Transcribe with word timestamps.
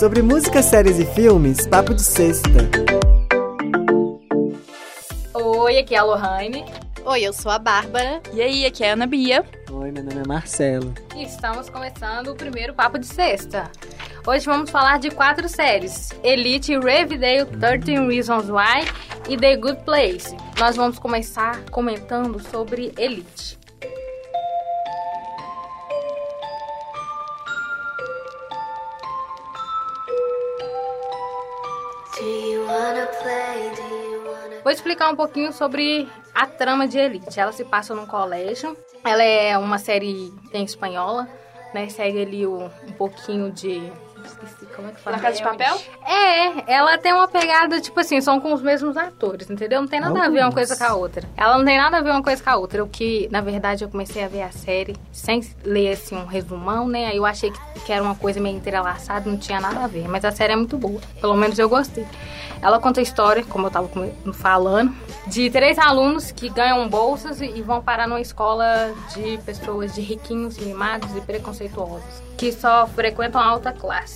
Sobre 0.00 0.22
música, 0.22 0.62
séries 0.62 0.98
e 0.98 1.04
filmes, 1.04 1.66
papo 1.66 1.92
de 1.92 2.00
sexta. 2.00 2.48
Oi, 5.34 5.76
aqui 5.76 5.94
é 5.94 5.98
a 5.98 6.02
Lohane. 6.02 6.64
Oi, 7.04 7.20
eu 7.22 7.34
sou 7.34 7.52
a 7.52 7.58
Bárbara. 7.58 8.22
E 8.32 8.40
aí, 8.40 8.64
aqui 8.64 8.82
é 8.82 8.88
a 8.88 8.92
Ana 8.94 9.06
Bia. 9.06 9.44
Oi, 9.70 9.92
meu 9.92 10.02
nome 10.02 10.22
é 10.22 10.26
Marcelo. 10.26 10.94
E 11.14 11.24
estamos 11.24 11.68
começando 11.68 12.28
o 12.28 12.34
primeiro 12.34 12.72
Papo 12.72 12.98
de 12.98 13.04
Sexta. 13.04 13.70
Hoje 14.26 14.46
vamos 14.46 14.70
falar 14.70 14.98
de 14.98 15.10
quatro 15.10 15.46
séries: 15.50 16.08
Elite, 16.24 16.72
Riverdale, 16.78 17.44
13 17.44 18.06
Reasons 18.06 18.48
Why 18.48 18.90
e 19.28 19.36
The 19.36 19.54
Good 19.56 19.84
Place. 19.84 20.34
Nós 20.58 20.76
vamos 20.76 20.98
começar 20.98 21.60
comentando 21.70 22.40
sobre 22.40 22.90
Elite. 22.96 23.59
Vou 34.62 34.70
explicar 34.72 35.10
um 35.10 35.16
pouquinho 35.16 35.52
sobre 35.52 36.08
a 36.34 36.46
trama 36.46 36.86
de 36.86 36.98
Elite. 36.98 37.40
Ela 37.40 37.52
se 37.52 37.64
passa 37.64 37.94
num 37.94 38.06
colégio. 38.06 38.76
Ela 39.04 39.22
é 39.22 39.56
uma 39.56 39.78
série 39.78 40.32
em 40.52 40.64
espanhola, 40.64 41.28
né? 41.72 41.88
Segue 41.88 42.22
ali 42.22 42.46
um, 42.46 42.66
um 42.66 42.92
pouquinho 42.98 43.50
de 43.50 43.90
esqueci 44.24 44.66
como 44.74 44.88
é 44.88 44.92
que 44.92 45.00
fala. 45.00 45.16
Na 45.16 45.22
Casa 45.22 45.36
de 45.36 45.42
Papel? 45.42 45.78
É, 46.06 46.72
ela 46.72 46.98
tem 46.98 47.12
uma 47.12 47.28
pegada, 47.28 47.80
tipo 47.80 47.98
assim, 48.00 48.20
são 48.20 48.40
com 48.40 48.52
os 48.52 48.62
mesmos 48.62 48.96
atores, 48.96 49.50
entendeu? 49.50 49.80
Não 49.80 49.88
tem 49.88 50.00
nada 50.00 50.24
a 50.24 50.28
ver 50.28 50.42
uma 50.42 50.52
coisa 50.52 50.76
com 50.76 50.84
a 50.84 50.94
outra. 50.94 51.28
Ela 51.36 51.58
não 51.58 51.64
tem 51.64 51.78
nada 51.78 51.98
a 51.98 52.00
ver 52.00 52.10
uma 52.10 52.22
coisa 52.22 52.42
com 52.42 52.50
a 52.50 52.56
outra. 52.56 52.82
O 52.84 52.88
que, 52.88 53.28
na 53.30 53.40
verdade, 53.40 53.84
eu 53.84 53.88
comecei 53.88 54.24
a 54.24 54.28
ver 54.28 54.42
a 54.42 54.52
série 54.52 54.96
sem 55.12 55.40
ler, 55.64 55.92
assim, 55.92 56.16
um 56.16 56.26
resumão, 56.26 56.88
né? 56.88 57.06
Aí 57.06 57.16
eu 57.16 57.26
achei 57.26 57.52
que 57.84 57.92
era 57.92 58.02
uma 58.02 58.14
coisa 58.14 58.40
meio 58.40 58.56
entrelaçada, 58.56 59.28
não 59.28 59.36
tinha 59.36 59.60
nada 59.60 59.84
a 59.84 59.86
ver. 59.86 60.08
Mas 60.08 60.24
a 60.24 60.30
série 60.30 60.52
é 60.52 60.56
muito 60.56 60.76
boa. 60.76 61.00
Pelo 61.20 61.34
menos 61.34 61.58
eu 61.58 61.68
gostei. 61.68 62.06
Ela 62.62 62.78
conta 62.78 63.00
a 63.00 63.02
história, 63.02 63.42
como 63.42 63.66
eu 63.68 63.70
tava 63.70 63.88
falando, 64.34 64.94
de 65.26 65.48
três 65.48 65.78
alunos 65.78 66.30
que 66.30 66.50
ganham 66.50 66.86
bolsas 66.88 67.40
e 67.40 67.62
vão 67.62 67.80
parar 67.82 68.06
numa 68.06 68.20
escola 68.20 68.92
de 69.14 69.38
pessoas 69.38 69.94
de 69.94 70.02
riquinhos, 70.02 70.58
mimados 70.58 71.14
e 71.16 71.22
preconceituosos, 71.22 72.22
que 72.36 72.52
só 72.52 72.86
frequentam 72.86 73.40
a 73.40 73.46
alta 73.46 73.72
classe. 73.72 74.09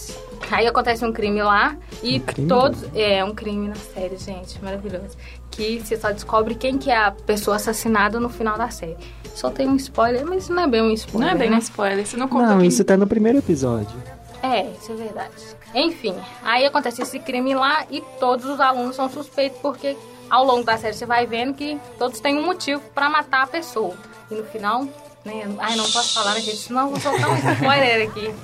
Aí 0.50 0.66
acontece 0.66 1.04
um 1.04 1.12
crime 1.12 1.42
lá 1.42 1.76
e 2.02 2.22
Um 2.38 2.46
todos. 2.46 2.84
É 2.94 3.24
um 3.24 3.34
crime 3.34 3.68
na 3.68 3.74
série, 3.74 4.16
gente, 4.16 4.62
maravilhoso. 4.62 5.16
Que 5.50 5.80
você 5.80 5.96
só 5.96 6.10
descobre 6.12 6.54
quem 6.54 6.76
que 6.78 6.90
é 6.90 6.96
a 6.96 7.10
pessoa 7.10 7.56
assassinada 7.56 8.20
no 8.20 8.28
final 8.28 8.56
da 8.58 8.68
série. 8.70 8.96
Só 9.34 9.50
tem 9.50 9.68
um 9.68 9.76
spoiler, 9.76 10.24
mas 10.26 10.48
não 10.48 10.62
é 10.64 10.66
bem 10.68 10.82
um 10.82 10.86
Não 10.88 10.94
spoiler. 10.94 11.30
é 11.32 11.34
bem 11.36 11.50
né? 11.50 11.56
um 11.56 11.58
spoiler, 11.58 12.06
você 12.06 12.16
não 12.16 12.28
conta 12.28 12.46
Não, 12.48 12.58
quem- 12.58 12.68
isso 12.68 12.84
tá 12.84 12.96
no 12.96 13.06
primeiro 13.06 13.38
episódio. 13.38 13.96
É, 14.42 14.66
isso 14.80 14.92
é 14.92 14.94
verdade. 14.94 15.32
Enfim, 15.74 16.14
aí 16.44 16.66
acontece 16.66 17.00
esse 17.02 17.18
crime 17.18 17.54
lá 17.54 17.86
e 17.90 18.00
todos 18.20 18.44
os 18.44 18.60
alunos 18.60 18.94
são 18.94 19.08
suspeitos 19.08 19.58
porque 19.60 19.96
ao 20.28 20.44
longo 20.44 20.62
da 20.64 20.76
série 20.76 20.94
você 20.94 21.06
vai 21.06 21.26
vendo 21.26 21.54
que 21.54 21.80
todos 21.98 22.20
têm 22.20 22.36
um 22.38 22.44
motivo 22.44 22.82
pra 22.94 23.08
matar 23.08 23.42
a 23.44 23.46
pessoa. 23.46 23.94
E 24.30 24.34
no 24.34 24.44
final, 24.44 24.86
né? 25.24 25.44
Ai, 25.58 25.76
não 25.76 25.90
posso 25.90 26.14
falar, 26.14 26.34
gente? 26.40 26.56
Senão 26.56 26.90
vou 26.90 27.00
soltar 27.00 27.30
um 27.30 27.36
spoiler 27.36 28.08
aqui. 28.08 28.34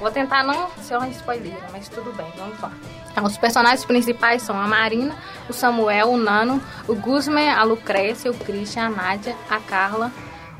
Vou 0.00 0.10
tentar 0.10 0.44
não 0.44 0.68
ser 0.82 0.96
uma 0.96 1.08
spoiler, 1.08 1.56
mas 1.72 1.88
tudo 1.88 2.12
bem, 2.12 2.26
vamos 2.36 2.60
lá. 2.60 2.72
Então, 3.10 3.24
os 3.24 3.36
personagens 3.36 3.84
principais 3.84 4.42
são 4.42 4.58
a 4.58 4.68
Marina, 4.68 5.16
o 5.48 5.52
Samuel, 5.52 6.10
o 6.10 6.16
Nano, 6.16 6.62
o 6.86 6.94
Guzman, 6.94 7.50
a 7.50 7.64
Lucrécia, 7.64 8.30
o 8.30 8.34
Christian, 8.34 8.86
a 8.86 8.90
Nádia, 8.90 9.36
a 9.50 9.58
Carla, 9.58 10.12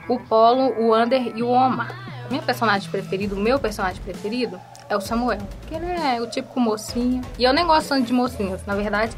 o 0.09 0.19
Polo, 0.19 0.75
o 0.81 0.93
Ander 0.93 1.33
e 1.37 1.43
o 1.43 1.49
Omar. 1.49 1.95
Minha 2.29 2.43
personagem 2.43 2.91
preferida, 2.91 3.35
o 3.35 3.39
meu 3.39 3.59
personagem 3.59 4.03
preferido 4.03 4.61
é 4.89 4.97
o 4.97 5.01
Samuel. 5.01 5.39
Que 5.67 5.75
ele 5.77 5.87
é 5.87 6.21
o 6.21 6.27
típico 6.27 6.59
mocinho. 6.59 7.23
E 7.39 7.45
eu 7.45 7.53
nem 7.53 7.67
gosto 7.67 7.89
tanto 7.89 8.07
de 8.07 8.13
mocinhos. 8.13 8.61
Na 8.67 8.75
verdade, 8.75 9.13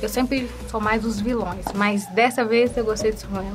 eu 0.00 0.08
sempre 0.08 0.50
sou 0.70 0.80
mais 0.80 1.02
dos 1.02 1.20
vilões. 1.20 1.64
Mas 1.74 2.06
dessa 2.06 2.44
vez 2.44 2.76
eu 2.76 2.84
gostei 2.84 3.12
de 3.12 3.20
Samuel. 3.20 3.52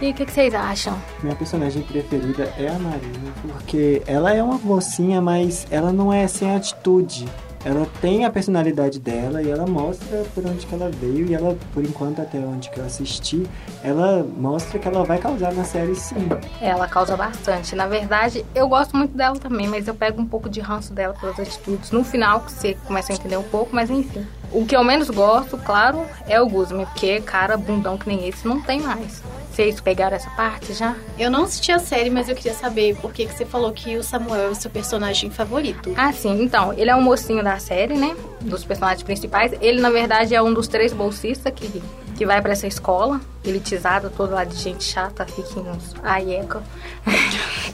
E 0.00 0.10
o 0.10 0.14
que, 0.14 0.24
que 0.24 0.32
vocês 0.32 0.54
acham? 0.54 0.98
Minha 1.22 1.36
personagem 1.36 1.82
preferida 1.82 2.44
é 2.56 2.68
a 2.68 2.78
Marina, 2.78 3.32
porque 3.52 4.02
ela 4.06 4.32
é 4.32 4.42
uma 4.42 4.56
mocinha, 4.56 5.20
mas 5.20 5.66
ela 5.70 5.92
não 5.92 6.10
é 6.10 6.26
sem 6.26 6.54
atitude. 6.56 7.28
Ela 7.62 7.86
tem 8.00 8.24
a 8.24 8.30
personalidade 8.30 8.98
dela 8.98 9.42
e 9.42 9.50
ela 9.50 9.66
mostra 9.66 10.24
por 10.34 10.46
onde 10.46 10.64
que 10.64 10.74
ela 10.74 10.88
veio 10.90 11.26
e 11.26 11.34
ela, 11.34 11.54
por 11.74 11.84
enquanto, 11.84 12.22
até 12.22 12.38
onde 12.38 12.70
que 12.70 12.80
eu 12.80 12.86
assisti, 12.86 13.46
ela 13.84 14.26
mostra 14.38 14.78
que 14.78 14.88
ela 14.88 15.04
vai 15.04 15.18
causar 15.18 15.52
na 15.52 15.64
série 15.64 15.94
sim. 15.94 16.26
Ela 16.62 16.88
causa 16.88 17.14
bastante. 17.14 17.76
Na 17.76 17.86
verdade, 17.86 18.46
eu 18.54 18.66
gosto 18.66 18.96
muito 18.96 19.14
dela 19.14 19.36
também, 19.36 19.68
mas 19.68 19.86
eu 19.86 19.94
pego 19.94 20.22
um 20.22 20.26
pouco 20.26 20.48
de 20.48 20.60
ranço 20.60 20.94
dela 20.94 21.12
pelas 21.20 21.38
atitudes. 21.38 21.90
No 21.90 22.02
final, 22.02 22.40
você 22.40 22.74
começa 22.86 23.12
a 23.12 23.16
entender 23.16 23.36
um 23.36 23.42
pouco, 23.42 23.76
mas 23.76 23.90
enfim. 23.90 24.26
O 24.50 24.64
que 24.64 24.74
eu 24.74 24.82
menos 24.82 25.10
gosto, 25.10 25.58
claro, 25.58 26.06
é 26.26 26.40
o 26.40 26.48
Guzman, 26.48 26.86
porque 26.86 27.20
cara 27.20 27.58
bundão 27.58 27.98
que 27.98 28.08
nem 28.08 28.26
esse 28.26 28.48
não 28.48 28.62
tem 28.62 28.80
mais. 28.80 29.22
Vocês 29.60 29.78
pegaram 29.78 30.16
essa 30.16 30.30
parte 30.30 30.72
já? 30.72 30.96
Eu 31.18 31.30
não 31.30 31.42
assisti 31.42 31.70
a 31.70 31.78
série, 31.78 32.08
mas 32.08 32.30
eu 32.30 32.34
queria 32.34 32.54
saber 32.54 32.96
por 32.96 33.12
que, 33.12 33.26
que 33.26 33.34
você 33.34 33.44
falou 33.44 33.70
que 33.72 33.94
o 33.98 34.02
Samuel 34.02 34.46
é 34.46 34.48
o 34.48 34.54
seu 34.54 34.70
personagem 34.70 35.30
favorito. 35.30 35.92
Ah, 35.98 36.10
sim. 36.14 36.42
Então, 36.42 36.72
ele 36.72 36.88
é 36.88 36.96
um 36.96 37.02
mocinho 37.02 37.44
da 37.44 37.58
série, 37.58 37.92
né? 37.92 38.16
Dos 38.40 38.64
personagens 38.64 39.02
principais. 39.02 39.52
Ele, 39.60 39.78
na 39.78 39.90
verdade, 39.90 40.34
é 40.34 40.40
um 40.40 40.54
dos 40.54 40.66
três 40.66 40.94
bolsistas 40.94 41.52
que, 41.54 41.82
que 42.16 42.24
vai 42.24 42.40
pra 42.40 42.52
essa 42.52 42.66
escola. 42.66 43.20
Elitizada, 43.44 44.08
toda 44.08 44.34
lá 44.34 44.44
de 44.44 44.56
gente 44.56 44.82
chata, 44.82 45.24
riquinhos. 45.24 45.94
Ai, 46.02 46.36
eca. 46.36 46.62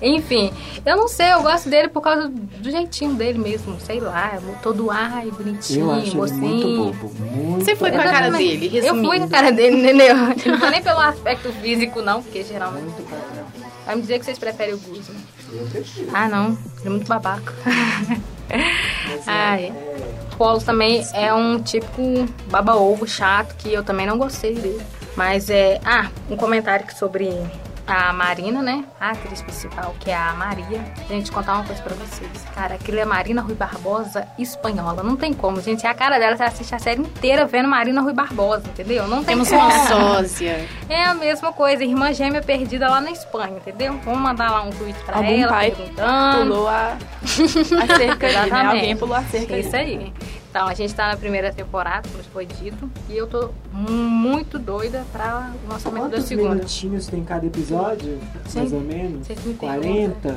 Enfim, 0.02 0.52
eu 0.84 0.96
não 0.96 1.08
sei, 1.08 1.32
eu 1.32 1.42
gosto 1.42 1.68
dele 1.68 1.88
por 1.88 2.00
causa 2.02 2.28
do 2.28 2.70
jeitinho 2.70 3.14
dele 3.14 3.38
mesmo. 3.38 3.78
Sei 3.80 4.00
lá, 4.00 4.34
é 4.34 4.40
todo 4.62 4.90
ai, 4.90 5.30
bonitinho, 5.30 5.86
Eu 5.86 5.92
acho 5.92 6.06
ele 6.08 6.16
mocinho. 6.16 6.40
muito 6.40 6.98
bobo. 6.98 7.14
Muito 7.20 7.64
Você 7.64 7.76
foi 7.76 7.90
com 7.90 7.98
a 8.00 8.04
cara 8.04 8.30
dele, 8.30 8.66
Eu 8.66 8.70
fui 8.70 8.80
resumindo. 8.80 9.18
com 9.18 9.24
a 9.24 9.28
cara 9.28 9.52
dele, 9.52 9.76
entendeu? 9.78 10.16
Não 10.46 10.58
foi 10.58 10.70
nem 10.70 10.82
pelo 10.82 11.00
aspecto 11.00 11.52
físico, 11.54 12.02
não, 12.02 12.22
porque 12.22 12.42
geralmente. 12.42 12.84
Muito 12.84 13.02
padrão. 13.04 13.44
Vai 13.84 13.94
me 13.96 14.02
dizer 14.02 14.18
que 14.18 14.24
vocês 14.24 14.38
preferem 14.38 14.74
o 14.74 14.78
Guzman. 14.78 15.16
Eu 15.52 15.66
prefiro. 15.66 16.08
Ah, 16.12 16.28
não. 16.28 16.46
Ele 16.80 16.86
é 16.86 16.90
muito 16.90 17.06
babaca. 17.06 17.52
É, 18.48 18.60
Ai. 19.26 19.64
é, 19.66 20.34
Polo 20.36 20.60
também 20.60 21.04
é 21.14 21.32
um 21.32 21.60
típico 21.60 22.02
baba-ovo 22.50 23.06
chato 23.06 23.54
que 23.56 23.72
eu 23.72 23.82
também 23.82 24.06
não 24.06 24.18
gostei 24.18 24.54
dele. 24.54 24.80
Mas 25.16 25.48
é. 25.50 25.80
Ah, 25.84 26.10
um 26.30 26.36
comentário 26.36 26.84
sobre 26.96 27.28
a 27.86 28.12
Marina, 28.12 28.62
né? 28.62 28.84
A 29.00 29.10
atriz 29.10 29.40
principal, 29.42 29.94
que 30.00 30.10
é 30.10 30.16
a 30.16 30.32
Maria. 30.34 30.84
Gente, 31.08 31.30
contar 31.30 31.54
uma 31.54 31.64
coisa 31.64 31.80
pra 31.82 31.94
vocês. 31.94 32.30
Cara, 32.54 32.74
aquilo 32.74 32.98
é 32.98 33.04
Marina 33.04 33.40
Rui 33.40 33.54
Barbosa 33.54 34.26
espanhola. 34.38 35.02
Não 35.02 35.16
tem 35.16 35.32
como, 35.32 35.60
gente. 35.60 35.86
É 35.86 35.90
a 35.90 35.94
cara 35.94 36.18
dela, 36.18 36.36
você 36.36 36.42
assiste 36.44 36.74
a 36.74 36.78
série 36.78 37.00
inteira 37.00 37.46
vendo 37.46 37.68
Marina 37.68 38.00
Rui 38.00 38.12
Barbosa, 38.12 38.64
entendeu? 38.68 39.06
Não 39.06 39.18
tem 39.18 39.36
Temos 39.36 39.48
como. 39.48 39.60
uma 39.62 39.86
sósia. 39.86 40.66
É 40.88 41.04
a 41.04 41.14
mesma 41.14 41.52
coisa, 41.52 41.84
irmã 41.84 42.12
gêmea 42.12 42.42
perdida 42.42 42.88
lá 42.88 43.00
na 43.00 43.10
Espanha, 43.10 43.56
entendeu? 43.56 43.98
Vamos 44.04 44.20
mandar 44.20 44.50
lá 44.50 44.62
um 44.62 44.70
tweet 44.70 44.98
pra 45.04 45.16
Algum 45.18 45.28
ela, 45.42 45.52
pai 45.52 45.70
perguntando. 45.70 46.50
Pulou 46.54 46.68
a, 46.68 46.96
a 46.96 47.96
cerca 47.96 48.26
ali, 48.26 48.50
né? 48.50 48.64
Alguém 48.66 48.96
pulou 48.96 49.16
a 49.16 49.22
cerca 49.22 49.52
É 49.54 49.58
ali. 49.58 49.66
isso 49.66 49.76
aí. 49.76 50.12
Então, 50.56 50.68
a 50.68 50.72
gente 50.72 50.94
tá 50.94 51.08
na 51.08 51.18
primeira 51.18 51.52
temporada, 51.52 52.08
como 52.08 52.24
foi 52.24 52.46
dito, 52.46 52.90
e 53.10 53.14
eu 53.14 53.26
tô 53.26 53.50
muito 53.70 54.58
doida 54.58 55.04
pra 55.12 55.52
o 55.62 55.70
lançamento 55.70 56.04
da 56.04 56.08
Quantos 56.08 56.24
segunda. 56.24 56.54
minutinhos 56.54 57.06
tem 57.08 57.22
cada 57.22 57.44
episódio? 57.44 58.18
Sim. 58.46 58.60
Mais 58.60 58.72
ou 58.72 58.80
menos? 58.80 59.26
Vocês 59.26 59.44
me 59.44 59.52
40? 59.52 60.28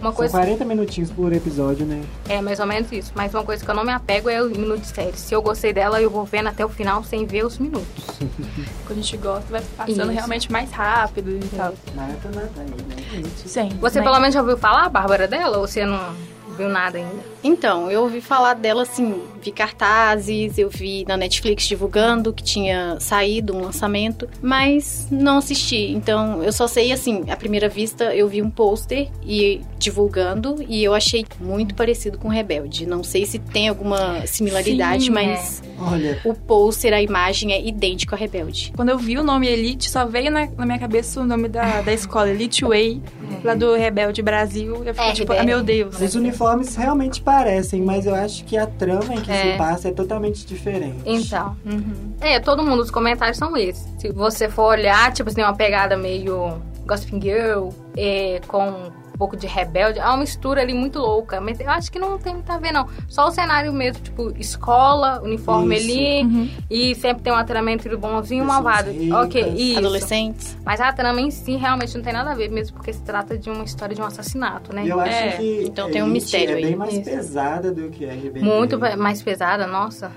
Uma 0.00 0.10
São 0.10 0.12
coisa 0.12 0.32
40 0.32 0.64
minutinhos 0.64 1.12
por 1.12 1.32
episódio, 1.32 1.86
né? 1.86 2.02
é 2.28 2.40
mais 2.40 2.58
ou 2.58 2.66
menos 2.66 2.90
isso, 2.90 3.12
mas 3.14 3.32
uma 3.32 3.44
coisa 3.44 3.64
que 3.64 3.70
eu 3.70 3.74
não 3.74 3.84
me 3.84 3.92
apego 3.92 4.28
é 4.28 4.42
o 4.42 4.46
minuto 4.46 4.80
de 4.80 4.88
série. 4.88 5.16
Se 5.16 5.32
eu 5.32 5.40
gostei 5.40 5.72
dela, 5.72 6.02
eu 6.02 6.10
vou 6.10 6.24
vendo 6.24 6.48
até 6.48 6.64
o 6.64 6.68
final 6.68 7.04
sem 7.04 7.24
ver 7.24 7.46
os 7.46 7.56
minutos. 7.60 8.04
Quando 8.84 8.98
a 8.98 9.02
gente 9.02 9.16
gosta, 9.16 9.46
vai 9.48 9.62
passando 9.76 9.92
Isso. 9.92 10.10
realmente 10.10 10.50
mais 10.50 10.72
rápido 10.72 11.30
e 11.30 11.56
tal. 11.56 11.72
Maratona 11.94 12.50
tá 12.52 12.62
aí, 12.62 12.66
né, 12.68 12.96
gente? 13.12 13.48
Sim. 13.48 13.68
Você 13.80 14.00
né? 14.00 14.04
pelo 14.04 14.18
menos 14.18 14.34
já 14.34 14.40
ouviu 14.40 14.58
falar, 14.58 14.88
Bárbara, 14.88 15.28
dela? 15.28 15.58
Ou 15.58 15.68
você 15.68 15.86
não 15.86 16.16
viu 16.58 16.68
nada 16.68 16.98
ainda? 16.98 17.24
Então, 17.42 17.90
eu 17.90 18.02
ouvi 18.02 18.20
falar 18.20 18.54
dela 18.54 18.82
assim, 18.82 19.22
vi 19.40 19.52
cartazes, 19.52 20.58
eu 20.58 20.68
vi 20.68 21.04
na 21.06 21.16
Netflix 21.16 21.64
divulgando 21.64 22.32
que 22.32 22.42
tinha 22.42 22.98
saído 23.00 23.56
um 23.56 23.62
lançamento, 23.62 24.28
mas 24.42 25.06
não 25.10 25.38
assisti. 25.38 25.92
Então, 25.92 26.42
eu 26.42 26.52
só 26.52 26.66
sei 26.66 26.92
assim, 26.92 27.30
à 27.30 27.36
primeira 27.36 27.68
vista 27.68 28.14
eu 28.14 28.28
vi 28.28 28.42
um 28.42 28.50
pôster 28.50 29.08
e 29.24 29.60
divulgando 29.78 30.56
e 30.68 30.82
eu 30.82 30.92
achei 30.92 31.24
muito 31.40 31.74
parecido 31.74 32.18
com 32.18 32.28
Rebelde. 32.28 32.86
Não 32.86 33.04
sei 33.04 33.24
se 33.24 33.38
tem 33.38 33.68
alguma 33.68 34.26
similaridade, 34.26 35.04
Sim, 35.04 35.10
mas 35.10 35.62
Olha, 35.80 36.20
o 36.24 36.34
pôster, 36.34 36.92
a 36.92 37.00
imagem 37.00 37.52
é 37.52 37.64
idêntico 37.64 38.14
a 38.14 38.18
Rebelde. 38.18 38.72
Quando 38.74 38.88
eu 38.88 38.98
vi 38.98 39.16
o 39.16 39.22
nome 39.22 39.46
Elite, 39.46 39.88
só 39.88 40.04
veio 40.04 40.30
na, 40.30 40.46
na 40.46 40.66
minha 40.66 40.78
cabeça 40.78 41.20
o 41.20 41.24
nome 41.24 41.48
da, 41.48 41.82
da 41.82 41.92
escola, 41.92 42.30
Elite 42.30 42.64
Way, 42.64 43.00
lá 43.44 43.54
do 43.54 43.74
Rebelde 43.74 44.22
Brasil. 44.22 44.82
Eu 44.84 44.94
fiquei 44.94 45.10
É, 45.10 45.12
tipo, 45.12 45.32
ah, 45.32 45.42
meu 45.42 45.62
Deus. 45.62 46.00
os 46.00 46.14
uniformes 46.14 46.74
realmente 46.76 47.20
parecem, 47.20 47.82
mas 47.82 48.06
eu 48.06 48.14
acho 48.14 48.44
que 48.44 48.56
a 48.56 48.66
trama 48.66 49.14
em 49.14 49.20
que 49.20 49.30
É. 49.30 49.52
se 49.52 49.58
passa 49.58 49.88
é 49.88 49.92
totalmente 49.92 50.44
diferente. 50.46 50.98
Então. 51.06 51.56
Uhum. 51.64 52.12
É, 52.20 52.40
todo 52.40 52.62
mundo, 52.62 52.80
os 52.82 52.90
comentários 52.90 53.36
são 53.38 53.56
esses. 53.56 53.86
Se 53.98 54.10
você 54.12 54.48
for 54.48 54.68
olhar, 54.70 55.12
tipo 55.12 55.28
assim, 55.30 55.42
uma 55.42 55.54
pegada 55.54 55.96
meio 55.96 56.60
Gossip 56.86 57.20
Girl, 57.20 57.68
é, 57.96 58.40
com 58.48 58.90
pouco 59.18 59.36
de 59.36 59.46
rebelde. 59.46 59.98
É 59.98 60.04
uma 60.04 60.18
mistura 60.18 60.62
ali 60.62 60.72
muito 60.72 60.98
louca. 60.98 61.40
Mas 61.40 61.58
eu 61.60 61.68
acho 61.68 61.90
que 61.90 61.98
não 61.98 62.16
tem 62.18 62.34
muito 62.34 62.50
a 62.50 62.56
ver, 62.58 62.72
não. 62.72 62.88
Só 63.08 63.26
o 63.28 63.30
cenário 63.30 63.72
mesmo, 63.72 64.02
tipo, 64.02 64.32
escola, 64.38 65.20
uniforme 65.22 65.76
Isso. 65.76 65.90
ali. 65.90 66.22
Uhum. 66.24 66.50
E 66.70 66.94
sempre 66.94 67.22
tem 67.24 67.32
uma 67.32 67.44
trama 67.44 67.70
entre 67.72 67.94
o 67.94 67.98
bonzinho 67.98 68.42
e 68.42 68.44
o 68.44 68.46
malvado. 68.48 68.90
Ok, 69.24 69.52
isso. 69.56 69.78
Adolescentes. 69.78 70.56
Mas 70.64 70.80
a 70.80 70.92
trama 70.92 71.20
em 71.20 71.30
si 71.30 71.56
realmente 71.56 71.94
não 71.96 72.02
tem 72.04 72.12
nada 72.12 72.30
a 72.30 72.34
ver, 72.34 72.48
mesmo 72.50 72.76
porque 72.76 72.92
se 72.92 73.02
trata 73.02 73.36
de 73.36 73.50
uma 73.50 73.64
história 73.64 73.94
de 73.94 74.00
um 74.00 74.04
assassinato, 74.04 74.74
né? 74.74 74.84
Eu 74.86 75.00
acho 75.00 75.10
É, 75.12 75.30
que 75.32 75.64
então 75.66 75.90
tem 75.90 76.02
um 76.02 76.06
mistério 76.06 76.54
é 76.54 76.58
aí. 76.58 76.64
bem 76.64 76.76
mais 76.76 76.92
Isso. 76.94 77.02
pesada 77.04 77.72
do 77.72 77.90
que 77.90 78.04
a 78.08 78.12
Rebelião. 78.12 78.56
Muito 78.56 78.78
mais 78.78 79.20
pesada, 79.22 79.66
nossa. 79.66 80.12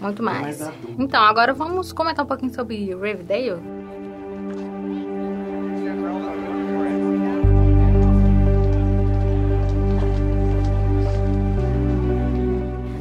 Muito 0.00 0.22
mais. 0.22 0.60
mais. 0.60 0.72
Então, 0.96 1.20
agora 1.22 1.52
vamos 1.52 1.92
comentar 1.92 2.24
um 2.24 2.28
pouquinho 2.28 2.54
sobre 2.54 2.76
Riverdale. 2.94 3.56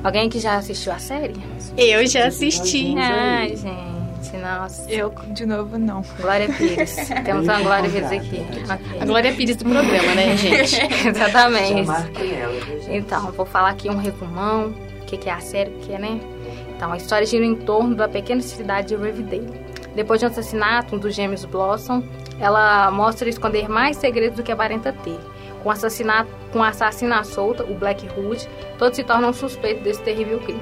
Alguém 0.07 0.29
que 0.29 0.39
já 0.39 0.55
assistiu 0.55 0.93
a 0.93 0.99
série? 0.99 1.35
Eu 1.77 2.07
já 2.07 2.27
assisti. 2.27 2.95
Ai, 2.97 3.57
gente, 3.57 4.37
nossa. 4.37 4.89
Eu, 4.89 5.13
de 5.33 5.45
novo, 5.45 5.77
não. 5.77 6.01
Glória 6.21 6.47
Pires. 6.47 6.95
Temos 7.25 7.43
uma 7.43 7.59
Glória 7.59 7.89
Pires 7.89 8.11
aqui. 8.13 8.41
A. 9.01 9.05
Glória 9.05 9.33
Pires 9.33 9.57
do 9.57 9.65
programa, 9.65 10.15
né, 10.15 10.31
gente? 10.39 10.79
Exatamente. 11.09 11.89
Então, 12.87 13.33
vou 13.33 13.45
falar 13.45 13.71
aqui 13.71 13.89
um 13.89 13.97
resumão, 13.97 14.73
o 15.01 15.05
que, 15.05 15.17
que 15.17 15.29
é 15.29 15.33
a 15.33 15.41
série, 15.41 15.71
o 15.71 15.79
que 15.79 15.91
é, 15.91 15.99
né? 15.99 16.21
Então, 16.73 16.93
a 16.93 16.95
história 16.95 17.27
gira 17.27 17.43
em 17.43 17.55
torno 17.55 17.93
da 17.93 18.07
pequena 18.07 18.41
cidade 18.41 18.87
de 18.87 18.95
Riverdale. 18.95 19.59
Depois 19.93 20.21
de 20.21 20.25
um 20.25 20.29
assassinato 20.29 20.95
um 20.95 20.99
dos 20.99 21.13
gêmeos 21.13 21.43
Blossom, 21.43 22.01
ela 22.39 22.89
mostra 22.91 23.27
esconder 23.27 23.67
mais 23.67 23.97
segredos 23.97 24.37
do 24.37 24.43
que 24.43 24.53
aparenta 24.53 24.93
ter. 24.93 25.19
Com 25.63 25.69
o 25.69 25.71
assassinato, 25.71 26.29
com 26.53 26.61
a 26.63 26.69
assassina 26.69 27.23
solta, 27.23 27.63
o 27.63 27.73
Black 27.73 28.07
Hood, 28.17 28.47
todos 28.77 28.95
se 28.95 29.03
tornam 29.03 29.33
suspeitos 29.33 29.83
desse 29.83 30.01
terrível 30.01 30.39
crime. 30.39 30.61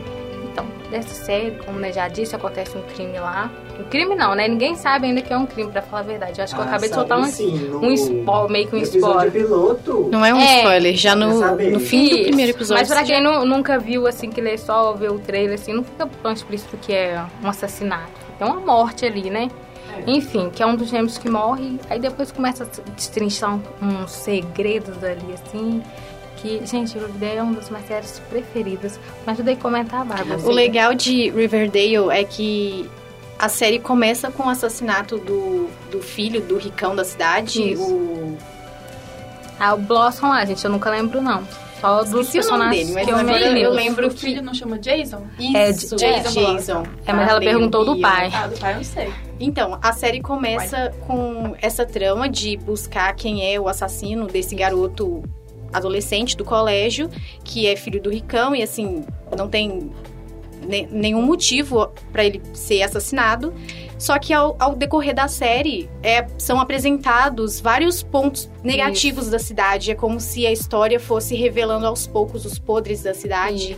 Então, 0.51 0.65
dessa 0.89 1.13
série, 1.25 1.51
como 1.65 1.77
né, 1.79 1.91
já 1.91 2.07
disse, 2.07 2.33
acontece 2.33 2.77
um 2.77 2.81
crime 2.83 3.19
lá. 3.19 3.51
Um 3.77 3.83
crime 3.83 4.15
não, 4.15 4.33
né? 4.33 4.47
Ninguém 4.47 4.73
sabe 4.75 5.05
ainda 5.07 5.21
que 5.21 5.33
é 5.33 5.37
um 5.37 5.45
crime, 5.45 5.69
pra 5.69 5.81
falar 5.81 5.99
a 6.01 6.05
verdade. 6.05 6.39
Eu 6.39 6.45
acho 6.45 6.55
que 6.55 6.61
eu 6.61 6.63
Ah, 6.63 6.67
acabei 6.67 6.87
de 6.87 6.95
soltar 6.95 7.19
um, 7.19 7.25
sim, 7.25 7.69
um 7.73 7.91
spoiler, 7.91 8.49
meio 8.49 8.67
que 8.69 8.75
um 8.77 8.79
spoiler. 8.79 9.31
piloto. 9.33 10.07
Não 10.09 10.23
é 10.25 10.33
um 10.33 10.39
É. 10.39 10.57
spoiler, 10.59 10.95
já 10.95 11.13
no, 11.13 11.41
no 11.55 11.79
fim 11.81 12.07
do 12.07 12.15
Isso. 12.15 12.23
primeiro 12.23 12.51
episódio. 12.53 12.81
Mas 12.81 12.87
pra 12.87 13.03
quem 13.03 13.21
nu- 13.21 13.45
nunca 13.45 13.77
viu, 13.77 14.07
assim, 14.07 14.29
que 14.29 14.39
lê 14.39 14.57
só 14.57 14.93
vê 14.93 15.09
o 15.09 15.19
trailer, 15.19 15.55
assim, 15.55 15.73
não 15.73 15.83
fica 15.83 16.07
tão 16.23 16.31
explícito 16.31 16.77
que 16.77 16.93
é 16.93 17.21
um 17.43 17.49
assassinato. 17.49 18.11
Tem 18.39 18.47
uma 18.47 18.61
morte 18.61 19.05
ali, 19.05 19.29
né? 19.29 19.49
Enfim, 20.07 20.49
que 20.49 20.61
é 20.61 20.65
um 20.65 20.75
dos 20.75 20.89
gêmeos 20.89 21.17
que 21.17 21.29
morre, 21.29 21.79
aí 21.89 21.99
depois 21.99 22.31
começa 22.31 22.63
a 22.63 22.91
destrinchar 22.91 23.55
um- 23.55 23.61
uns 24.03 24.11
segredos 24.11 25.03
ali, 25.03 25.33
assim. 25.33 25.81
Que, 26.37 26.61
gente, 26.65 26.93
Riverdale 26.93 27.37
é 27.37 27.41
uma 27.43 27.53
das 27.53 27.69
minhas 27.69 27.87
séries 27.87 28.21
preferidas. 28.29 28.99
Me 29.25 29.33
ajuda 29.33 29.51
aí 29.51 29.57
a 29.57 29.59
comentar, 29.59 30.05
Bárbara. 30.05 30.39
O 30.41 30.51
legal 30.51 30.93
de 30.93 31.29
Riverdale 31.31 32.09
é 32.11 32.23
que 32.23 32.89
a 33.39 33.49
série 33.49 33.79
começa 33.79 34.29
com 34.29 34.43
o 34.43 34.49
assassinato 34.49 35.17
do, 35.17 35.69
do 35.91 36.01
filho 36.01 36.41
do 36.41 36.57
ricão 36.57 36.95
da 36.95 37.03
cidade. 37.03 37.71
Isso. 37.73 37.83
O... 37.93 38.37
Ah, 39.59 39.73
o 39.73 39.77
Blossom 39.77 40.27
lá, 40.29 40.43
gente, 40.45 40.63
eu 40.63 40.69
nunca 40.71 40.89
lembro, 40.89 41.21
não. 41.21 41.47
Só 41.85 41.99
dos 42.03 42.09
Esqueci 42.27 42.31
personagens 42.33 42.87
dele, 42.87 42.93
mas 42.95 43.05
que 43.05 43.11
eu 43.11 43.15
me 43.17 43.21
agora 43.21 43.45
eu 43.45 43.53
lembro. 43.53 43.71
lembro 43.73 44.07
o 44.07 44.09
que- 44.11 44.17
filho 44.19 44.41
não 44.41 44.53
chama 44.53 44.77
Jason? 44.79 45.21
Isso, 45.39 45.95
Jason 45.95 46.31
Jason. 46.55 46.83
É, 47.05 47.13
mas 47.13 47.29
ela 47.29 47.39
perguntou 47.39 47.85
do 47.85 47.99
pai. 47.99 48.31
Ah, 48.33 48.47
do 48.47 48.57
pai 48.59 48.73
eu 48.73 48.77
não 48.77 48.83
sei. 48.83 49.09
Então, 49.39 49.77
a 49.81 49.91
série 49.93 50.21
começa 50.21 50.91
com 51.07 51.55
essa 51.61 51.85
trama 51.85 52.27
de 52.29 52.57
buscar 52.57 53.13
quem 53.15 53.53
é 53.53 53.59
o 53.59 53.67
assassino 53.67 54.27
desse 54.27 54.55
garoto 54.55 55.23
adolescente 55.73 56.37
do 56.37 56.45
colégio, 56.45 57.09
que 57.43 57.67
é 57.67 57.75
filho 57.75 58.01
do 58.01 58.09
ricão 58.09 58.55
e 58.55 58.63
assim, 58.63 59.03
não 59.37 59.47
tem 59.49 59.91
ne- 60.65 60.87
nenhum 60.89 61.21
motivo 61.21 61.91
pra 62.13 62.23
ele 62.23 62.41
ser 62.53 62.81
assassinado. 62.81 63.53
Só 63.97 64.19
que 64.19 64.33
ao, 64.33 64.55
ao 64.59 64.75
decorrer 64.75 65.15
da 65.15 65.27
série, 65.27 65.89
é, 66.03 66.27
são 66.37 66.59
apresentados 66.59 67.59
vários 67.61 68.03
pontos 68.03 68.49
negativos 68.63 69.29
da 69.29 69.39
cidade. 69.39 69.91
É 69.91 69.95
como 69.95 70.19
se 70.19 70.45
a 70.45 70.51
história 70.51 70.99
fosse 70.99 71.35
revelando 71.35 71.85
aos 71.87 72.05
poucos 72.05 72.45
os 72.45 72.59
podres 72.59 73.03
da 73.03 73.13
cidade. 73.13 73.77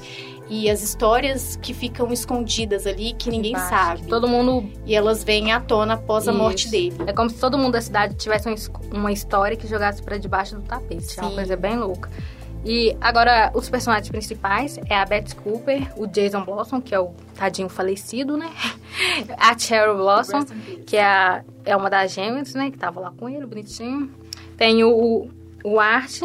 E 0.50 0.70
as 0.70 0.82
histórias 0.82 1.58
que 1.62 1.74
ficam 1.74 2.10
escondidas 2.14 2.88
ali, 2.88 3.12
que 3.14 3.30
ninguém 3.30 3.52
Embaixo. 3.52 3.70
sabe. 3.70 4.04
Todo 4.08 4.30
mundo 4.30 4.72
E 4.86 4.96
elas 4.96 5.22
vêm 5.22 5.52
à 5.52 5.60
tona 5.60 5.96
após 5.96 6.26
a 6.26 6.32
Isso. 6.32 6.40
morte 6.42 6.70
dele. 6.72 6.96
É 7.06 7.12
como 7.12 7.30
se 7.30 7.36
todo 7.36 7.58
mundo 7.58 7.74
da 7.74 7.82
cidade 7.82 8.16
tivesse 8.16 8.48
um 8.48 8.54
es- 8.54 8.72
uma 8.90 9.12
história 9.12 9.58
que 9.58 9.68
jogasse 9.68 10.02
pra 10.02 10.18
debaixo 10.18 10.56
do 10.56 10.62
tapete. 10.62 11.20
É 11.20 11.22
uma 11.22 11.32
Sim. 11.32 11.36
coisa 11.36 11.58
bem 11.58 11.78
louca. 11.78 12.10
E 12.66 12.98
agora, 13.00 13.52
os 13.54 13.70
personagens 13.70 14.10
principais 14.10 14.78
é 14.90 14.96
a 14.96 15.06
Beth 15.06 15.36
Cooper, 15.42 15.94
o 15.96 16.06
Jason 16.06 16.44
Blossom, 16.44 16.82
que 16.82 16.94
é 16.94 17.00
o 17.00 17.14
tadinho 17.36 17.70
falecido, 17.70 18.36
né? 18.36 18.52
A 19.38 19.58
Cheryl 19.58 19.96
Blossom, 19.96 20.44
que 20.86 20.98
é, 20.98 21.04
a- 21.06 21.44
é 21.64 21.76
uma 21.78 21.90
das 21.90 22.12
gêmeas, 22.14 22.54
né? 22.56 22.70
Que 22.72 22.78
tava 22.78 23.00
lá 23.00 23.12
com 23.18 23.30
ele, 23.30 23.46
bonitinho. 23.46 24.12
Tem 24.58 24.84
o, 24.84 25.30
o 25.64 25.80
Art, 25.80 26.20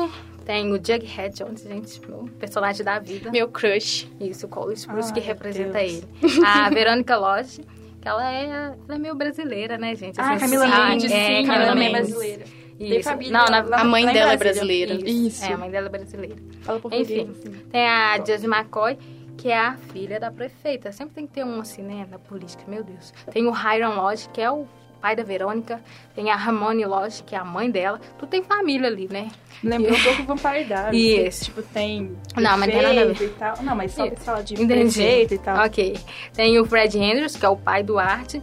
tem 0.44 0.72
o 0.72 0.76
Jughead 0.76 1.36
Jones, 1.36 1.62
gente, 1.62 2.00
meu 2.08 2.24
personagem 2.40 2.84
da 2.84 2.98
vida. 2.98 3.30
Meu 3.30 3.46
crush. 3.48 4.10
Isso, 4.18 4.46
o 4.46 4.48
Cole 4.48 4.74
Spruce 4.74 5.08
Ai, 5.08 5.14
que 5.14 5.20
representa 5.20 5.78
Deus. 5.78 6.02
ele. 6.22 6.44
A 6.44 6.70
Verônica 6.70 7.16
Lodge, 7.16 7.60
que 8.00 8.08
ela 8.08 8.32
é, 8.32 8.44
ela 8.46 8.76
é 8.88 8.98
meio 8.98 9.14
brasileira, 9.14 9.76
né, 9.78 9.94
gente? 9.94 10.20
Ah, 10.20 10.30
Assim, 10.32 10.40
Camila 10.40 10.66
sim, 10.66 10.72
Mendes, 10.88 11.12
é, 11.12 11.26
sim, 11.26 11.46
Camila 11.46 11.66
também 11.66 11.88
é 11.88 11.92
Mendes. 11.92 12.08
brasileira. 12.10 12.44
Tem 12.78 12.98
Isso. 12.98 13.08
família 13.08 13.32
Não, 13.32 13.46
na, 13.46 13.62
lá- 13.62 13.80
A 13.80 13.84
mãe 13.84 14.06
dela 14.12 14.32
é 14.32 14.36
brasileira. 14.36 14.94
Isso. 14.94 15.44
É, 15.44 15.52
a 15.52 15.56
mãe 15.58 15.70
dela 15.70 15.86
é 15.86 15.90
brasileira. 15.90 16.36
Fala 16.62 16.80
português, 16.80 17.10
Enfim. 17.10 17.30
assim. 17.30 17.50
Tem 17.70 17.86
a 17.86 18.16
Josie 18.18 18.46
McCoy, 18.48 18.98
que 19.36 19.48
é 19.50 19.58
a 19.58 19.76
filha 19.92 20.18
da 20.18 20.30
prefeita. 20.30 20.90
Sempre 20.92 21.14
tem 21.14 21.26
que 21.26 21.32
ter 21.34 21.44
um 21.44 21.60
assim, 21.60 21.82
né, 21.82 22.06
na 22.10 22.18
política, 22.18 22.62
meu 22.66 22.82
Deus. 22.82 23.12
Tem 23.30 23.46
o 23.46 23.52
Hiram 23.54 23.94
Lodge, 23.96 24.28
que 24.32 24.40
é 24.40 24.50
o 24.50 24.66
pai 25.00 25.16
da 25.16 25.22
Verônica. 25.24 25.80
Tem 26.14 26.30
a 26.30 26.36
Ramone 26.36 26.84
Lodge, 26.84 27.22
que 27.24 27.34
é 27.34 27.38
a 27.38 27.44
mãe 27.44 27.70
dela. 27.70 28.00
Tu 28.18 28.26
tem 28.26 28.42
família 28.42 28.86
ali, 28.88 29.08
né? 29.10 29.28
Lembrou 29.62 29.96
um 29.96 30.02
pouco 30.02 30.22
Vampire 30.24 30.64
Diaries. 30.64 31.34
Isso. 31.36 31.44
Tipo, 31.46 31.62
tem 31.62 32.16
Não, 32.36 32.56
mas 32.56 32.60
não 32.60 32.66
tem 32.66 32.76
nada 32.82 32.88
a 32.88 32.94
ver. 32.94 33.04
prefeito 33.06 33.34
e 33.34 33.38
tal. 33.38 33.62
Não, 33.62 33.74
mas 33.76 33.92
só 33.92 34.04
Isso. 34.06 34.14
pra 34.16 34.24
falar 34.24 34.42
de 34.42 34.54
Entendi. 34.54 34.70
prefeito 34.94 35.34
e 35.34 35.38
tal. 35.38 35.64
Ok. 35.66 35.96
Tem 36.34 36.58
o 36.58 36.64
Fred 36.64 36.98
Andrews, 36.98 37.36
que 37.36 37.44
é 37.44 37.48
o 37.48 37.56
pai 37.56 37.82
do 37.82 37.98
Art. 37.98 38.34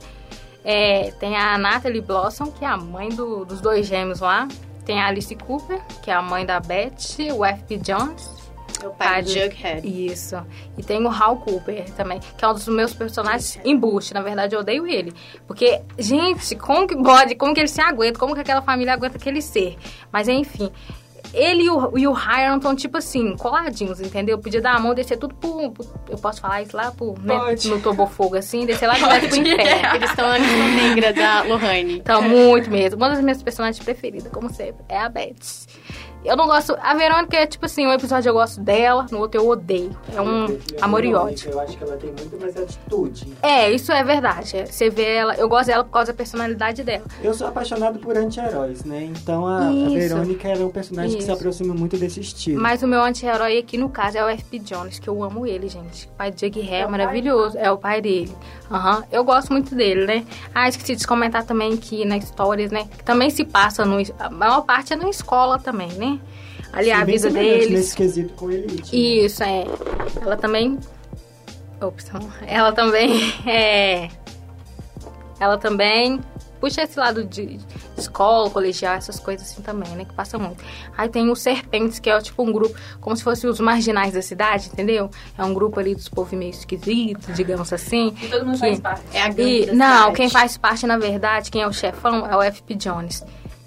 É, 0.63 1.11
tem 1.19 1.35
a 1.37 1.57
Natalie 1.57 2.01
Blossom, 2.01 2.51
que 2.51 2.63
é 2.65 2.67
a 2.67 2.77
mãe 2.77 3.09
do- 3.09 3.45
dos 3.45 3.61
dois 3.61 3.87
gêmeos 3.87 4.19
lá. 4.19 4.47
Tem 4.85 4.99
a 5.01 5.07
Alice 5.07 5.33
Cooper, 5.35 5.79
que 6.01 6.09
é 6.09 6.13
a 6.13 6.21
mãe 6.21 6.45
da 6.45 6.59
Beth. 6.59 6.95
O 7.35 7.45
F.P. 7.45 7.77
Jones. 7.77 8.39
É 8.81 8.87
o 8.87 8.91
pai 8.91 9.21
do 9.21 9.29
Jughead. 9.29 9.85
Isso. 9.85 10.37
E 10.77 10.83
tem 10.83 11.05
o 11.05 11.09
Hal 11.09 11.37
Cooper 11.37 11.83
também, 11.95 12.19
que 12.37 12.45
é 12.45 12.47
um 12.47 12.53
dos 12.53 12.67
meus 12.69 12.93
personagens 12.93 13.59
embuste. 13.65 14.13
Na 14.13 14.21
verdade, 14.21 14.55
eu 14.55 14.61
odeio 14.61 14.87
ele. 14.87 15.13
Porque, 15.45 15.81
gente, 15.97 16.55
como 16.55 16.87
que 16.87 16.95
pode? 16.95 17.35
Como 17.35 17.53
que 17.53 17.59
ele 17.59 17.67
se 17.67 17.81
aguenta? 17.81 18.17
Como 18.17 18.33
que 18.33 18.39
aquela 18.41 18.61
família 18.61 18.93
aguenta 18.93 19.17
aquele 19.17 19.41
ser? 19.41 19.77
Mas, 20.11 20.27
enfim... 20.29 20.71
Ele 21.33 21.63
e 21.63 21.69
o, 21.69 21.97
e 21.97 22.07
o 22.07 22.13
Hiram 22.13 22.57
estão, 22.57 22.75
tipo 22.75 22.97
assim, 22.97 23.35
coladinhos, 23.37 23.99
entendeu? 24.01 24.37
Podia 24.39 24.61
dar 24.61 24.75
a 24.75 24.79
mão 24.79 24.93
descer 24.93 25.17
tudo 25.17 25.35
pro... 25.35 25.71
pro- 25.71 25.87
eu 26.09 26.17
posso 26.17 26.41
falar 26.41 26.61
isso 26.63 26.75
lá 26.75 26.91
pro, 26.91 27.13
né, 27.21 27.35
no 27.69 27.79
Tobofogo, 27.81 28.35
assim? 28.35 28.65
Descer 28.65 28.87
lá 28.87 28.95
direto 28.95 29.27
pro 29.29 29.37
inferno. 29.37 29.95
Eles 29.95 30.09
estão 30.09 30.27
na 30.27 30.39
negra 30.39 31.13
da 31.13 31.41
Lohane. 31.43 31.97
Então, 31.99 32.21
muito 32.21 32.69
mesmo. 32.71 32.97
Uma 32.97 33.09
das 33.09 33.21
minhas 33.21 33.41
personagens 33.43 33.83
preferidas, 33.83 34.31
como 34.31 34.49
sempre, 34.53 34.83
é 34.89 34.97
a 34.99 35.07
Beth. 35.09 35.35
Eu 36.23 36.35
não 36.35 36.47
gosto... 36.47 36.75
A 36.81 36.93
Verônica 36.93 37.37
é, 37.37 37.45
tipo 37.47 37.65
assim, 37.65 37.87
um 37.87 37.93
episódio 37.93 38.29
eu 38.29 38.33
gosto 38.33 38.59
dela, 38.61 39.05
no 39.11 39.19
outro 39.19 39.39
eu 39.39 39.47
odeio. 39.47 39.95
É 40.15 40.21
um 40.21 40.57
amor 40.81 41.05
e 41.05 41.13
ódio. 41.13 41.49
Eu 41.49 41.59
acho 41.59 41.77
que 41.77 41.83
ela 41.83 41.95
tem 41.97 42.09
muito 42.11 42.39
mais 42.39 42.57
atitude. 42.57 43.33
É, 43.41 43.71
isso 43.71 43.91
é 43.91 44.03
verdade. 44.03 44.57
É, 44.57 44.65
Você 44.65 44.89
vê 44.89 45.15
ela... 45.15 45.35
Eu 45.35 45.47
gosto 45.47 45.67
dela 45.67 45.83
por 45.83 45.91
causa 45.91 46.11
da 46.11 46.17
personalidade 46.17 46.83
dela. 46.83 47.03
Eu 47.23 47.33
sou 47.33 47.47
apaixonado 47.47 47.99
por 47.99 48.17
anti-heróis, 48.17 48.83
né? 48.83 49.03
Então 49.03 49.45
a, 49.47 49.67
a 49.67 49.71
Isso. 49.71 49.95
Verônica 49.95 50.47
é 50.47 50.65
um 50.65 50.69
personagem 50.69 51.17
que 51.17 51.23
se 51.23 51.29
Isso. 51.29 51.37
aproxima 51.39 51.73
muito 51.73 51.97
desse 51.97 52.19
estilo. 52.19 52.61
Mas 52.61 52.83
o 52.83 52.87
meu 52.87 53.01
anti-herói 53.01 53.57
aqui, 53.57 53.77
no 53.77 53.89
caso, 53.89 54.17
é 54.17 54.25
o 54.25 54.27
F.P. 54.27 54.59
Jones, 54.59 54.99
que 54.99 55.07
eu 55.07 55.23
amo 55.23 55.45
ele, 55.47 55.69
gente. 55.69 56.07
O 56.07 56.11
pai 56.11 56.31
de 56.31 56.45
Jughead 56.45 56.73
é, 56.73 56.79
É 56.81 56.87
maravilhoso. 56.87 57.57
É 57.57 57.71
o 57.71 57.77
pai 57.77 58.01
dele. 58.01 58.35
Aham. 58.69 59.03
Eu 59.11 59.23
gosto 59.23 59.51
muito 59.51 59.73
dele, 59.73 60.05
né? 60.05 60.25
Ah, 60.53 60.67
esqueci 60.67 60.95
de 60.95 61.07
comentar 61.07 61.43
também 61.43 61.77
que 61.77 62.03
na 62.05 62.17
histórias, 62.17 62.71
né? 62.71 62.87
Que 62.97 63.03
também 63.03 63.29
se 63.29 63.45
passa 63.45 63.85
no... 63.85 63.97
A 64.19 64.29
maior 64.29 64.61
parte 64.61 64.93
é 64.93 64.95
na 64.95 65.09
escola 65.09 65.57
também, 65.57 65.91
né? 65.93 66.08
Ali 66.73 66.85
Sim, 66.85 66.91
a 66.91 67.03
vida 67.03 67.29
deles. 67.29 67.69
nesse 67.71 67.95
quesito 67.95 68.33
com 68.33 68.51
Elite. 68.51 68.95
né? 68.95 68.99
Isso, 69.01 69.43
é. 69.43 69.65
Ela 70.21 70.37
também. 70.37 70.77
Ops, 71.81 72.05
não. 72.11 72.29
ela 72.45 72.71
também 72.73 73.33
é. 73.47 74.09
Ela 75.39 75.57
também 75.57 76.19
puxa 76.59 76.81
esse 76.83 76.99
lado 76.99 77.23
de 77.23 77.57
escola, 77.97 78.49
colegial, 78.49 78.95
essas 78.95 79.17
coisas 79.17 79.49
assim 79.49 79.61
também, 79.61 79.89
né? 79.95 80.03
Que 80.03 80.13
passa 80.13 80.37
muito. 80.37 80.61
Aí 80.97 81.07
tem 81.07 81.29
os 81.31 81.41
Serpentes, 81.41 81.99
que 81.99 82.09
é 82.09 82.19
tipo 82.21 82.43
um 82.43 82.51
grupo, 82.51 82.75
como 82.99 83.15
se 83.15 83.23
fossem 83.23 83.49
os 83.49 83.61
marginais 83.61 84.13
da 84.13 84.21
cidade, 84.21 84.67
entendeu? 84.71 85.09
É 85.37 85.43
um 85.45 85.53
grupo 85.53 85.79
ali 85.79 85.95
dos 85.95 86.09
povos 86.09 86.33
meio 86.37 86.51
esquisitos, 86.51 87.33
digamos 87.33 87.71
assim. 87.71 88.13
E 88.21 88.27
todo 88.27 88.45
mundo 88.45 88.55
Que- 88.55 88.59
faz 88.59 88.79
parte. 88.81 89.01
É 89.13 89.21
a 89.23 89.29
E, 89.29 89.65
da 89.67 89.73
não, 89.73 89.97
cidade. 89.99 90.15
quem 90.17 90.29
faz 90.29 90.57
parte, 90.57 90.85
na 90.85 90.97
verdade, 90.97 91.49
quem 91.49 91.61
é 91.61 91.67
o 91.67 91.71
chefão 91.73 92.27
é 92.27 92.35
o 92.35 92.41
F.P. 92.41 92.75
Jones. 92.75 93.23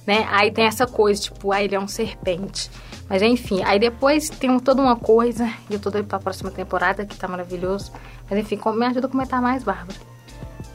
né? 0.06 0.26
Aí 0.30 0.50
tem 0.50 0.64
essa 0.66 0.84
coisa, 0.86 1.22
tipo, 1.22 1.50
ah, 1.52 1.62
ele 1.62 1.74
é 1.76 1.80
um 1.80 1.86
serpente. 1.88 2.68
Mas 3.12 3.20
enfim, 3.20 3.62
aí 3.62 3.78
depois 3.78 4.30
tem 4.30 4.58
toda 4.58 4.80
uma 4.80 4.96
coisa, 4.96 5.46
e 5.68 5.74
eu 5.74 5.78
tô 5.78 5.90
doido 5.90 6.06
pra 6.06 6.18
próxima 6.18 6.50
temporada, 6.50 7.04
que 7.04 7.14
tá 7.14 7.28
maravilhoso. 7.28 7.92
Mas 8.30 8.38
enfim, 8.38 8.58
me 8.74 8.86
ajuda 8.86 9.06
a 9.06 9.10
comentar 9.10 9.42
mais, 9.42 9.62
Bárbara. 9.62 9.98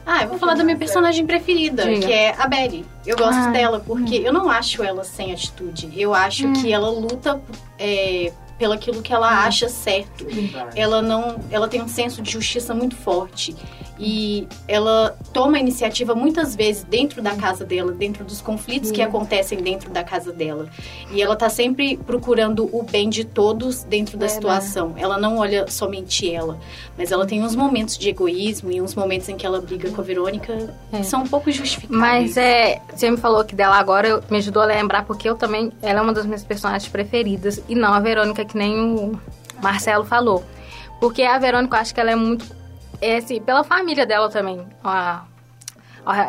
Ah, 0.06 0.22
eu 0.22 0.28
vou 0.28 0.38
falar 0.38 0.54
da 0.54 0.62
minha 0.62 0.76
personagem 0.76 1.26
preferida, 1.26 1.82
Diga. 1.84 2.06
que 2.06 2.12
é 2.12 2.40
a 2.40 2.46
Betty. 2.46 2.84
Eu 3.04 3.16
gosto 3.16 3.40
Ah, 3.40 3.50
dela 3.50 3.82
porque 3.84 4.14
eu 4.24 4.32
não 4.32 4.48
acho 4.48 4.84
ela 4.84 5.02
sem 5.02 5.32
atitude. 5.32 5.90
Eu 6.00 6.14
acho 6.14 6.46
Hum. 6.46 6.52
que 6.52 6.72
ela 6.72 6.88
luta 6.90 7.42
é, 7.76 8.32
pelo 8.56 8.72
aquilo 8.72 9.02
que 9.02 9.12
ela 9.12 9.44
acha 9.44 9.68
certo. 9.68 10.24
Ela 10.76 11.02
não, 11.02 11.40
ela 11.50 11.66
tem 11.66 11.82
um 11.82 11.88
senso 11.88 12.22
de 12.22 12.30
justiça 12.30 12.72
muito 12.72 12.94
forte 12.94 13.56
e 13.98 14.46
ela 14.68 15.16
toma 15.32 15.56
a 15.56 15.60
iniciativa 15.60 16.14
muitas 16.14 16.54
vezes 16.54 16.84
dentro 16.84 17.20
da 17.20 17.34
casa 17.34 17.64
dela, 17.64 17.90
dentro 17.92 18.24
dos 18.24 18.40
conflitos 18.40 18.90
que 18.90 19.02
acontecem 19.02 19.58
dentro 19.60 19.90
da 19.90 20.04
casa 20.04 20.32
dela. 20.32 20.68
E 21.10 21.20
ela 21.20 21.34
tá 21.34 21.48
sempre 21.48 21.96
procurando 21.96 22.68
o 22.72 22.82
bem 22.82 23.08
de 23.08 23.24
todos 23.24 23.82
dentro 23.84 24.16
da 24.16 24.26
Verdade. 24.26 24.34
situação. 24.64 24.94
Ela 24.96 25.18
não 25.18 25.38
olha 25.38 25.66
somente 25.68 26.32
ela, 26.32 26.58
mas 26.96 27.10
ela 27.10 27.26
tem 27.26 27.42
uns 27.42 27.56
momentos 27.56 27.98
de 27.98 28.08
egoísmo 28.08 28.70
e 28.70 28.80
uns 28.80 28.94
momentos 28.94 29.28
em 29.28 29.36
que 29.36 29.44
ela 29.44 29.60
briga 29.60 29.90
com 29.90 30.00
a 30.00 30.04
Verônica 30.04 30.72
É. 30.92 30.98
que 30.98 31.06
são 31.06 31.22
um 31.22 31.26
pouco 31.26 31.50
justificáveis. 31.50 31.98
Mas 32.00 32.36
é, 32.36 32.80
você 32.94 33.10
me 33.10 33.16
falou 33.16 33.44
que 33.44 33.54
dela 33.54 33.76
agora 33.76 34.22
me 34.30 34.38
ajudou 34.38 34.62
a 34.62 34.66
lembrar, 34.66 35.04
porque 35.04 35.28
eu 35.28 35.34
também, 35.34 35.72
ela 35.82 35.98
é 36.00 36.02
uma 36.02 36.12
das 36.12 36.24
minhas 36.24 36.44
personagens 36.44 36.90
preferidas, 36.90 37.60
e 37.68 37.74
não 37.74 37.92
a 37.92 38.00
Verônica, 38.00 38.44
que 38.44 38.56
nem 38.56 38.78
o 38.80 39.20
Marcelo 39.62 40.04
falou. 40.04 40.44
Porque 41.00 41.22
a 41.22 41.38
Verônica, 41.38 41.76
eu 41.76 41.80
acho 41.80 41.94
que 41.94 42.00
ela 42.00 42.10
é 42.10 42.16
muito, 42.16 42.44
é 43.00 43.16
assim, 43.16 43.40
pela 43.40 43.62
família 43.64 44.04
dela 44.06 44.28
também. 44.28 44.66
A- 44.82 45.24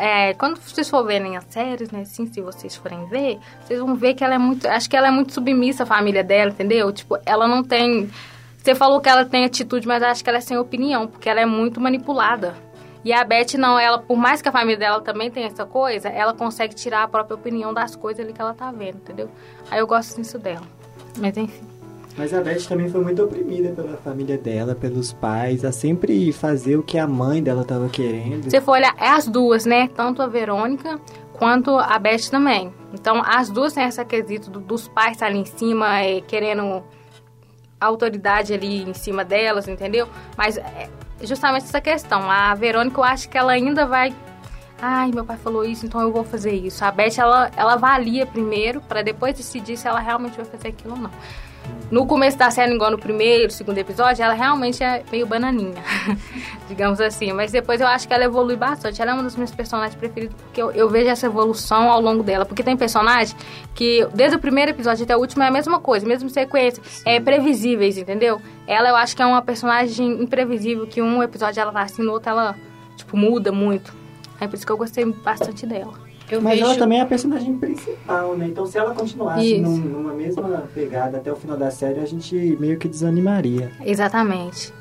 é, 0.01 0.34
quando 0.34 0.58
vocês 0.60 0.89
for 0.89 1.06
verem 1.06 1.38
as 1.38 1.46
séries, 1.46 1.89
né, 1.92 2.01
assim, 2.01 2.25
se 2.25 2.42
vocês 2.42 2.75
forem 2.75 3.06
ver, 3.08 3.39
vocês 3.62 3.80
vão 3.80 3.96
ver 3.96 4.13
que 4.13 4.24
ela 4.24 4.36
é 4.36 4.38
muito, 4.38 4.68
acho 4.68 4.89
que 4.89 4.98
ela 4.98 5.08
é 5.08 5.12
muito 5.12 5.32
submissa 5.34 5.84
à 5.84 5.86
família 5.86 6.24
dela, 6.24 6.51
entendeu? 6.51 6.92
Tipo, 6.92 7.18
ela 7.25 7.48
não 7.48 7.63
tem, 7.63 8.10
você 8.58 8.75
falou 8.75 9.00
que 9.00 9.08
ela 9.08 9.24
tem 9.24 9.46
atitude, 9.46 9.88
mas 9.88 10.04
acho 10.04 10.22
que 10.22 10.30
ela 10.30 10.39
é 10.39 10.42
sem 10.42 10.58
opinião, 10.58 11.08
porque 11.08 11.30
ela 11.30 11.39
é 11.39 11.46
muito 11.46 11.80
manipulada. 11.80 12.56
E 13.06 13.13
a 13.13 13.24
Beth 13.24 13.54
não, 13.58 13.80
ela, 13.80 13.98
por 14.00 14.18
mais 14.18 14.42
que 14.42 14.50
a 14.50 14.51
família 14.51 14.78
dela 14.78 15.00
também 15.00 15.32
tenha 15.32 15.48
essa 15.48 15.66
coisa, 15.66 16.10
ela 16.10 16.34
consegue 16.34 16.75
tirar 16.75 17.04
a 17.04 17.08
própria 17.08 17.36
opinião 17.36 17.74
das 17.74 17.96
coisas 17.96 18.22
ali 18.25 18.34
que 18.34 18.42
ela 18.42 18.54
tá 18.54 18.70
vendo, 18.72 18.98
entendeu? 18.98 19.30
Aí 19.72 19.80
eu 19.80 19.88
gosto 19.88 20.18
disso 20.20 20.38
dela. 20.38 20.68
Mas 21.18 21.38
enfim. 21.38 21.66
Mas 22.20 22.34
a 22.34 22.42
Beth 22.42 22.68
também 22.68 22.90
foi 22.90 23.02
muito 23.02 23.24
oprimida 23.24 23.70
pela 23.70 23.96
família 23.96 24.38
dela, 24.38 24.76
pelos 24.76 25.14
pais, 25.14 25.64
a 25.64 25.72
sempre 25.72 26.34
fazer 26.34 26.76
o 26.76 26.84
que 26.84 26.98
a 26.98 27.08
mãe 27.08 27.42
dela 27.42 27.64
tava 27.64 27.88
querendo. 27.88 28.44
Você 28.52 28.60
for 28.60 28.74
olhar, 28.74 28.94
é 28.98 29.08
as 29.08 29.26
duas, 29.26 29.66
né? 29.66 29.88
Tanto 29.96 30.22
a 30.22 30.28
Verônica 30.28 31.00
quanto 31.32 31.78
a 31.80 31.98
Beth 31.98 32.30
também. 32.30 32.74
Então, 32.94 33.24
as 33.26 33.50
duas 33.50 33.72
têm 33.72 33.86
essa 33.86 34.04
quesito 34.04 34.50
do- 34.52 34.60
dos 34.60 34.86
pais 34.90 35.14
estar 35.14 35.28
ali 35.28 35.38
em 35.40 35.46
cima, 35.46 36.02
é, 36.02 36.20
querendo 36.20 36.84
autoridade 37.80 38.54
ali 38.54 38.84
em 38.84 38.94
cima 38.94 39.24
delas, 39.24 39.70
entendeu? 39.70 40.06
Mas 40.36 40.58
é 40.58 40.90
justamente 41.22 41.64
essa 41.64 41.80
questão. 41.80 42.30
A 42.30 42.54
Verônica, 42.54 43.00
eu 43.00 43.04
acho 43.06 43.30
que 43.30 43.38
ela 43.38 43.54
ainda 43.54 43.86
vai. 43.86 44.14
Ai, 44.82 45.10
meu 45.14 45.24
pai 45.24 45.38
falou 45.38 45.64
isso, 45.64 45.86
então 45.86 46.02
eu 46.02 46.12
vou 46.12 46.26
fazer 46.26 46.52
isso. 46.52 46.84
A 46.84 46.92
Beth, 46.92 47.18
ela, 47.18 47.50
ela 47.56 47.76
avalia 47.76 48.26
primeiro, 48.26 48.82
para 48.82 49.02
depois 49.02 49.34
decidir 49.38 49.78
se 49.78 49.88
ela 49.88 50.02
realmente 50.02 50.36
vai 50.36 50.46
fazer 50.46 50.68
aquilo 50.68 50.96
ou 50.96 51.00
não. 51.00 51.12
No 51.92 52.06
começo 52.06 52.38
da 52.38 52.52
série, 52.52 52.74
igual 52.74 52.92
no 52.92 53.00
primeiro, 53.00 53.52
segundo 53.52 53.80
episódio, 53.80 54.24
ela 54.24 54.36
realmente 54.36 54.84
é 54.84 55.04
meio 55.12 55.26
bananinha, 55.26 55.84
digamos 56.70 57.02
assim. 57.02 57.34
Mas 57.34 57.52
depois 57.52 57.82
eu 57.82 57.88
acho 57.88 58.08
que 58.08 58.14
ela 58.14 58.26
evolui 58.26 58.56
bastante. 58.56 59.02
Ela 59.02 59.12
é 59.12 59.14
uma 59.16 59.24
das 59.24 59.36
minhas 59.36 59.50
personagens 59.50 59.96
preferidas, 59.96 60.36
porque 60.40 60.62
eu, 60.62 60.72
eu 60.72 60.88
vejo 60.88 61.10
essa 61.10 61.26
evolução 61.26 61.90
ao 61.90 62.00
longo 62.00 62.22
dela. 62.22 62.46
Porque 62.46 62.62
tem 62.62 62.78
personagem 62.78 63.36
que, 63.74 64.08
desde 64.14 64.38
o 64.38 64.40
primeiro 64.40 64.70
episódio 64.70 65.04
até 65.04 65.18
o 65.18 65.20
último, 65.20 65.42
é 65.42 65.48
a 65.48 65.52
mesma 65.52 65.80
coisa, 65.80 66.06
mesma 66.06 66.30
sequência. 66.30 66.84
É 67.06 67.20
previsíveis, 67.20 67.98
entendeu? 67.98 68.40
Ela 68.68 68.90
eu 68.90 68.96
acho 68.96 69.16
que 69.16 69.24
é 69.24 69.26
uma 69.26 69.42
personagem 69.42 70.22
imprevisível, 70.22 70.86
que 70.86 71.02
um 71.02 71.24
episódio 71.24 71.60
ela 71.60 71.72
tá 71.72 71.82
assim, 71.82 72.04
no 72.04 72.12
outro 72.12 72.30
ela, 72.30 72.56
tipo, 72.96 73.18
muda 73.18 73.52
muito. 73.52 73.92
É 74.40 74.48
por 74.48 74.56
isso 74.56 74.66
que 74.66 74.72
eu 74.72 74.78
gostei 74.78 75.06
bastante 75.06 75.66
dela. 75.66 76.09
Eu 76.36 76.41
Mas 76.41 76.53
vejo 76.59 76.65
ela 76.65 76.77
também 76.77 77.00
é 77.00 77.01
a 77.01 77.05
personagem 77.05 77.57
principal, 77.57 78.36
né? 78.36 78.48
Então 78.48 78.65
se 78.65 78.77
ela 78.77 78.93
continuasse 78.93 79.57
num- 79.59 79.77
numa 79.77 80.13
mesma 80.13 80.63
pegada 80.74 81.17
até 81.17 81.31
o 81.31 81.36
final 81.36 81.57
da 81.57 81.71
série, 81.71 82.00
a 82.00 82.05
gente 82.05 82.36
meio 82.59 82.77
que 82.77 82.88
desanimaria. 82.88 83.71
Exatamente. 83.83 84.74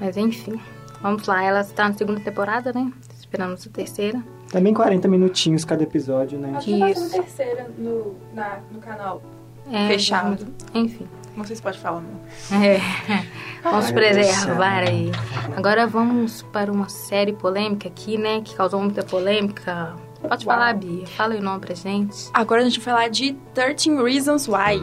Mas 0.00 0.16
enfim, 0.16 0.60
vamos 1.00 1.26
lá. 1.26 1.42
Ela 1.42 1.60
está 1.60 1.88
na 1.88 1.94
segunda 1.94 2.20
temporada, 2.20 2.72
né? 2.72 2.90
Esperamos 3.18 3.66
a 3.66 3.70
terceira. 3.70 4.22
Também 4.50 4.74
40 4.74 5.08
minutinhos 5.08 5.64
cada 5.64 5.82
episódio, 5.82 6.38
né? 6.38 6.52
Acho 6.56 6.66
que 6.66 6.78
vai 6.78 6.92
Isso. 6.92 7.10
terceira 7.10 7.70
no, 7.78 8.14
na, 8.34 8.58
no 8.70 8.78
canal. 8.80 9.22
É, 9.70 9.86
Fechado. 9.88 10.46
Enfim. 10.74 11.06
Não 11.34 11.44
sei 11.44 11.56
se 11.56 11.62
pode 11.62 11.78
falar, 11.78 12.02
não. 12.02 12.62
É. 12.62 12.78
Vamos 13.64 13.90
preservar 13.90 14.80
aí. 14.86 15.10
Agora 15.56 15.86
vamos 15.86 16.42
para 16.42 16.70
uma 16.70 16.88
série 16.90 17.32
polêmica 17.32 17.88
aqui, 17.88 18.18
né? 18.18 18.42
Que 18.44 18.54
causou 18.56 18.80
muita 18.82 19.02
polêmica. 19.02 19.94
Pode 20.28 20.44
falar, 20.44 20.74
Bia. 20.74 21.06
Fala 21.06 21.34
aí 21.34 21.40
o 21.40 21.42
nome 21.42 21.60
pra 21.60 21.74
gente. 21.74 22.30
Agora 22.32 22.62
a 22.62 22.64
gente 22.64 22.78
vai 22.78 22.94
falar 22.94 23.08
de 23.08 23.32
13 23.54 24.02
Reasons 24.02 24.48
Why. 24.48 24.80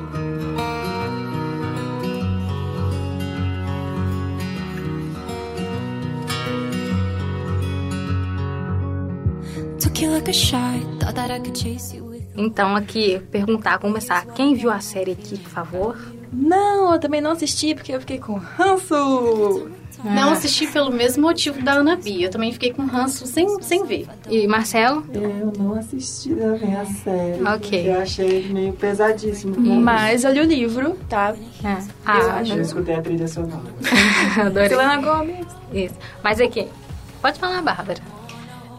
Então, 12.36 12.76
aqui, 12.76 13.20
perguntar, 13.32 13.80
começar. 13.80 14.26
Quem 14.28 14.54
viu 14.54 14.72
a 14.72 14.80
série 14.80 15.12
aqui, 15.12 15.38
por 15.38 15.50
favor? 15.50 15.98
Não, 16.32 16.94
eu 16.94 17.00
também 17.00 17.20
não 17.20 17.32
assisti 17.32 17.74
porque 17.76 17.94
eu 17.94 18.00
fiquei 18.00 18.18
com 18.18 18.36
ranço. 18.38 19.70
Não 20.04 20.32
assisti 20.32 20.66
pelo 20.68 20.92
mesmo 20.92 21.24
motivo 21.24 21.62
da 21.62 21.74
Ana 21.74 21.96
Bia. 21.96 22.28
Eu 22.28 22.32
também 22.32 22.52
fiquei 22.54 22.72
com 22.74 22.86
ranço 22.86 23.28
sem, 23.28 23.62
sem 23.62 23.86
ver. 23.86 24.08
E 24.30 24.48
Marcelo? 24.48 25.06
Eu 25.14 25.52
não 25.58 25.74
assisti 25.76 26.30
também 26.36 26.76
a 26.76 26.86
série. 26.86 27.44
Ok. 27.44 27.90
Eu 27.90 28.00
achei 28.02 28.48
meio 28.50 28.74
pesadíssimo. 28.74 29.56
Mas 29.60 30.24
eu 30.24 30.32
li 30.32 30.40
o 30.40 30.46
livro, 30.46 30.98
tá? 31.10 31.36
É. 31.64 31.72
Eu 31.74 31.78
Ah, 32.06 32.34
acho. 32.40 32.54
Eu 32.54 32.62
escutei 32.62 32.96
a 32.96 33.02
trilha 33.02 33.28
sonora. 33.28 33.62
adorei. 34.46 34.70
Selena 34.70 34.98
Gomez. 35.02 35.48
Isso. 35.74 35.96
Mas 36.24 36.40
aqui, 36.40 36.68
pode 37.22 37.38
falar, 37.40 37.62
Bárbara. 37.62 38.00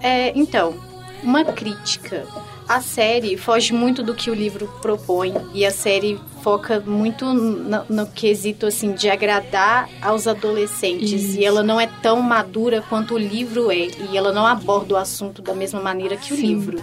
É, 0.03 0.33
então, 0.39 0.75
uma 1.23 1.45
crítica. 1.45 2.25
A 2.71 2.81
série 2.81 3.37
foge 3.37 3.73
muito 3.73 4.01
do 4.01 4.15
que 4.15 4.31
o 4.31 4.35
livro 4.35 4.73
propõe 4.81 5.35
e 5.53 5.67
a 5.67 5.73
série 5.73 6.21
foca 6.41 6.79
muito 6.79 7.25
no, 7.35 7.85
no 7.89 8.07
quesito 8.07 8.65
assim 8.65 8.93
de 8.93 9.11
agradar 9.11 9.91
aos 10.01 10.29
adolescentes 10.29 11.21
Isso. 11.21 11.41
e 11.41 11.45
ela 11.45 11.65
não 11.65 11.81
é 11.81 11.89
tão 12.01 12.23
madura 12.23 12.81
quanto 12.89 13.15
o 13.15 13.19
livro 13.19 13.73
é 13.73 13.89
e 14.09 14.17
ela 14.17 14.31
não 14.31 14.47
aborda 14.47 14.95
o 14.95 14.97
assunto 14.97 15.43
da 15.43 15.53
mesma 15.53 15.81
maneira 15.81 16.17
que 16.17 16.33
o 16.33 16.37
Sim. 16.37 16.47
livro. 16.47 16.81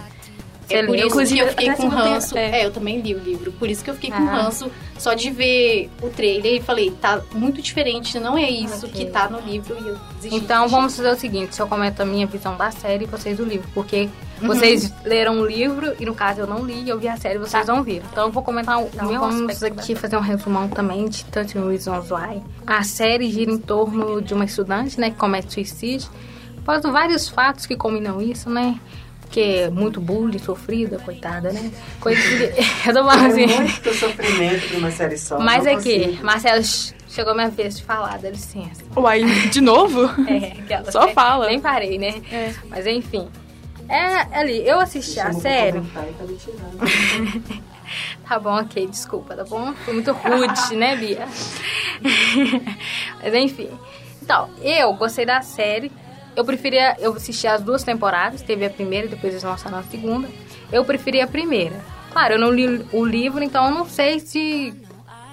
É 0.70 0.82
por 0.84 0.96
isso 0.96 1.34
que 1.34 1.38
eu 1.38 1.48
fiquei 1.48 1.70
com 1.74 1.82
se 1.90 1.96
ranço. 1.96 2.38
é. 2.38 2.60
É, 2.60 2.66
eu 2.66 2.70
também 2.70 3.00
li 3.00 3.14
o 3.14 3.18
livro. 3.18 3.50
Por 3.52 3.70
isso 3.70 3.82
que 3.82 3.90
eu 3.90 3.94
fiquei 3.94 4.10
com 4.10 4.16
Ah. 4.28 4.42
ranço 4.42 4.70
só 4.98 5.14
de 5.14 5.30
ver 5.30 5.90
o 6.02 6.08
trailer 6.10 6.54
e 6.54 6.60
falei, 6.60 6.90
tá 6.90 7.20
muito 7.32 7.62
diferente, 7.62 8.18
não 8.18 8.36
é 8.36 8.50
isso 8.50 8.86
Ok. 8.86 9.04
que 9.06 9.10
tá 9.10 9.28
no 9.28 9.40
livro 9.40 9.76
e 9.82 9.88
eu 9.88 9.96
desisti. 10.16 10.36
Então 10.36 10.68
vamos 10.68 10.96
fazer 10.96 11.10
o 11.10 11.16
seguinte, 11.16 11.58
eu 11.58 11.66
comento 11.66 12.02
a 12.02 12.04
minha 12.04 12.26
visão 12.26 12.56
da 12.56 12.70
série 12.70 13.04
e 13.04 13.06
vocês 13.06 13.36
do 13.38 13.44
livro, 13.44 13.68
porque 13.72 14.08
Uhum. 14.42 14.48
vocês 14.48 14.92
leram 15.04 15.40
o 15.40 15.46
livro 15.46 15.94
e 15.98 16.04
no 16.04 16.14
caso 16.14 16.40
eu 16.40 16.46
não 16.46 16.64
li, 16.64 16.88
eu 16.88 16.98
vi 16.98 17.08
a 17.08 17.16
série 17.16 17.38
vocês 17.38 17.66
não 17.66 17.82
viram. 17.82 18.04
Então 18.12 18.26
eu 18.26 18.32
vou 18.32 18.42
comentar 18.42 18.82
o 18.82 18.88
Dá 18.92 19.04
um 19.04 19.08
meu, 19.10 19.20
vamos 19.20 19.62
aqui 19.62 19.94
fazer 19.94 20.16
um 20.16 20.20
resumão 20.20 20.68
também 20.68 21.08
de 21.08 21.24
13 21.24 21.58
Reasons 21.58 22.10
Why. 22.10 22.42
A 22.66 22.82
série 22.82 23.30
gira 23.30 23.50
em 23.50 23.58
torno 23.58 24.20
de 24.20 24.34
uma 24.34 24.44
estudante, 24.44 25.00
né, 25.00 25.10
que 25.10 25.16
comete 25.16 25.52
suicídio, 25.54 26.08
após 26.58 26.82
vários 26.82 27.28
fatos 27.28 27.64
que 27.66 27.74
combinam 27.76 28.20
isso, 28.20 28.50
né? 28.50 28.78
Que 29.30 29.40
é 29.40 29.70
muito 29.70 30.00
bullying, 30.00 30.38
sofrida, 30.38 30.98
coitada, 30.98 31.52
né? 31.52 31.70
Coisa 32.00 32.20
que... 32.20 32.88
Eu 32.88 32.94
tô 32.94 33.04
falando 33.04 33.26
assim... 33.26 33.44
É 33.44 33.60
muito 33.60 33.94
sofrimento 33.94 34.68
pra 34.68 34.78
uma 34.78 34.90
série 34.90 35.18
só. 35.18 35.38
Mas 35.38 35.66
aqui, 35.66 36.00
consigo. 36.06 36.24
Marcelo, 36.24 36.64
chegou 37.08 37.34
minha 37.34 37.48
vez 37.50 37.76
de 37.76 37.84
falar, 37.84 38.18
dá 38.18 38.30
licença. 38.30 38.82
Uai, 38.96 39.22
de 39.50 39.60
novo? 39.60 40.08
É, 40.28 40.58
aquela- 40.62 40.90
Só 40.90 41.08
fala. 41.08 41.46
Nem 41.48 41.60
parei, 41.60 41.98
né? 41.98 42.14
É. 42.32 42.54
Mas 42.70 42.86
enfim. 42.86 43.28
É, 43.88 44.38
ali, 44.38 44.66
eu 44.66 44.80
assisti 44.80 45.18
a 45.20 45.32
série. 45.32 45.80
tá. 45.80 46.04
Tá 48.28 48.38
bom, 48.38 48.54
ok, 48.60 48.86
desculpa, 48.86 49.34
tá 49.34 49.44
bom? 49.44 49.72
Foi 49.84 49.94
muito 49.94 50.12
rude, 50.12 50.76
né, 50.76 50.94
Bia? 50.94 51.26
Mas 53.22 53.34
enfim. 53.34 53.70
Então, 54.22 54.50
eu 54.62 54.92
gostei 54.94 55.24
da 55.24 55.40
série. 55.40 55.90
Eu 56.38 56.44
preferia. 56.44 56.96
Eu 57.00 57.12
assisti 57.14 57.48
as 57.48 57.60
duas 57.62 57.82
temporadas. 57.82 58.42
Teve 58.42 58.64
a 58.64 58.70
primeira 58.70 59.08
e 59.08 59.10
depois 59.10 59.32
eles 59.32 59.42
lançaram 59.42 59.76
a 59.76 59.82
segunda. 59.82 60.28
Eu 60.70 60.84
preferi 60.84 61.20
a 61.20 61.26
primeira. 61.26 61.84
Claro, 62.12 62.34
eu 62.34 62.38
não 62.38 62.52
li 62.52 62.86
o 62.92 63.04
livro, 63.04 63.42
então 63.42 63.64
eu 63.64 63.70
não 63.72 63.84
sei 63.84 64.20
se 64.20 64.72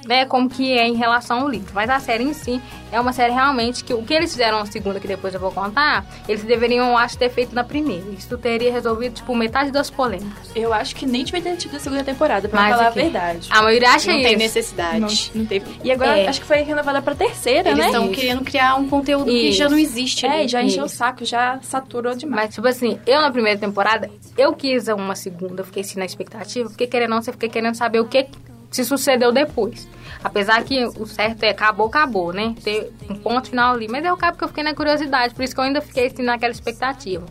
né, 0.06 0.26
como 0.26 0.50
que 0.50 0.72
é 0.78 0.88
em 0.88 0.96
relação 0.96 1.42
ao 1.42 1.50
livro. 1.50 1.72
Mas 1.74 1.90
a 1.90 2.00
série 2.00 2.24
em 2.24 2.34
si 2.34 2.62
é 2.92 3.00
uma 3.00 3.12
série 3.12 3.34
realmente 3.34 3.84
que 3.84 3.94
o 3.94 4.04
que 4.04 4.14
eles 4.14 4.32
fizeram 4.32 4.60
na 4.60 4.66
segunda, 4.66 5.00
que 5.00 5.08
depois 5.08 5.34
eu 5.34 5.40
vou 5.40 5.52
contar, 5.52 6.06
eles 6.28 6.44
deveriam, 6.44 6.98
acho, 6.98 7.18
ter 7.18 7.30
feito 7.30 7.54
na 7.56 7.64
primeira. 7.64 8.06
Isso 8.18 8.38
teria 8.38 8.72
resolvido, 8.72 9.14
tipo, 9.16 9.36
metade 9.36 9.72
das 9.72 9.90
polêmicas. 9.90 10.50
Eu 10.56 10.74
acho 10.74 10.96
que 10.96 11.06
nem 11.06 11.24
devia 11.24 11.42
ter 11.42 11.56
tido 11.58 11.76
a 11.76 11.80
segunda 11.80 12.04
temporada, 12.04 12.48
pra 12.48 12.62
Mas 12.62 12.72
falar 12.72 12.84
a 12.86 12.90
aqui- 12.90 13.02
verdade. 13.02 13.50
A 13.52 13.62
maioria 13.62 13.90
acha 13.92 14.12
Não 14.12 14.20
isso. 14.20 14.28
tem 14.30 14.38
necessidade. 14.38 15.00
Não, 15.00 15.42
não 15.42 15.46
teve. 15.48 15.66
E 15.84 15.92
agora 15.92 16.18
É. 16.18 16.28
acho 16.28 16.40
que 16.42 16.48
foi 16.48 16.62
renovada 16.62 17.02
pra 17.02 17.16
terceira, 17.16 17.70
Eles 17.70 17.80
né? 17.80 17.86
estão 17.88 18.06
Isso. 18.06 18.14
querendo 18.14 18.44
criar 18.44 18.76
um 18.76 18.88
conteúdo 18.88 19.26
que 19.26 19.50
Isso. 19.50 19.58
já 19.58 19.68
não 19.70 19.78
existe 19.78 20.26
ali. 20.26 20.44
É, 20.44 20.48
já 20.48 20.62
encheu 20.64 20.86
o 20.86 20.90
saco, 20.90 21.26
já 21.26 21.60
saturou 21.62 22.16
demais. 22.16 22.36
Mas, 22.46 22.56
tipo 22.56 22.68
assim, 22.68 23.00
eu 23.08 23.22
na 23.22 23.32
primeira 23.32 23.60
temporada, 23.60 24.10
eu 24.38 24.54
quis 24.54 24.88
uma 24.88 25.16
segunda, 25.16 25.62
eu 25.62 25.66
fiquei 25.66 25.82
assim 25.82 25.98
na 26.00 26.06
expectativa, 26.06 26.70
porque 26.70 26.86
querendo 26.88 27.10
ou 27.12 27.16
não, 27.16 27.22
você 27.22 27.32
fica 27.32 27.48
querendo 27.50 27.76
saber 27.76 28.00
o 28.00 28.06
que 28.06 28.28
se 28.76 28.84
sucedeu 28.86 29.32
depois. 29.32 29.88
Apesar 30.24 30.64
que 30.64 30.84
o 30.86 31.06
certo 31.06 31.44
é 31.44 31.50
acabou, 31.50 31.88
acabou, 31.88 32.34
né? 32.34 32.56
Ter 32.64 32.92
um 33.10 33.16
ponto 33.16 33.50
final 33.50 33.74
ali. 33.76 33.88
Mas 33.88 34.04
eu 34.04 34.14
acabo 34.14 34.38
que 34.38 34.44
eu 34.44 34.48
fiquei 34.48 34.64
na 34.64 34.74
curiosidade, 34.74 35.34
por 35.34 35.44
isso 35.44 35.54
que 35.54 35.60
eu 35.60 35.66
ainda 35.66 35.82
fiquei 35.82 36.08
assim 36.08 36.24
naquela 36.24 36.52
expectativa. 36.52 37.26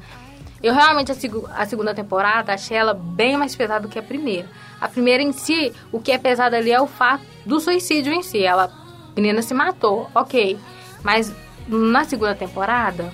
Eu 0.62 0.72
realmente, 0.72 1.12
a, 1.12 1.14
segu- 1.14 1.46
a 1.54 1.66
segunda 1.66 1.92
temporada, 1.94 2.54
achei 2.54 2.76
ela 2.76 2.94
bem 2.94 3.36
mais 3.36 3.54
pesada 3.54 3.80
do 3.80 3.88
que 3.88 3.98
a 3.98 4.02
primeira. 4.02 4.48
A 4.80 4.88
primeira 4.88 5.22
em 5.22 5.32
si, 5.32 5.72
o 5.92 6.00
que 6.00 6.10
é 6.12 6.16
pesado 6.18 6.56
ali 6.56 6.72
é 6.72 6.80
o 6.80 6.86
fato 6.86 7.24
do 7.44 7.60
suicídio 7.60 8.12
em 8.12 8.22
si. 8.22 8.42
Ela, 8.42 8.72
a 9.14 9.20
menina 9.20 9.42
se 9.42 9.52
matou, 9.52 10.08
ok. 10.14 10.58
Mas 11.02 11.30
na 11.68 12.04
segunda 12.04 12.34
temporada, 12.34 13.12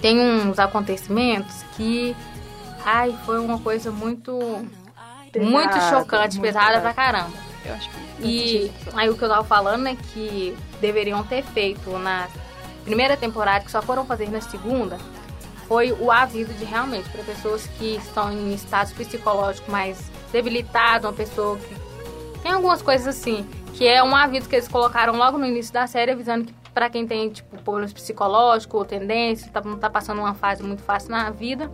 tem 0.00 0.20
uns 0.20 0.58
acontecimentos 0.58 1.64
que. 1.76 2.14
Ai, 2.84 3.16
foi 3.26 3.40
uma 3.40 3.58
coisa 3.58 3.90
muito. 3.90 4.38
Muito 5.38 5.80
chocante, 5.82 6.38
muito 6.38 6.52
pesada 6.52 6.80
pra 6.80 6.92
caramba. 6.92 7.36
Eu 7.64 7.74
acho 7.74 7.90
que 7.90 8.26
E 8.26 8.72
aí 8.94 9.08
o 9.08 9.16
que 9.16 9.22
eu 9.22 9.28
tava 9.28 9.44
falando 9.44 9.86
é 9.86 9.94
que 9.94 10.56
deveriam 10.80 11.22
ter 11.22 11.42
feito 11.42 11.90
na 11.98 12.28
primeira 12.84 13.16
temporada, 13.16 13.64
que 13.64 13.70
só 13.70 13.82
foram 13.82 14.04
fazer 14.04 14.30
na 14.30 14.40
segunda, 14.40 14.98
foi 15.68 15.92
o 15.92 16.10
aviso 16.10 16.52
de 16.54 16.64
realmente 16.64 17.08
para 17.10 17.22
pessoas 17.22 17.66
que 17.78 17.96
estão 17.96 18.32
em 18.32 18.52
estados 18.54 18.92
psicológicos 18.92 19.68
mais 19.70 20.10
debilitados, 20.32 21.06
uma 21.06 21.12
pessoa 21.12 21.56
que 21.58 22.40
tem 22.42 22.52
algumas 22.52 22.82
coisas 22.82 23.06
assim, 23.06 23.48
que 23.74 23.86
é 23.86 24.02
um 24.02 24.16
aviso 24.16 24.48
que 24.48 24.56
eles 24.56 24.66
colocaram 24.66 25.16
logo 25.16 25.38
no 25.38 25.46
início 25.46 25.72
da 25.72 25.86
série, 25.86 26.10
avisando 26.12 26.46
que 26.46 26.54
para 26.74 26.90
quem 26.90 27.06
tem 27.06 27.30
tipo 27.30 27.56
problemas 27.62 27.92
psicológicos 27.92 28.74
ou 28.74 28.84
tendência, 28.84 29.50
tá, 29.52 29.60
não 29.60 29.78
tá 29.78 29.90
passando 29.90 30.18
uma 30.18 30.34
fase 30.34 30.62
muito 30.62 30.82
fácil 30.82 31.10
na 31.10 31.30
vida, 31.30 31.70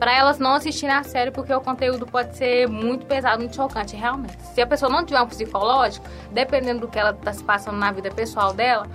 para 0.00 0.16
elas 0.16 0.38
não 0.38 0.54
assistirem 0.54 0.94
a 0.94 1.02
série 1.04 1.30
porque 1.30 1.52
o 1.54 1.60
conteúdo 1.60 2.06
pode 2.06 2.34
ser 2.36 2.66
muito 2.66 3.04
pesado, 3.06 3.38
muito 3.38 3.54
chocante, 3.54 3.94
realmente. 3.94 4.34
Se 4.54 4.60
a 4.60 4.66
pessoa 4.66 4.90
não 4.90 5.04
tiver 5.04 5.20
um 5.20 5.26
psicológico, 5.26 6.06
dependendo 6.32 6.80
do 6.80 6.88
que 6.88 6.98
ela 6.98 7.12
tá 7.12 7.32
se 7.32 7.44
passando 7.44 7.76
na 7.76 7.92
vida 7.92 8.10
pessoal 8.10 8.52
dela, 8.54 8.86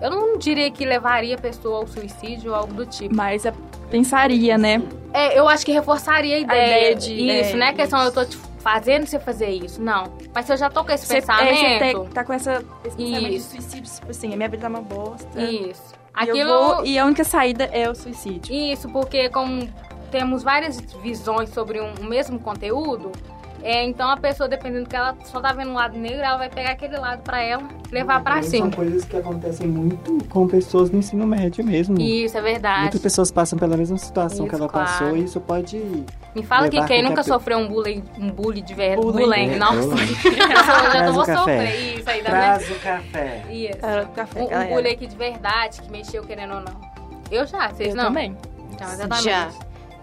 eu 0.00 0.08
não 0.08 0.38
diria 0.38 0.70
que 0.70 0.84
levaria 0.86 1.34
a 1.34 1.38
pessoa 1.38 1.78
ao 1.80 1.86
suicídio 1.86 2.52
ou 2.52 2.56
algo 2.56 2.72
do 2.74 2.86
tipo. 2.86 3.14
Mas 3.14 3.44
é, 3.44 3.52
pensaria, 3.90 4.56
né? 4.56 4.80
É, 5.12 5.38
eu 5.38 5.48
acho 5.48 5.66
que 5.66 5.72
reforçaria 5.72 6.36
a 6.36 6.38
ideia, 6.38 6.66
ideia 6.78 6.94
de- 6.94 7.12
isso, 7.40 7.54
é, 7.54 7.58
não 7.58 7.66
é 7.66 7.72
questão 7.72 7.98
isso. 7.98 8.08
eu 8.08 8.12
tô 8.12 8.24
te 8.24 8.36
fazendo 8.60 9.06
você 9.06 9.18
fazer 9.18 9.50
isso, 9.50 9.82
não. 9.82 10.04
Mas 10.32 10.46
se 10.46 10.52
eu 10.52 10.56
já 10.56 10.70
tô 10.70 10.84
com 10.84 10.92
esse 10.92 11.04
Você, 11.06 11.14
é, 11.16 11.20
pensamento, 11.20 11.54
você 11.56 11.78
tem- 11.80 12.04
tá 12.10 12.24
com 12.24 12.32
essa, 12.32 12.64
esse 12.84 12.96
pensamento 12.96 13.30
de 13.32 13.40
suicídio, 13.40 13.92
tipo 13.94 14.10
assim, 14.10 14.32
a 14.32 14.36
minha 14.36 14.48
vida 14.48 14.62
tá 14.62 14.68
uma 14.68 14.80
bosta. 14.80 15.40
isso. 15.42 15.82
E, 15.92 16.30
Aquilo 16.30 16.58
vou- 16.76 16.84
e 16.84 16.98
a 16.98 17.04
única 17.06 17.24
saída 17.24 17.64
é 17.72 17.88
o 17.90 17.94
suicídio. 17.94 18.54
Isso, 18.54 18.88
porque 18.90 19.28
como 19.30 19.68
temos 20.12 20.42
várias 20.44 20.78
visões 21.02 21.48
sobre 21.50 21.80
um, 21.80 21.92
o 22.00 22.04
mesmo 22.04 22.38
conteúdo, 22.38 23.10
é, 23.64 23.84
então 23.84 24.10
a 24.10 24.16
pessoa, 24.16 24.48
dependendo 24.48 24.82
do 24.84 24.88
que 24.90 24.96
ela 24.96 25.16
só 25.24 25.40
tá 25.40 25.52
vendo 25.52 25.70
um 25.70 25.74
lado 25.74 25.96
negro, 25.96 26.18
ela 26.20 26.36
vai 26.36 26.48
pegar 26.50 26.72
aquele 26.72 26.96
lado 26.96 27.22
pra 27.22 27.40
ela, 27.40 27.62
levar 27.92 28.20
pra 28.20 28.34
Também 28.34 28.50
cima. 28.50 28.62
São 28.66 28.70
coisas 28.72 29.04
que 29.04 29.16
acontecem 29.16 29.68
muito 29.68 30.18
com 30.28 30.48
pessoas 30.48 30.90
no 30.90 30.98
ensino 30.98 31.24
médio 31.28 31.64
mesmo. 31.64 31.96
Isso, 32.00 32.36
é 32.36 32.40
verdade. 32.40 32.80
Muitas 32.82 33.00
pessoas 33.00 33.30
passam 33.30 33.56
pela 33.56 33.76
mesma 33.76 33.96
situação 33.98 34.46
que 34.48 34.54
Isso, 34.54 34.62
ela 34.64 34.72
passou 34.72 34.98
claro. 35.06 35.16
e 35.16 35.22
isso 35.24 35.40
pode. 35.40 35.78
Me 36.34 36.42
fala 36.42 36.68
que 36.68 36.84
quem 36.86 37.04
nunca 37.04 37.22
sofreu 37.22 37.58
um 37.58 37.68
bullying, 37.68 38.02
um 38.18 38.30
bullying 38.30 38.64
de 38.64 38.74
verdade. 38.74 39.00
Bullying. 39.00 39.24
Bullying, 39.26 39.50
É, 39.52 39.56
nossa. 39.58 39.80
bullying. 39.80 40.12
Nossa, 40.52 40.72
eu 40.72 40.82
já 40.82 40.90
Traz 40.90 41.04
tô 41.04 41.10
o 41.10 41.14
vou 41.14 41.24
café. 41.24 41.36
sofrer 41.38 41.98
isso 41.98 42.10
aí, 42.10 42.16
vendo? 42.20 42.30
Traz 42.30 42.70
o 42.70 42.74
café. 42.80 43.42
Isso. 43.48 43.78
Café, 44.16 44.40
Um, 44.40 44.44
um 44.44 44.74
bullying 44.74 44.92
aqui 44.92 45.06
de 45.06 45.16
verdade, 45.16 45.80
que 45.82 45.90
mexeu 45.92 46.24
querendo 46.24 46.54
ou 46.54 46.60
não. 46.62 46.80
Eu 47.30 47.46
já, 47.46 47.68
vocês 47.68 47.90
Eu 47.90 47.94
não? 47.96 48.04
também. 48.06 48.36
Então, 48.72 48.88
exatamente. 48.92 49.22
Já. 49.24 49.48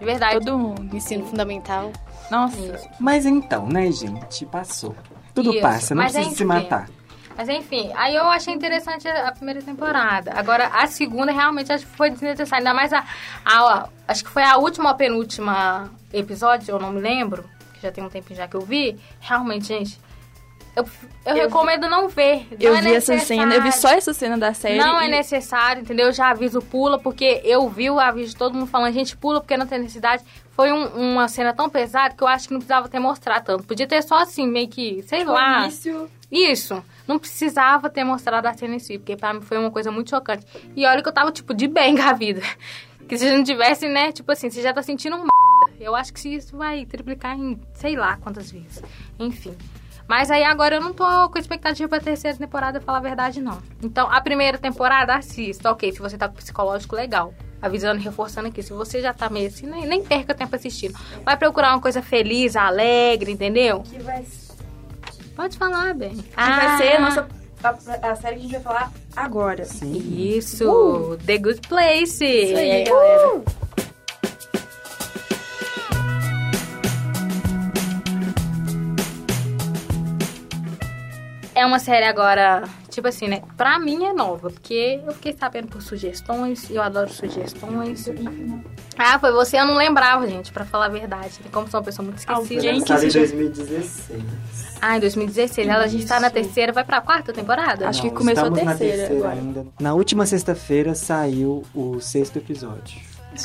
De 0.00 0.04
verdade. 0.04 0.38
Todo 0.44 0.58
mundo. 0.58 0.96
Ensino 0.96 1.24
fundamental. 1.26 1.92
Nossa. 2.30 2.58
Isso. 2.58 2.88
Mas 2.98 3.24
então, 3.26 3.66
né, 3.68 3.92
gente? 3.92 4.44
Passou. 4.46 4.96
Tudo 5.34 5.52
Isso, 5.52 5.60
passa, 5.62 5.94
não 5.94 6.02
mas 6.02 6.12
precisa 6.12 6.34
é 6.34 6.36
se 6.38 6.44
matar. 6.44 6.88
Mas 7.36 7.48
enfim, 7.48 7.90
aí 7.94 8.14
eu 8.16 8.24
achei 8.24 8.52
interessante 8.52 9.06
a 9.08 9.28
a 9.28 9.32
primeira 9.32 9.62
temporada. 9.62 10.32
Agora, 10.34 10.66
a 10.68 10.86
segunda 10.86 11.30
realmente 11.32 11.72
acho 11.72 11.86
que 11.86 11.96
foi 11.96 12.10
desnecessária. 12.10 12.60
Ainda 12.62 12.74
mais 12.74 12.92
a, 12.92 13.04
a- 13.44 13.88
Acho 14.08 14.24
que 14.24 14.30
foi 14.30 14.42
a 14.42 14.56
última 14.56 14.90
ou 14.90 14.96
penúltima 14.96 15.88
episódio, 16.12 16.70
eu 16.72 16.78
não 16.80 16.90
me 16.92 17.00
lembro, 17.00 17.44
que 17.74 17.80
já 17.82 17.92
tem 17.92 18.02
um 18.02 18.08
tempinho 18.08 18.36
já 18.36 18.48
que 18.48 18.56
eu 18.56 18.60
vi. 18.62 18.98
Realmente, 19.20 19.66
gente, 19.68 20.00
eu, 20.76 20.84
eu, 21.26 21.34
recomendo 21.34 21.88
não 21.88 22.08
ver. 22.08 22.46
Não 22.50 22.58
Eu 22.60 22.74
é 22.76 22.80
vi 22.80 22.94
essa 22.94 23.18
cena, 23.18 23.54
eu 23.54 23.62
vi 23.62 23.72
só 23.72 23.88
necessário. 23.88 23.98
essa 23.98 24.14
cena 24.14 24.38
da 24.38 24.54
série. 24.54 24.78
Não 24.78 25.00
é 25.00 25.06
e- 25.06 25.10
necessário, 25.10 25.82
entendeu? 25.82 26.06
Eu 26.06 26.12
já 26.12 26.30
aviso 26.30 26.60
pula, 26.62 26.98
porque 26.98 27.40
eu 27.44 27.68
vi 27.68 27.90
o 27.90 27.98
aviso 27.98 28.30
de 28.30 28.36
todo 28.36 28.54
mundo 28.54 28.66
falando, 28.66 28.92
gente, 28.94 29.16
pula 29.16 29.40
porque 29.40 29.56
não 29.56 29.66
tem 29.66 29.78
necessidade. 29.80 30.22
Foi 30.52 30.72
um- 30.72 31.12
uma 31.12 31.28
cena 31.28 31.52
tão 31.52 31.68
pesada 31.68 32.14
que 32.14 32.22
eu 32.22 32.28
acho 32.28 32.46
que 32.48 32.52
não 32.54 32.60
precisava 32.60 32.88
ter 32.88 32.98
mostrado 32.98 33.44
tanto. 33.44 33.64
Podia 33.64 33.86
ter 33.86 34.02
só 34.02 34.18
assim, 34.22 34.46
meio 34.46 34.68
que, 34.68 35.02
sei 35.02 35.24
lá. 35.24 35.62
início, 35.62 36.08
Isso. 36.30 36.82
Não 37.08 37.18
precisava 37.18 37.90
ter 37.90 38.04
mostrado 38.04 38.46
a 38.46 38.54
cena 38.54 38.76
em 38.76 38.78
si, 38.78 38.96
porque 38.98 39.16
pra 39.16 39.34
mim 39.34 39.40
foi 39.40 39.58
uma 39.58 39.70
coisa 39.70 39.90
muito 39.90 40.10
chocante. 40.10 40.46
E 40.76 40.86
olha 40.86 41.02
que 41.02 41.08
eu 41.08 41.12
tava, 41.12 41.32
tipo, 41.32 41.52
de 41.52 41.66
bem 41.66 41.96
com 41.96 42.02
a 42.02 42.12
vida. 42.12 42.40
Que 43.08 43.18
se 43.18 43.28
não 43.28 43.42
tivesse, 43.42 43.88
né, 43.88 44.12
tipo 44.12 44.30
assim, 44.30 44.48
você 44.48 44.62
já 44.62 44.72
tá 44.72 44.84
sentindo 44.84 45.16
um. 45.16 45.26
Eu 45.80 45.96
acho 45.96 46.12
que 46.12 46.28
isso 46.28 46.56
vai 46.56 46.86
triplicar 46.86 47.36
em 47.36 47.58
sei 47.74 47.96
lá 47.96 48.16
quantas 48.18 48.52
vezes. 48.52 48.80
Enfim. 49.18 49.56
Mas 50.10 50.28
aí 50.28 50.42
agora 50.42 50.74
eu 50.74 50.80
não 50.80 50.92
tô 50.92 51.30
com 51.30 51.38
expectativa 51.38 51.88
pra 51.88 52.00
terceira 52.00 52.36
temporada, 52.36 52.80
pra 52.80 52.86
falar 52.86 52.98
a 52.98 53.00
verdade, 53.00 53.40
não. 53.40 53.58
Então, 53.80 54.10
a 54.10 54.20
primeira 54.20 54.58
temporada, 54.58 55.14
assista. 55.14 55.70
Ok, 55.70 55.92
se 55.92 56.00
você 56.00 56.18
tá 56.18 56.28
com 56.28 56.34
psicológico, 56.34 56.96
legal. 56.96 57.32
Avisando 57.62 58.00
e 58.00 58.02
reforçando 58.02 58.48
aqui. 58.48 58.60
Se 58.60 58.72
você 58.72 59.00
já 59.00 59.14
tá 59.14 59.30
meio 59.30 59.46
assim, 59.46 59.68
nem, 59.68 59.86
nem 59.86 60.04
perca 60.04 60.34
tempo 60.34 60.56
assistindo. 60.56 60.98
Vai 61.24 61.36
procurar 61.36 61.70
uma 61.74 61.80
coisa 61.80 62.02
feliz, 62.02 62.56
alegre, 62.56 63.30
entendeu? 63.30 63.84
que 63.84 64.00
vai, 64.00 64.26
Pode 65.36 65.56
falar, 65.56 65.94
bem. 65.94 66.16
que 66.16 66.34
vai 66.34 66.76
ser 66.76 66.96
a 66.96 67.00
nossa 67.00 67.28
a, 67.62 68.10
a 68.10 68.16
série 68.16 68.34
que 68.34 68.40
a 68.40 68.42
gente 68.42 68.52
vai 68.54 68.62
falar 68.62 68.92
agora. 69.14 69.64
Sim. 69.64 69.92
Isso, 70.36 71.16
The 71.24 71.38
Good 71.38 71.68
Place. 71.68 72.24
Isso 72.24 72.56
aí, 72.56 72.82
galera. 72.82 73.42
É 81.60 81.66
uma 81.66 81.78
série 81.78 82.06
agora, 82.06 82.62
tipo 82.88 83.06
assim, 83.06 83.28
né? 83.28 83.42
Pra 83.54 83.78
mim 83.78 84.06
é 84.06 84.14
nova, 84.14 84.48
porque 84.50 84.98
eu 85.06 85.12
fiquei 85.12 85.36
sabendo 85.38 85.68
por 85.68 85.82
sugestões, 85.82 86.70
eu 86.70 86.80
adoro 86.80 87.12
sugestões. 87.12 88.08
Ah, 88.96 89.18
foi 89.18 89.30
você, 89.30 89.58
eu 89.60 89.66
não 89.66 89.74
lembrava, 89.74 90.26
gente, 90.26 90.50
pra 90.52 90.64
falar 90.64 90.86
a 90.86 90.88
verdade. 90.88 91.38
né? 91.44 91.50
Como 91.52 91.68
sou 91.70 91.80
uma 91.80 91.84
pessoa 91.84 92.02
muito 92.06 92.16
esquecida. 92.18 92.54
Alguém 92.56 92.82
que 92.82 92.90
Lançado 92.92 93.04
em 93.04 93.10
seja- 93.10 93.18
2016. 93.36 94.22
Ah, 94.80 94.96
em 94.96 95.00
2016. 95.00 95.68
Ela, 95.68 95.84
a 95.84 95.86
gente 95.86 96.06
tá 96.06 96.18
na 96.18 96.30
terceira, 96.30 96.72
vai 96.72 96.82
pra 96.82 97.02
quarta 97.02 97.30
temporada? 97.30 97.86
Acho 97.86 98.00
que 98.00 98.08
Não, 98.08 98.14
começou 98.14 98.44
a 98.44 98.48
estamos 98.48 98.64
na 98.64 98.74
terceira 98.74 98.96
terceira 99.08 99.28
agora. 99.28 99.40
ainda. 99.40 99.66
Na 99.78 99.92
última 99.92 100.24
sexta-feira 100.24 100.94
saiu 100.94 101.62
o 101.74 102.00
sexto 102.00 102.36
episódio. 102.38 102.98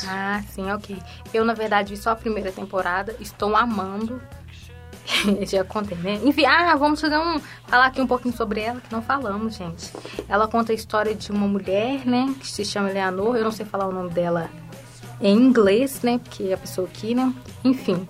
Ah, 0.08 0.42
sim, 0.50 0.70
ok. 0.72 0.96
Eu, 1.34 1.44
na 1.44 1.52
verdade, 1.52 1.94
vi 1.94 2.00
só 2.00 2.10
a 2.12 2.16
primeira 2.16 2.50
temporada. 2.50 3.14
Estou 3.20 3.54
amando. 3.54 4.20
Já 5.46 5.64
contei, 5.64 5.96
né? 5.98 6.20
Enfim, 6.24 6.44
ah, 6.44 6.74
vamos 6.76 7.00
fazer 7.00 7.18
um. 7.18 7.40
Falar 7.66 7.86
aqui 7.86 8.00
um 8.00 8.06
pouquinho 8.06 8.36
sobre 8.36 8.60
ela, 8.60 8.80
que 8.80 8.92
não 8.92 9.02
falamos, 9.02 9.56
gente. 9.56 9.92
Ela 10.28 10.48
conta 10.48 10.72
a 10.72 10.74
história 10.74 11.14
de 11.14 11.30
uma 11.30 11.46
mulher, 11.46 12.06
né? 12.06 12.34
Que 12.40 12.46
se 12.48 12.64
chama 12.64 12.90
Eleanor. 12.90 13.36
Eu 13.36 13.44
não 13.44 13.52
sei 13.52 13.64
falar 13.66 13.86
o 13.86 13.92
nome 13.92 14.10
dela 14.10 14.50
em 15.20 15.36
inglês, 15.36 16.02
né? 16.02 16.18
Porque 16.18 16.44
é 16.44 16.54
a 16.54 16.58
pessoa 16.58 16.86
aqui, 16.86 17.14
né? 17.14 17.32
Enfim. 17.64 18.06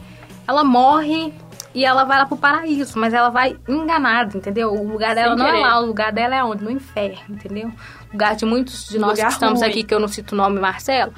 Ela 0.46 0.62
morre 0.62 1.32
e 1.76 1.84
ela 1.84 2.04
vai 2.04 2.16
lá 2.16 2.24
pro 2.24 2.38
paraíso, 2.38 2.98
mas 2.98 3.12
ela 3.12 3.28
vai 3.28 3.54
enganada, 3.68 4.34
entendeu? 4.34 4.72
O 4.72 4.88
lugar 4.90 5.14
dela 5.14 5.36
Sem 5.36 5.36
não 5.36 5.44
querer. 5.44 5.58
é 5.58 5.62
lá, 5.62 5.78
o 5.78 5.84
lugar 5.84 6.10
dela 6.10 6.34
é 6.34 6.42
onde? 6.42 6.64
No 6.64 6.70
inferno, 6.70 7.20
entendeu? 7.28 7.68
O 8.08 8.12
lugar 8.12 8.34
de 8.34 8.46
muitos 8.46 8.88
de 8.88 8.98
nós 8.98 9.10
Lugar 9.10 9.26
que 9.26 9.32
estamos 9.34 9.60
ruim. 9.60 9.68
aqui, 9.70 9.82
que 9.82 9.92
eu 9.92 10.00
não 10.00 10.08
cito 10.08 10.34
o 10.34 10.38
nome, 10.38 10.58
Marcelo. 10.58 11.12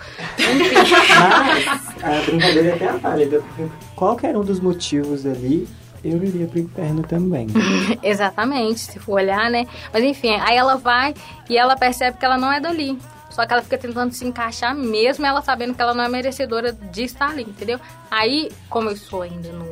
Mas 2.02 2.02
a 2.02 2.22
brincadeira 2.26 2.68
é 2.70 2.72
até 2.74 2.98
válida, 2.98 3.40
porque 3.40 3.68
qualquer 3.94 4.36
um 4.36 4.42
dos 4.42 4.58
motivos 4.58 5.24
ali, 5.24 5.68
eu 6.04 6.16
iria 6.24 6.48
pro 6.48 6.58
inferno 6.58 7.02
também. 7.02 7.46
Exatamente, 8.02 8.80
se 8.80 8.98
for 8.98 9.12
olhar, 9.14 9.48
né? 9.50 9.64
Mas 9.92 10.02
enfim, 10.02 10.34
aí 10.40 10.56
ela 10.56 10.74
vai 10.76 11.14
e 11.48 11.56
ela 11.56 11.76
percebe 11.76 12.18
que 12.18 12.24
ela 12.24 12.36
não 12.36 12.52
é 12.52 12.58
dali. 12.58 12.98
Só 13.30 13.46
que 13.46 13.52
ela 13.52 13.62
fica 13.62 13.78
tentando 13.78 14.12
se 14.12 14.24
encaixar 14.26 14.74
mesmo 14.74 15.24
ela 15.24 15.40
sabendo 15.40 15.72
que 15.72 15.80
ela 15.80 15.94
não 15.94 16.02
é 16.02 16.08
merecedora 16.08 16.72
de 16.72 17.04
estar 17.04 17.28
ali, 17.30 17.42
entendeu? 17.42 17.78
Aí, 18.10 18.50
como 18.68 18.88
eu 18.88 18.94
estou 18.94 19.22
ainda 19.22 19.52
no, 19.52 19.70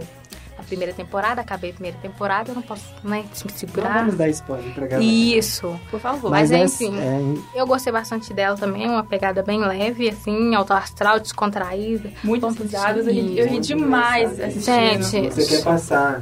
primeira 0.67 0.93
temporada, 0.93 1.41
acabei 1.41 1.71
a 1.71 1.73
primeira 1.75 1.97
temporada, 1.99 2.51
eu 2.51 2.55
não 2.55 2.63
posso 2.63 2.85
né, 3.05 3.19
me 3.23 3.51
Não 3.51 3.57
segurar. 3.59 3.95
vamos 3.99 4.17
dar 4.17 4.29
spoiler 4.29 4.73
pra 4.75 4.87
galera. 4.87 5.03
Isso. 5.11 5.79
Por 5.91 6.01
favor. 6.01 6.31
Mas, 6.31 6.51
é- 6.51 6.65
enfim. 6.65 6.95
é- 6.99 7.59
Eu 7.61 7.67
gostei 7.67 7.93
bastante 7.93 8.33
dela 8.35 8.57
também, 8.57 8.89
uma 8.89 9.05
pegada 9.05 9.43
bem 9.43 9.61
leve, 9.61 10.09
assim, 10.09 10.55
alto 10.55 10.73
astral, 10.73 11.21
descontraída. 11.21 12.11
Vamos 12.23 12.57
risadas. 12.59 13.07
Eu 13.07 13.13
ri, 13.13 13.39
eu 13.39 13.45
ri 13.47 13.53
Muito 13.53 13.67
demais 13.67 14.41
assistindo. 14.41 15.03
Gente, 15.03 15.35
Você 15.35 15.57
quer 15.57 15.65
passar 15.65 16.21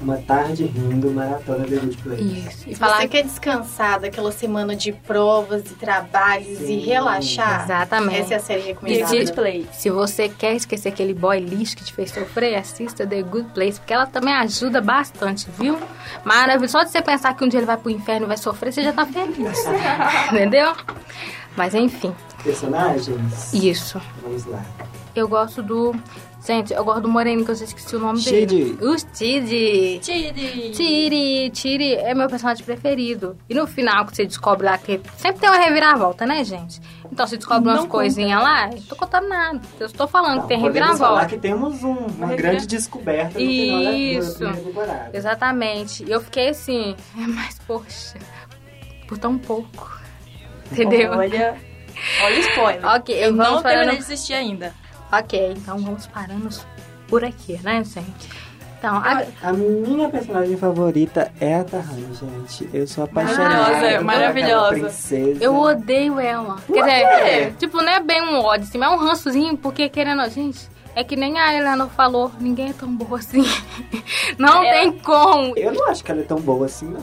uma 0.00 0.18
tarde 0.18 0.64
rindo, 0.64 1.10
maratona 1.10 1.64
The 1.64 1.76
Good 1.76 1.96
Place. 1.98 2.22
Isso. 2.22 2.68
E 2.68 2.74
Se 2.74 2.74
falar 2.74 3.00
você 3.00 3.08
quer 3.08 3.22
descansar 3.24 4.00
daquela 4.00 4.30
semana 4.30 4.76
de 4.76 4.92
provas 4.92 5.70
e 5.70 5.74
trabalhos 5.74 6.60
e 6.60 6.66
Sim, 6.66 6.80
relaxar, 6.80 7.64
Exatamente. 7.64 8.20
essa 8.20 8.34
é 8.34 8.36
a 8.36 8.40
série 8.40 8.60
The 8.62 8.68
recomendada. 8.68 9.16
Good 9.16 9.32
Place. 9.32 9.66
Se 9.72 9.90
você 9.90 10.28
quer 10.28 10.54
esquecer 10.54 10.90
aquele 10.90 11.14
boy 11.14 11.40
lixo 11.40 11.76
que 11.76 11.84
te 11.84 11.92
fez 11.92 12.10
sofrer, 12.10 12.56
assista 12.56 13.06
The 13.06 13.22
Good 13.22 13.50
Place, 13.54 13.80
porque 13.80 13.94
ela 13.94 14.06
também 14.06 14.34
ajuda 14.34 14.80
bastante, 14.80 15.46
viu? 15.58 15.78
Maravilhoso. 16.24 16.72
Só 16.72 16.82
de 16.82 16.90
você 16.90 17.00
pensar 17.00 17.34
que 17.34 17.44
um 17.44 17.48
dia 17.48 17.58
ele 17.60 17.66
vai 17.66 17.76
pro 17.76 17.90
inferno 17.90 18.26
e 18.26 18.28
vai 18.28 18.36
sofrer, 18.36 18.72
você 18.72 18.82
já 18.82 18.92
tá 18.92 19.06
feliz. 19.06 19.64
Entendeu? 20.30 20.74
Mas 21.56 21.74
enfim, 21.74 22.14
Personagens? 22.44 23.54
isso. 23.54 24.00
Vamos 24.22 24.44
lá. 24.44 24.62
Eu 25.14 25.26
gosto 25.26 25.62
do. 25.62 25.94
Gente, 26.46 26.72
eu 26.72 26.84
gosto 26.84 27.00
do 27.02 27.08
Moreno, 27.08 27.44
que 27.44 27.50
eu 27.50 27.54
já 27.56 27.64
esqueci 27.64 27.96
o 27.96 27.98
nome 27.98 28.20
Chidi. 28.20 28.46
dele. 28.46 28.78
O 28.80 28.96
Chidi. 28.98 29.98
Tiri. 30.00 30.70
Tiri, 30.72 31.50
Tiri 31.50 31.94
é 31.94 32.14
meu 32.14 32.28
personagem 32.28 32.64
preferido. 32.64 33.36
E 33.48 33.54
no 33.54 33.66
final, 33.66 34.06
que 34.06 34.14
você 34.14 34.24
descobre 34.24 34.64
lá 34.64 34.78
que 34.78 35.00
sempre 35.16 35.40
tem 35.40 35.50
uma 35.50 35.58
reviravolta, 35.58 36.24
né, 36.24 36.44
gente? 36.44 36.80
Então 37.10 37.26
você 37.26 37.36
descobre 37.36 37.68
umas 37.68 37.80
Não 37.80 37.88
coisinhas 37.88 38.40
lá, 38.40 38.70
eu 38.70 38.80
tô 38.82 38.94
contando 38.94 39.28
nada. 39.28 39.60
Eu 39.80 39.86
estou 39.86 40.06
falando 40.06 40.42
que 40.42 40.48
tem 40.48 40.60
podemos 40.60 40.98
falar 40.98 41.22
reviravolta. 41.22 41.26
que 41.26 41.38
temos 41.38 41.82
um- 41.82 42.06
uma 42.16 42.26
revira- 42.28 42.50
grande 42.50 42.66
descoberta 42.68 43.38
no 43.40 43.44
final 43.50 43.82
da- 43.82 43.92
Isso. 43.92 44.38
temporada. 44.38 45.10
Exatamente. 45.12 46.04
E 46.04 46.10
eu 46.12 46.20
fiquei 46.20 46.50
assim, 46.50 46.94
mas 47.14 47.58
poxa, 47.66 48.18
por 49.08 49.18
tão 49.18 49.36
pouco. 49.36 50.00
Entendeu? 50.70 51.10
Olha, 51.12 51.56
olha 52.22 52.36
o 52.36 52.40
spoiler. 52.40 52.86
Ok, 52.96 53.14
Eu 53.16 53.34
vamos 53.36 53.52
não 53.54 53.62
terminei 53.62 53.96
de 53.96 54.02
assistir 54.02 54.34
ainda. 54.34 54.72
Ok, 55.12 55.54
então 55.56 55.78
vamos 55.78 56.06
parando 56.06 56.48
por 57.08 57.24
aqui, 57.24 57.58
né, 57.62 57.82
gente? 57.84 58.28
Então, 58.78 58.96
a- 58.96 59.24
A 59.42 59.52
minha 59.52 60.08
personagem 60.08 60.56
favorita 60.56 61.32
é 61.40 61.54
a 61.56 61.64
Tahani, 61.64 62.08
gente. 62.14 62.68
Eu 62.74 62.86
sou 62.86 63.04
apaixonada. 63.04 63.48
Maravilhosa, 63.54 63.96
por 63.96 64.04
maravilhosa. 64.04 64.70
princesa. 64.80 65.44
eu 65.44 65.54
odeio 65.56 66.20
ela. 66.20 66.56
Quer 66.66 66.82
dizer, 66.82 67.54
tipo, 67.58 67.78
não 67.78 67.88
é 67.92 68.00
bem 68.00 68.20
um 68.22 68.38
ódio, 68.40 68.66
assim, 68.68 68.78
mas 68.78 68.90
é 68.92 68.94
um 68.94 68.98
rançozinho, 68.98 69.56
porque 69.56 69.88
querendo, 69.88 70.28
gente, 70.28 70.68
é 70.94 71.02
que 71.02 71.16
nem 71.16 71.38
a 71.38 71.54
Helena 71.54 71.86
falou, 71.88 72.30
ninguém 72.38 72.68
é 72.70 72.72
tão 72.74 72.94
boa 72.94 73.18
assim. 73.18 73.42
Não 74.38 74.62
É. 74.62 74.72
tem 74.82 74.92
como. 74.98 75.56
Eu 75.56 75.72
não 75.72 75.88
acho 75.88 76.04
que 76.04 76.10
ela 76.10 76.20
é 76.20 76.24
tão 76.24 76.38
boa 76.40 76.66
assim, 76.66 76.86
não. 76.86 77.00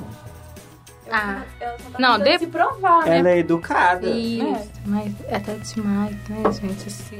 Ah, 1.15 1.43
Ela 1.59 1.77
só 1.77 1.89
tá 1.91 1.99
Não, 1.99 2.17
de- 2.19 2.39
se 2.39 2.47
provar, 2.47 3.05
né? 3.05 3.19
Ela 3.19 3.29
é 3.29 3.37
educada. 3.39 4.09
isso, 4.09 4.71
mas 4.85 5.13
é 5.27 5.35
até 5.35 5.53
demais, 5.55 6.15
né, 6.27 6.51
gente, 6.51 6.87
assim. 6.87 7.19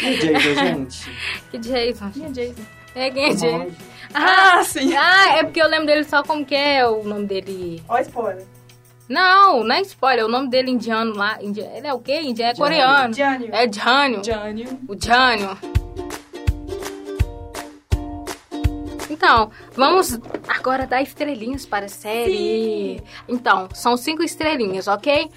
E 0.00 0.16
Jada, 0.20 0.54
gente? 0.54 1.10
Que 1.50 1.58
Jason? 1.58 2.10
Quem 2.10 2.24
é 2.26 2.28
Jason? 2.28 2.62
É 2.94 3.10
quem 3.10 3.24
é 3.24 3.28
Jason? 3.30 3.58
Monge. 3.58 3.76
Ah, 4.14 4.62
sim. 4.64 4.94
ah, 4.96 5.38
é 5.38 5.42
porque 5.42 5.60
eu 5.60 5.68
lembro 5.68 5.86
dele 5.86 6.04
só 6.04 6.22
como 6.22 6.44
que 6.46 6.54
é 6.54 6.86
o 6.86 7.02
nome 7.02 7.26
dele. 7.26 7.82
Ó, 7.88 7.98
spoiler. 7.98 8.44
Não, 9.08 9.64
não 9.64 9.74
é 9.74 9.80
spoiler, 9.82 10.24
o 10.24 10.28
nome 10.28 10.48
dele 10.48 10.70
indiano 10.70 11.14
lá. 11.16 11.36
indi- 11.42 11.60
Ele 11.60 11.86
é 11.88 11.92
o 11.92 11.98
quê? 11.98 12.20
Indiano? 12.22 12.52
É 12.52 12.56
coreano. 12.56 13.12
Jânio. 13.14 13.48
É 13.52 13.70
Jânio. 13.70 14.24
Jânio. 14.24 14.78
O 14.88 14.94
Jânio. 14.98 15.58
Então, 19.24 19.50
vamos 19.74 20.18
agora 20.46 20.86
dar 20.86 21.00
estrelinhas 21.00 21.64
para 21.64 21.86
a 21.86 21.88
série. 21.88 23.02
Então, 23.26 23.68
são 23.72 23.96
cinco 23.96 24.22
estrelinhas, 24.22 24.86
ok? 24.86 25.30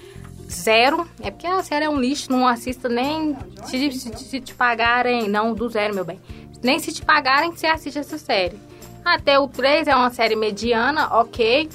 Zero, 0.50 1.08
é 1.22 1.30
porque 1.30 1.46
a 1.46 1.62
série 1.62 1.86
é 1.86 1.88
um 1.88 1.98
lixo, 1.98 2.30
não 2.30 2.46
assista 2.46 2.86
nem 2.86 3.34
se, 3.64 3.90
se- 3.92 4.12
se 4.18 4.40
te 4.40 4.54
pagarem. 4.54 5.26
Não, 5.26 5.54
do 5.54 5.66
zero, 5.70 5.94
meu 5.94 6.04
bem. 6.04 6.20
Nem 6.62 6.78
se 6.78 6.92
te 6.92 7.02
pagarem, 7.02 7.50
você 7.50 7.66
assiste 7.66 7.98
essa 7.98 8.18
série. 8.18 8.58
Até 9.02 9.38
o 9.38 9.48
3 9.48 9.88
é 9.88 9.96
uma 9.96 10.10
série 10.10 10.36
mediana, 10.36 11.08
ok. 11.18 11.70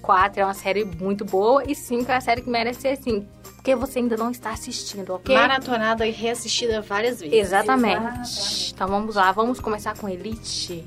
4 0.00 0.40
é 0.40 0.44
uma 0.46 0.54
série 0.54 0.86
muito 0.86 1.26
boa. 1.26 1.62
E 1.70 1.74
5 1.74 2.10
é 2.10 2.16
a 2.16 2.20
série 2.22 2.40
que 2.40 2.48
merece 2.48 2.80
ser 2.82 2.88
assim. 2.88 3.26
Porque 3.56 3.74
você 3.76 3.98
ainda 3.98 4.16
não 4.16 4.30
está 4.30 4.50
assistindo, 4.50 5.12
ok? 5.12 5.34
Maratonada 5.34 6.06
e 6.06 6.10
reassistida 6.10 6.80
várias 6.80 7.20
vezes. 7.20 7.34
Exatamente. 7.36 7.98
Exatamente. 7.98 8.72
Então 8.74 8.88
vamos 8.88 9.14
lá, 9.16 9.30
vamos 9.30 9.60
começar 9.60 9.94
com 9.98 10.08
Elite. 10.08 10.84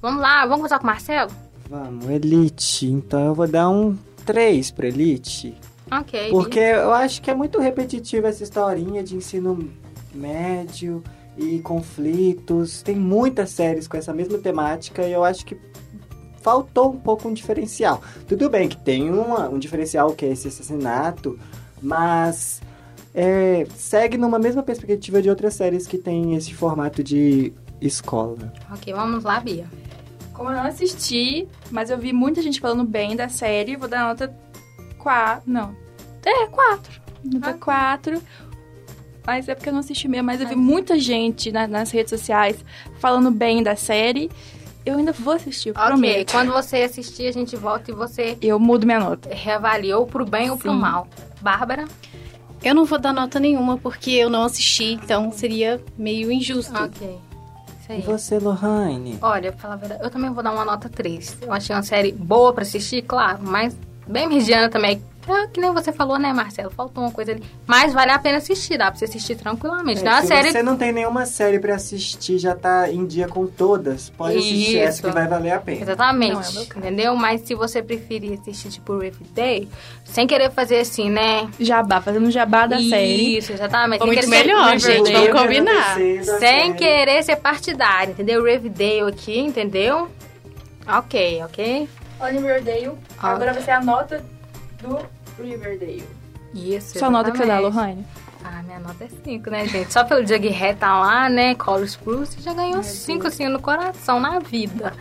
Vamos 0.00 0.20
lá, 0.22 0.42
vamos 0.42 0.56
começar 0.58 0.78
com 0.78 0.84
o 0.84 0.86
Marcelo? 0.86 1.30
Vamos, 1.68 2.08
Elite. 2.08 2.86
Então 2.86 3.26
eu 3.26 3.34
vou 3.34 3.46
dar 3.46 3.68
um 3.68 3.96
3 4.24 4.70
pra 4.70 4.88
Elite. 4.88 5.54
Ok. 5.90 6.30
Porque 6.30 6.58
eu 6.58 6.92
acho 6.92 7.20
que 7.20 7.30
é 7.30 7.34
muito 7.34 7.58
repetitiva 7.60 8.28
essa 8.28 8.42
historinha 8.42 9.02
de 9.02 9.16
ensino 9.16 9.70
médio 10.14 11.02
e 11.36 11.58
conflitos. 11.60 12.82
Tem 12.82 12.96
muitas 12.96 13.50
séries 13.50 13.86
com 13.86 13.96
essa 13.96 14.12
mesma 14.12 14.38
temática 14.38 15.02
e 15.06 15.12
eu 15.12 15.24
acho 15.24 15.44
que 15.44 15.56
faltou 16.40 16.92
um 16.92 16.96
pouco 16.98 17.28
um 17.28 17.34
diferencial. 17.34 18.00
Tudo 18.26 18.48
bem 18.48 18.68
que 18.68 18.76
tem 18.76 19.10
uma- 19.10 19.48
um 19.48 19.58
diferencial 19.58 20.12
que 20.14 20.24
é 20.24 20.30
esse 20.32 20.48
assassinato, 20.48 21.38
mas 21.82 22.62
é, 23.14 23.66
segue 23.76 24.16
numa 24.16 24.38
mesma 24.38 24.62
perspectiva 24.62 25.20
de 25.20 25.28
outras 25.28 25.54
séries 25.54 25.86
que 25.86 25.98
tem 25.98 26.34
esse 26.36 26.54
formato 26.54 27.02
de 27.02 27.52
escola. 27.80 28.52
Ok, 28.72 28.92
vamos 28.94 29.24
lá, 29.24 29.40
Bia. 29.40 29.66
Como 30.40 30.48
eu 30.52 30.56
não 30.56 30.64
assisti, 30.64 31.46
mas 31.70 31.90
eu 31.90 31.98
vi 31.98 32.14
muita 32.14 32.40
gente 32.40 32.58
falando 32.60 32.82
bem 32.82 33.14
da 33.14 33.28
série, 33.28 33.76
vou 33.76 33.86
dar 33.86 34.08
nota 34.08 34.34
4. 34.98 35.42
Não. 35.44 35.76
É, 36.24 36.46
4. 36.46 36.98
Nota 37.22 37.52
4. 37.52 38.22
Mas 39.26 39.50
é 39.50 39.54
porque 39.54 39.68
eu 39.68 39.72
não 39.74 39.80
assisti 39.80 40.08
mesmo, 40.08 40.24
mas 40.24 40.40
eu 40.40 40.48
vi 40.48 40.56
muita 40.56 40.98
gente 40.98 41.52
na- 41.52 41.66
nas 41.68 41.90
redes 41.90 42.08
sociais 42.08 42.64
falando 42.98 43.30
bem 43.30 43.62
da 43.62 43.76
série. 43.76 44.30
Eu 44.86 44.96
ainda 44.96 45.12
vou 45.12 45.34
assistir, 45.34 45.68
eu 45.68 45.74
Ok, 45.74 45.86
prometo. 45.88 46.32
quando 46.32 46.52
você 46.52 46.78
assistir, 46.78 47.26
a 47.26 47.32
gente 47.32 47.54
volta 47.54 47.90
e 47.90 47.94
você 47.94 48.38
Eu 48.40 48.58
mudo 48.58 48.86
minha 48.86 48.98
nota. 48.98 49.28
reavalia 49.34 49.98
ou 49.98 50.06
pro 50.06 50.24
bem 50.24 50.50
ou 50.50 50.56
pro 50.56 50.70
Sim. 50.72 50.78
mal. 50.78 51.06
Bárbara? 51.42 51.84
Eu 52.64 52.74
não 52.74 52.86
vou 52.86 52.98
dar 52.98 53.12
nota 53.12 53.38
nenhuma 53.38 53.76
porque 53.76 54.10
eu 54.12 54.30
não 54.30 54.44
assisti, 54.44 54.94
então 54.94 55.30
seria 55.32 55.78
meio 55.98 56.32
injusto. 56.32 56.72
Ok. 56.82 57.18
Isso 57.98 58.10
E 58.10 58.12
você, 58.12 58.38
Lohane? 58.38 59.18
Olha, 59.20 59.52
pra 59.52 59.60
falar 59.60 59.74
a 59.74 59.76
verdade, 59.76 60.04
eu 60.04 60.10
também 60.10 60.30
vou 60.32 60.42
dar 60.42 60.52
uma 60.52 60.64
nota 60.64 60.88
3. 60.88 61.38
Eu 61.42 61.52
achei 61.52 61.74
uma 61.74 61.82
série 61.82 62.12
boa 62.12 62.52
pra 62.52 62.62
assistir, 62.62 63.02
claro, 63.02 63.38
mas 63.42 63.76
bem 64.06 64.28
mediana 64.28 64.68
também. 64.68 65.02
É 65.28 65.46
que 65.48 65.60
nem 65.60 65.72
você 65.72 65.92
falou, 65.92 66.18
né, 66.18 66.32
Marcelo? 66.32 66.70
Faltou 66.70 67.04
uma 67.04 67.12
coisa 67.12 67.32
ali. 67.32 67.42
Mas 67.66 67.92
vale 67.92 68.10
a 68.10 68.18
pena 68.18 68.38
assistir, 68.38 68.78
dá 68.78 68.90
pra 68.90 68.98
você 68.98 69.04
assistir 69.04 69.36
tranquilamente. 69.36 70.02
não 70.02 70.12
é 70.12 70.14
uma 70.14 70.22
se 70.22 70.28
série 70.28 70.50
você 70.50 70.62
não 70.62 70.76
tem 70.76 70.92
nenhuma 70.92 71.26
série 71.26 71.58
pra 71.58 71.74
assistir, 71.74 72.38
já 72.38 72.54
tá 72.54 72.90
em 72.90 73.06
dia 73.06 73.28
com 73.28 73.46
todas, 73.46 74.10
pode 74.10 74.38
assistir 74.38 74.78
essa 74.78 74.98
Isso. 74.98 75.02
que 75.02 75.10
vai 75.10 75.28
valer 75.28 75.52
a 75.52 75.60
pena. 75.60 75.82
Exatamente, 75.82 76.54
Não 76.54 76.62
é 76.62 76.64
entendeu? 76.64 77.16
Mas 77.16 77.42
se 77.42 77.54
você 77.54 77.82
preferir 77.82 78.38
assistir, 78.40 78.70
tipo, 78.70 78.98
Riverdale, 78.98 79.68
sem 80.04 80.26
querer 80.26 80.50
fazer 80.50 80.80
assim, 80.80 81.10
né? 81.10 81.48
Jabá, 81.60 82.00
fazendo 82.00 82.30
jabá 82.30 82.66
da 82.66 82.78
série. 82.78 83.38
Isso, 83.38 83.52
exatamente. 83.52 84.04
Muito 84.04 84.22
sem 84.22 84.30
querer 84.30 84.42
ser 84.42 84.54
melhor, 84.54 84.78
gente, 84.78 85.12
vamos 85.12 85.40
combinar. 85.40 85.96
Sem 86.38 86.72
querer 86.74 87.22
ser 87.22 87.36
partidário, 87.36 88.12
entendeu? 88.12 88.42
Riverdale 88.42 89.10
aqui, 89.10 89.38
entendeu? 89.38 90.08
Ok, 90.88 91.42
ok? 91.44 91.88
Olha 92.18 92.32
Riverdale. 92.32 92.92
Ah. 93.18 93.32
Agora 93.32 93.52
vai 93.52 93.62
ser 93.62 93.70
a 93.70 93.80
nota 93.80 94.24
do 94.82 94.98
Riverdale. 95.42 96.04
Isso, 96.54 96.98
Sua 96.98 97.10
nota 97.10 97.30
que 97.30 97.38
você 97.38 97.46
dá. 97.46 97.58
Lohane? 97.60 98.04
Ah, 98.42 98.62
minha 98.62 98.78
nota 98.80 99.04
é 99.04 99.08
5, 99.22 99.50
né, 99.50 99.66
gente? 99.68 99.92
Só 99.92 100.02
pelo 100.02 100.26
Jughead 100.26 100.78
tá 100.80 100.98
lá, 100.98 101.28
né? 101.28 101.54
Cole 101.54 101.84
Spruce 101.86 102.40
já 102.40 102.54
ganhou 102.54 102.82
5 102.82 103.26
assim 103.26 103.46
no 103.48 103.60
coração, 103.60 104.18
na 104.18 104.38
vida. 104.38 104.94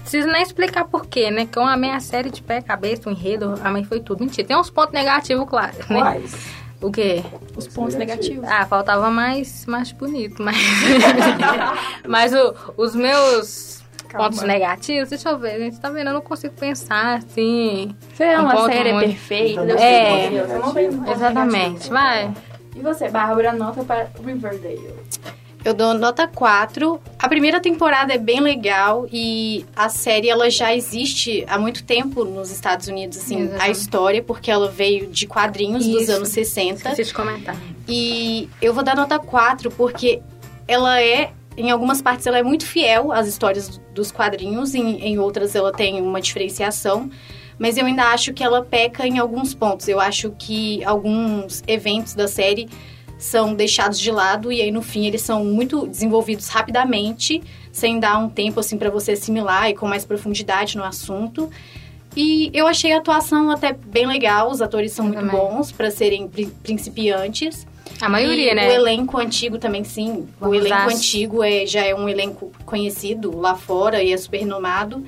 Preciso 0.00 0.26
nem 0.28 0.42
explicar 0.42 0.86
por 0.86 1.06
quê, 1.06 1.30
né? 1.30 1.46
Que 1.46 1.58
eu 1.58 1.62
amei 1.62 1.90
a 1.90 2.00
série 2.00 2.30
de 2.30 2.42
pé, 2.42 2.60
cabeça, 2.62 3.08
o 3.08 3.12
enredo, 3.12 3.54
a 3.62 3.70
mãe 3.70 3.84
foi 3.84 4.00
tudo. 4.00 4.20
Mentira, 4.24 4.48
tem 4.48 4.56
uns 4.56 4.70
pontos 4.70 4.94
negativos, 4.94 5.46
claro, 5.48 5.74
né? 5.90 6.00
Quais? 6.00 6.34
O 6.80 6.90
quê? 6.90 7.22
Os 7.54 7.66
pontos 7.68 7.94
negativos. 7.94 8.44
Ah, 8.48 8.64
faltava 8.66 9.10
mais, 9.10 9.64
mais 9.66 9.92
bonito, 9.92 10.42
mas... 10.42 10.56
mas 12.08 12.32
o- 12.34 12.54
os 12.76 12.94
meus 12.94 13.82
Calma. 14.16 14.30
pontos 14.30 14.42
negativos, 14.42 15.08
deixa 15.10 15.28
eu 15.30 15.38
ver, 15.38 15.58
gente, 15.58 15.80
tá 15.80 15.90
vendo? 15.90 16.08
Eu 16.08 16.14
não 16.14 16.20
consigo 16.20 16.54
pensar, 16.54 17.18
assim... 17.18 17.94
Você 18.14 18.24
é 18.24 18.38
Um 18.38 18.42
uma 18.44 18.66
série 18.66 18.92
muito- 18.92 19.06
perfeita. 19.08 19.50
Então, 19.52 19.66
Deus 19.66 19.80
É. 19.80 20.58
ponto 20.60 21.10
Exatamente, 21.10 21.90
vai. 21.90 22.32
E 22.74 22.80
você, 22.80 23.08
Bárbara, 23.08 23.52
nota 23.52 23.82
para 23.84 24.08
Riverdale? 24.24 24.94
Eu 25.64 25.74
dou 25.74 25.94
nota 25.94 26.28
4. 26.28 27.00
A 27.18 27.28
primeira 27.28 27.58
temporada 27.58 28.12
é 28.14 28.18
bem 28.18 28.38
legal 28.38 29.04
e 29.12 29.66
a 29.74 29.88
série 29.88 30.28
ela 30.28 30.48
já 30.48 30.72
existe 30.72 31.44
há 31.48 31.58
muito 31.58 31.82
tempo 31.82 32.24
nos 32.24 32.52
Estados 32.52 32.86
Unidos, 32.86 33.18
assim, 33.18 33.40
Exatamente. 33.40 33.64
a 33.64 33.70
história, 33.70 34.22
porque 34.22 34.48
ela 34.48 34.68
veio 34.70 35.08
de 35.08 35.26
quadrinhos 35.26 35.84
dos 35.84 36.02
Isso. 36.02 36.12
anos 36.12 36.28
60. 36.28 36.90
Esqueci 36.90 37.04
de 37.08 37.14
comentar. 37.14 37.56
E 37.88 38.48
eu 38.62 38.72
vou 38.72 38.84
dar 38.84 38.94
nota 38.94 39.18
4 39.18 39.68
porque 39.72 40.22
ela 40.68 41.00
é 41.02 41.32
em 41.56 41.70
algumas 41.70 42.02
partes 42.02 42.26
ela 42.26 42.38
é 42.38 42.42
muito 42.42 42.66
fiel 42.66 43.12
às 43.12 43.26
histórias 43.26 43.80
dos 43.94 44.10
quadrinhos, 44.12 44.74
em, 44.74 45.00
em 45.00 45.18
outras 45.18 45.54
ela 45.54 45.72
tem 45.72 46.00
uma 46.00 46.20
diferenciação. 46.20 47.10
Mas 47.58 47.78
eu 47.78 47.86
ainda 47.86 48.04
acho 48.12 48.34
que 48.34 48.44
ela 48.44 48.62
peca 48.62 49.06
em 49.06 49.18
alguns 49.18 49.54
pontos. 49.54 49.88
Eu 49.88 49.98
acho 49.98 50.30
que 50.38 50.84
alguns 50.84 51.62
eventos 51.66 52.14
da 52.14 52.28
série 52.28 52.68
são 53.18 53.54
deixados 53.54 53.98
de 53.98 54.10
lado 54.10 54.52
e 54.52 54.60
aí 54.60 54.70
no 54.70 54.82
fim 54.82 55.06
eles 55.06 55.22
são 55.22 55.42
muito 55.42 55.86
desenvolvidos 55.86 56.48
rapidamente, 56.48 57.42
sem 57.72 57.98
dar 57.98 58.18
um 58.18 58.28
tempo 58.28 58.60
assim 58.60 58.76
para 58.76 58.90
você 58.90 59.12
assimilar 59.12 59.70
e 59.70 59.74
com 59.74 59.88
mais 59.88 60.04
profundidade 60.04 60.76
no 60.76 60.84
assunto. 60.84 61.50
E 62.14 62.50
eu 62.52 62.66
achei 62.66 62.92
a 62.92 62.98
atuação 62.98 63.50
até 63.50 63.72
bem 63.72 64.06
legal, 64.06 64.50
os 64.50 64.60
atores 64.60 64.92
são 64.92 65.06
Eu 65.06 65.12
muito 65.14 65.26
também. 65.30 65.40
bons 65.40 65.72
para 65.72 65.90
serem 65.90 66.28
pri- 66.28 66.52
principiantes. 66.62 67.66
A 68.00 68.08
maioria, 68.08 68.52
E 68.52 68.54
né? 68.54 68.68
O 68.68 68.72
elenco 68.72 69.18
antigo 69.18 69.58
também, 69.58 69.82
sim. 69.84 70.10
o 70.12 70.28
Vamos 70.40 70.56
elenco 70.58 70.74
às- 70.76 70.94
antigo 70.94 71.42
é, 71.42 71.64
já 71.66 71.84
é 71.84 71.94
um 71.94 72.08
elenco 72.08 72.52
conhecido 72.64 73.36
lá 73.38 73.54
fora 73.54 74.02
e 74.02 74.12
é 74.12 74.16
super 74.16 74.38
renomado. 74.38 75.04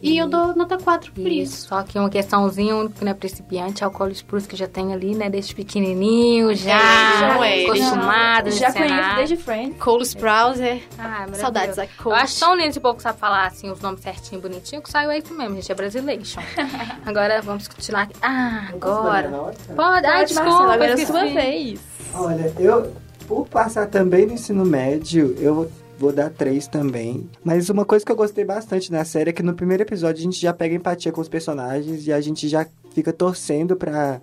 E 0.00 0.16
eu 0.16 0.28
dou 0.28 0.54
nota 0.54 0.78
4 0.78 1.10
por 1.12 1.26
isso. 1.26 1.66
Só 1.68 1.82
que 1.82 1.98
uma 1.98 2.08
questãozinha, 2.08 2.74
o 2.76 2.80
único 2.80 2.94
que 2.98 3.04
não 3.04 3.10
é 3.10 3.14
principiante 3.14 3.82
é 3.82 3.86
o 3.86 3.90
Cole 3.90 4.12
Spruce, 4.12 4.46
que 4.46 4.54
já 4.54 4.68
tem 4.68 4.92
ali, 4.92 5.14
né? 5.14 5.28
Desde 5.28 5.54
pequenininho, 5.54 6.54
já, 6.54 6.78
já 6.78 7.46
é, 7.46 7.62
já- 7.62 7.72
acostumado 7.72 8.50
Já 8.52 8.66
nesse 8.68 8.78
conheço 8.78 9.16
desde 9.16 9.36
Friends. 9.36 9.78
Cole 9.78 10.02
Sprouse 10.04 10.62
é... 10.62 10.80
Ah, 10.98 11.02
maravilhoso. 11.08 11.40
Saudades 11.40 11.76
da 11.76 11.84
Eu 11.84 11.88
Cole. 12.02 12.14
acho 12.16 12.38
tão 12.38 12.54
lindo 12.54 12.68
esse 12.68 12.80
povo 12.80 12.96
que 12.96 13.02
sabe 13.02 13.18
falar 13.18 13.46
assim, 13.46 13.70
os 13.70 13.80
nomes 13.80 14.00
certinho, 14.00 14.40
bonitinho, 14.40 14.80
que 14.80 14.88
saiu 14.90 15.10
aí 15.10 15.18
isso 15.20 15.34
mesmo, 15.34 15.56
gente. 15.56 15.72
É 15.72 15.74
Brasilation. 15.74 16.40
agora 17.04 17.42
vamos 17.42 17.66
continuar 17.66 18.02
aqui. 18.02 18.14
Ah, 18.22 18.68
agora. 18.72 19.28
Nota? 19.28 19.74
Pode, 19.74 20.06
ah, 20.06 20.22
desculpa, 20.22 20.48
Marcela, 20.50 20.74
agora 20.74 20.92
é 20.92 21.06
sua 21.06 21.24
vez. 21.26 21.80
Olha, 22.14 22.52
eu, 22.58 22.92
por 23.26 23.48
passar 23.48 23.86
também 23.86 24.26
no 24.26 24.32
ensino 24.34 24.64
médio, 24.64 25.34
eu 25.40 25.70
vou 25.98 26.12
dar 26.12 26.30
três 26.30 26.66
também. 26.66 27.28
Mas 27.44 27.68
uma 27.68 27.84
coisa 27.84 28.04
que 28.04 28.12
eu 28.12 28.16
gostei 28.16 28.44
bastante 28.44 28.90
na 28.92 29.04
série 29.04 29.30
é 29.30 29.32
que 29.32 29.42
no 29.42 29.54
primeiro 29.54 29.82
episódio 29.82 30.20
a 30.20 30.24
gente 30.24 30.40
já 30.40 30.52
pega 30.52 30.74
empatia 30.74 31.10
com 31.12 31.20
os 31.20 31.28
personagens 31.28 32.06
e 32.06 32.12
a 32.12 32.20
gente 32.20 32.48
já 32.48 32.66
fica 32.94 33.12
torcendo 33.12 33.76
pra 33.76 34.20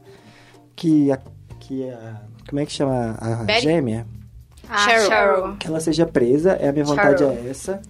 que 0.76 1.12
a. 1.12 1.20
Que 1.60 1.90
a 1.90 2.22
como 2.48 2.60
é 2.60 2.66
que 2.66 2.72
chama 2.72 3.16
a 3.20 3.44
Betty? 3.44 3.62
gêmea? 3.62 4.06
Ah, 4.70 4.78
Cheryl. 4.78 5.08
Cheryl. 5.08 5.56
Que 5.58 5.68
ela 5.68 5.80
seja 5.80 6.06
presa, 6.06 6.54
é 6.54 6.70
a 6.70 6.72
minha 6.72 6.86
vontade 6.86 7.20
Cheryl. 7.24 7.32
é 7.46 7.50
essa. 7.50 7.82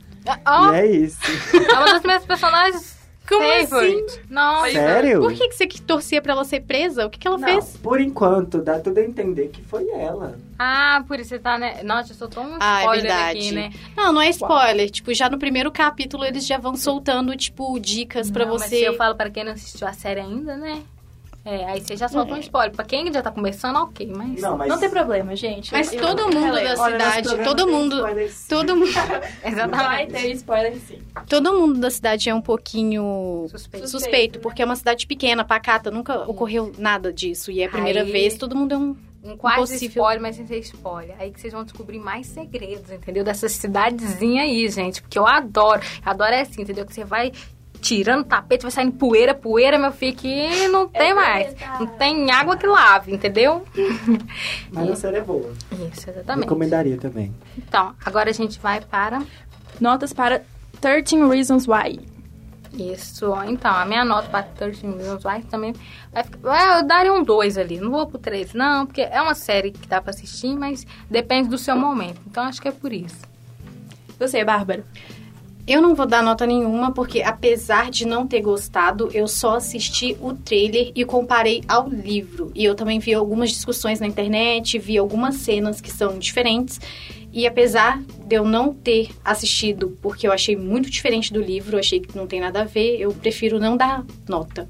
Ó, 0.46 0.72
E 0.74 0.76
é 0.80 0.86
isso. 0.88 1.20
é 1.54 1.74
uma 1.74 1.86
das 1.94 2.02
minhas 2.04 2.26
personagens 2.26 2.98
Como 3.28 3.42
favorite. 3.44 4.22
Nossa. 4.30 4.72
Sério? 4.72 5.20
Por 5.20 5.34
que, 5.34 5.50
que 5.50 5.56
você 5.56 5.68
que 5.68 5.82
torcia 5.82 6.22
pra 6.22 6.32
ela 6.34 6.44
ser 6.46 6.62
presa? 6.62 7.06
O 7.06 7.10
que, 7.10 7.20
que 7.20 7.28
ela 7.28 7.38
Não, 7.38 7.48
fez? 7.48 7.78
por 7.78 8.00
enquanto, 8.00 8.62
dá 8.62 8.80
tudo 8.80 8.98
a 9.00 9.04
entender 9.04 9.50
que 9.50 9.62
foi 9.62 9.90
ela. 9.90 10.38
Ah, 10.58 11.04
por 11.08 11.20
isso 11.20 11.30
você 11.30 11.40
tá, 11.40 11.58
né? 11.58 11.82
Nossa, 11.84 12.12
eu 12.14 12.16
sou 12.16 12.28
tão 12.30 12.44
um 12.44 12.58
Ah, 12.60 12.78
é 12.78 12.82
spoiler 12.84 13.02
verdade. 13.04 13.38
aqui, 13.40 13.52
né? 13.52 13.70
Não, 13.96 14.14
não 14.14 14.22
é 14.22 14.30
spoiler. 14.30 14.90
Tipo, 14.90 15.14
já 15.14 15.30
no 15.30 15.38
primeiro 15.38 15.72
capítulo 15.72 16.24
eles 16.24 16.46
já 16.48 16.58
vão 16.58 16.76
soltando, 16.76 17.36
tipo, 17.36 17.78
dicas 17.80 18.32
pra 18.32 18.46
Não, 18.46 18.54
mas 18.54 18.64
você. 18.64 18.78
se 18.78 18.84
eu 18.84 18.96
falo 18.96 19.16
pra 19.16 19.30
quem 19.30 19.44
não 19.44 19.52
assistiu 19.52 19.88
a 19.88 19.94
série 19.94 20.22
ainda, 20.22 20.56
né? 20.56 20.82
É, 21.48 21.64
aí 21.66 21.80
você 21.80 21.96
já 21.96 22.08
solta 22.08 22.34
um 22.34 22.38
spoiler. 22.40 22.76
Pra 22.76 22.84
quem 22.84 23.14
já 23.14 23.22
tá 23.22 23.30
começando, 23.30 23.76
ok, 23.76 24.12
mas... 24.16 24.42
Não, 24.42 24.58
mas. 24.58 24.68
Não 24.68 24.80
tem 24.80 24.90
problema, 24.90 25.36
gente. 25.36 25.72
Mas 25.72 25.94
Eu- 25.94 26.02
todo 26.02 26.22
eu 26.22 26.30
mundo 26.32 26.54
da 26.56 26.76
cidade, 26.76 27.44
todo 27.44 27.68
mundo- 27.68 27.96
spoilers. 27.98 28.48
Todo 28.48 28.76
mundo, 28.76 28.92
Vai 28.92 29.52
Exatamente. 29.52 30.12
ter 30.14 30.32
spoiler 30.32 30.76
sim. 30.80 30.98
todo 31.30 31.54
mundo 31.54 31.80
da 31.80 31.92
cidade 31.92 32.30
é 32.32 32.34
um 32.34 32.42
pouquinho 32.42 33.46
Suspeito. 33.52 33.88
suspeito, 33.88 34.40
porque 34.40 34.64
é 34.64 34.66
uma 34.66 34.76
cidade 34.76 35.06
pequena, 35.06 35.44
pacata, 35.44 35.92
nunca 35.92 36.20
ocorreu 36.28 36.72
nada 36.80 37.14
disso. 37.14 37.52
E 37.52 37.62
é 37.62 37.66
a 37.66 37.70
primeira 37.70 38.02
Aí- 38.02 38.12
vez, 38.12 38.38
todo 38.38 38.56
mundo 38.56 38.74
é 38.74 38.78
um. 38.78 38.96
Um 39.26 39.36
quase 39.36 39.62
Impossível. 39.62 39.88
spoiler, 39.88 40.22
mas 40.22 40.36
sem 40.36 40.46
ser 40.46 40.60
spoiler. 40.60 41.16
Aí 41.20 41.32
que 41.32 41.42
vocês 41.42 41.52
vão 41.52 41.64
descobrir 41.64 41.98
mais 41.98 42.28
segredos, 42.28 42.92
entendeu? 42.92 43.24
Dessa 43.24 43.50
cidadezinha 43.50 44.44
aí, 44.44 44.70
gente. 44.70 45.02
Porque 45.02 45.18
eu 45.18 45.26
adoro. 45.26 45.82
Eu 46.06 46.12
adoro 46.12 46.34
é 46.34 46.42
assim, 46.42 46.62
entendeu? 46.62 46.86
Que 46.86 46.94
você 46.94 47.04
vai 47.04 47.32
tirando 47.82 48.26
tapete, 48.26 48.64
vai 48.64 48.72
saindo 48.72 48.94
poeira, 48.94 49.34
poeira, 49.34 49.78
meu 49.78 49.92
filho, 49.92 50.16
que 50.16 50.68
não 50.70 50.88
tem 50.88 51.14
mais. 51.14 51.56
Não 51.80 51.86
tem 51.86 52.32
água 52.32 52.58
que 52.58 52.66
lave, 52.66 53.14
entendeu? 53.14 53.64
Mas 54.72 54.90
a 54.90 54.96
série 54.96 55.18
é 55.18 55.22
boa. 55.22 55.52
Isso, 55.94 56.10
exatamente. 56.10 56.46
Recomendaria 56.46 56.98
também. 56.98 57.34
Então, 57.58 57.94
agora 58.04 58.30
a 58.30 58.34
gente 58.34 58.60
vai 58.60 58.82
para 58.82 59.22
Notas 59.80 60.14
para 60.14 60.42
13 60.82 61.28
Reasons 61.28 61.68
Why. 61.68 62.15
Isso. 62.78 63.26
Então, 63.48 63.72
a 63.72 63.86
minha 63.86 64.04
nota 64.06 64.28
para 64.30 64.44
13 64.44 64.86
Reasons 64.88 65.24
Why 65.26 65.44
também 65.44 65.74
vai 66.12 66.24
ficar... 66.24 66.38
vai- 66.40 66.80
Eu 66.80 66.88
daria 66.88 67.14
um 67.14 67.24
2 67.24 67.58
ali. 67.58 67.80
Não 67.80 67.92
vou 67.92 68.06
pro 68.08 68.18
13, 68.18 68.56
não, 68.58 68.86
porque 68.86 69.02
é 69.02 69.22
uma 69.22 69.36
série 69.36 69.72
que 69.72 69.88
dá 69.88 70.02
pra 70.02 70.12
assistir, 70.12 70.56
mas 70.56 70.86
depende 71.10 71.50
do 71.50 71.58
seu 71.58 71.76
momento. 71.76 72.20
Então, 72.28 72.44
acho 72.44 72.62
que 72.62 72.68
é 72.68 72.72
por 72.72 72.92
isso. 72.94 73.22
Você, 74.20 74.44
Bárbara. 74.44 74.86
Eu 75.68 75.82
não 75.82 75.96
vou 75.96 76.06
dar 76.06 76.22
nota 76.22 76.46
nenhuma, 76.46 76.92
porque 76.92 77.24
apesar 77.24 77.90
de 77.90 78.06
não 78.06 78.28
ter 78.28 78.40
gostado, 78.40 79.10
eu 79.12 79.28
só 79.28 79.56
assisti 79.56 80.16
o 80.22 80.32
trailer 80.32 80.92
e 80.94 81.04
comparei 81.04 81.64
ao 81.68 81.90
livro. 81.90 82.52
E 82.54 82.64
eu 82.64 82.76
também 82.76 83.00
vi 83.00 83.16
algumas 83.16 83.50
discussões 83.50 84.00
na 84.00 84.06
internet, 84.06 84.78
vi 84.78 84.96
algumas 84.96 85.38
cenas 85.38 85.82
que 85.82 85.92
são 85.92 86.20
diferentes. 86.20 86.80
E 87.34 87.48
apesar 87.48 88.00
de 88.00 88.36
eu 88.36 88.46
não 88.46 88.76
ter 88.76 89.10
assistido, 89.24 89.98
porque 90.04 90.28
eu 90.28 90.32
achei 90.32 90.56
muito 90.56 90.88
diferente 90.88 91.34
do 91.34 91.42
livro, 91.42 91.80
achei 91.80 92.00
que 92.00 92.16
não 92.16 92.28
tem 92.28 92.40
nada 92.40 92.62
a 92.62 92.66
ver, 92.66 93.02
eu 93.02 93.12
prefiro 93.12 93.60
não 93.60 93.76
dar 93.76 94.06
nota. 94.30 94.70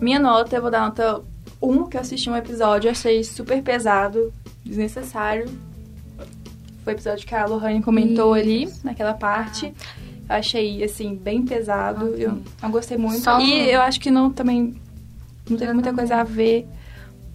Minha 0.00 0.18
nota, 0.18 0.56
eu 0.56 0.62
vou 0.62 0.70
dar 0.70 0.80
nota 0.80 1.22
1, 1.62 1.88
que 1.88 1.96
eu 1.96 2.00
assisti 2.00 2.28
um 2.28 2.36
episódio, 2.36 2.90
achei 2.90 3.22
super 3.22 3.62
pesado, 3.62 4.32
desnecessário. 4.64 5.48
Foi 6.84 6.92
o 6.92 6.96
episódio 6.96 7.26
que 7.26 7.34
a 7.34 7.46
Lohane 7.46 7.82
comentou 7.82 8.34
ali, 8.34 8.68
naquela 8.82 9.14
parte. 9.14 9.72
Eu 10.28 10.36
achei, 10.36 10.82
assim, 10.82 11.14
bem 11.14 11.44
pesado. 11.44 12.08
Eu 12.16 12.38
não 12.60 12.70
gostei 12.70 12.96
muito. 12.96 13.20
Só 13.20 13.40
E 13.40 13.70
eu 13.70 13.80
acho 13.80 14.00
que 14.00 14.10
não 14.10 14.30
também. 14.30 14.74
Não 15.48 15.56
teve 15.56 15.72
muita 15.72 15.92
coisa 15.92 16.16
a 16.16 16.24
ver 16.24 16.66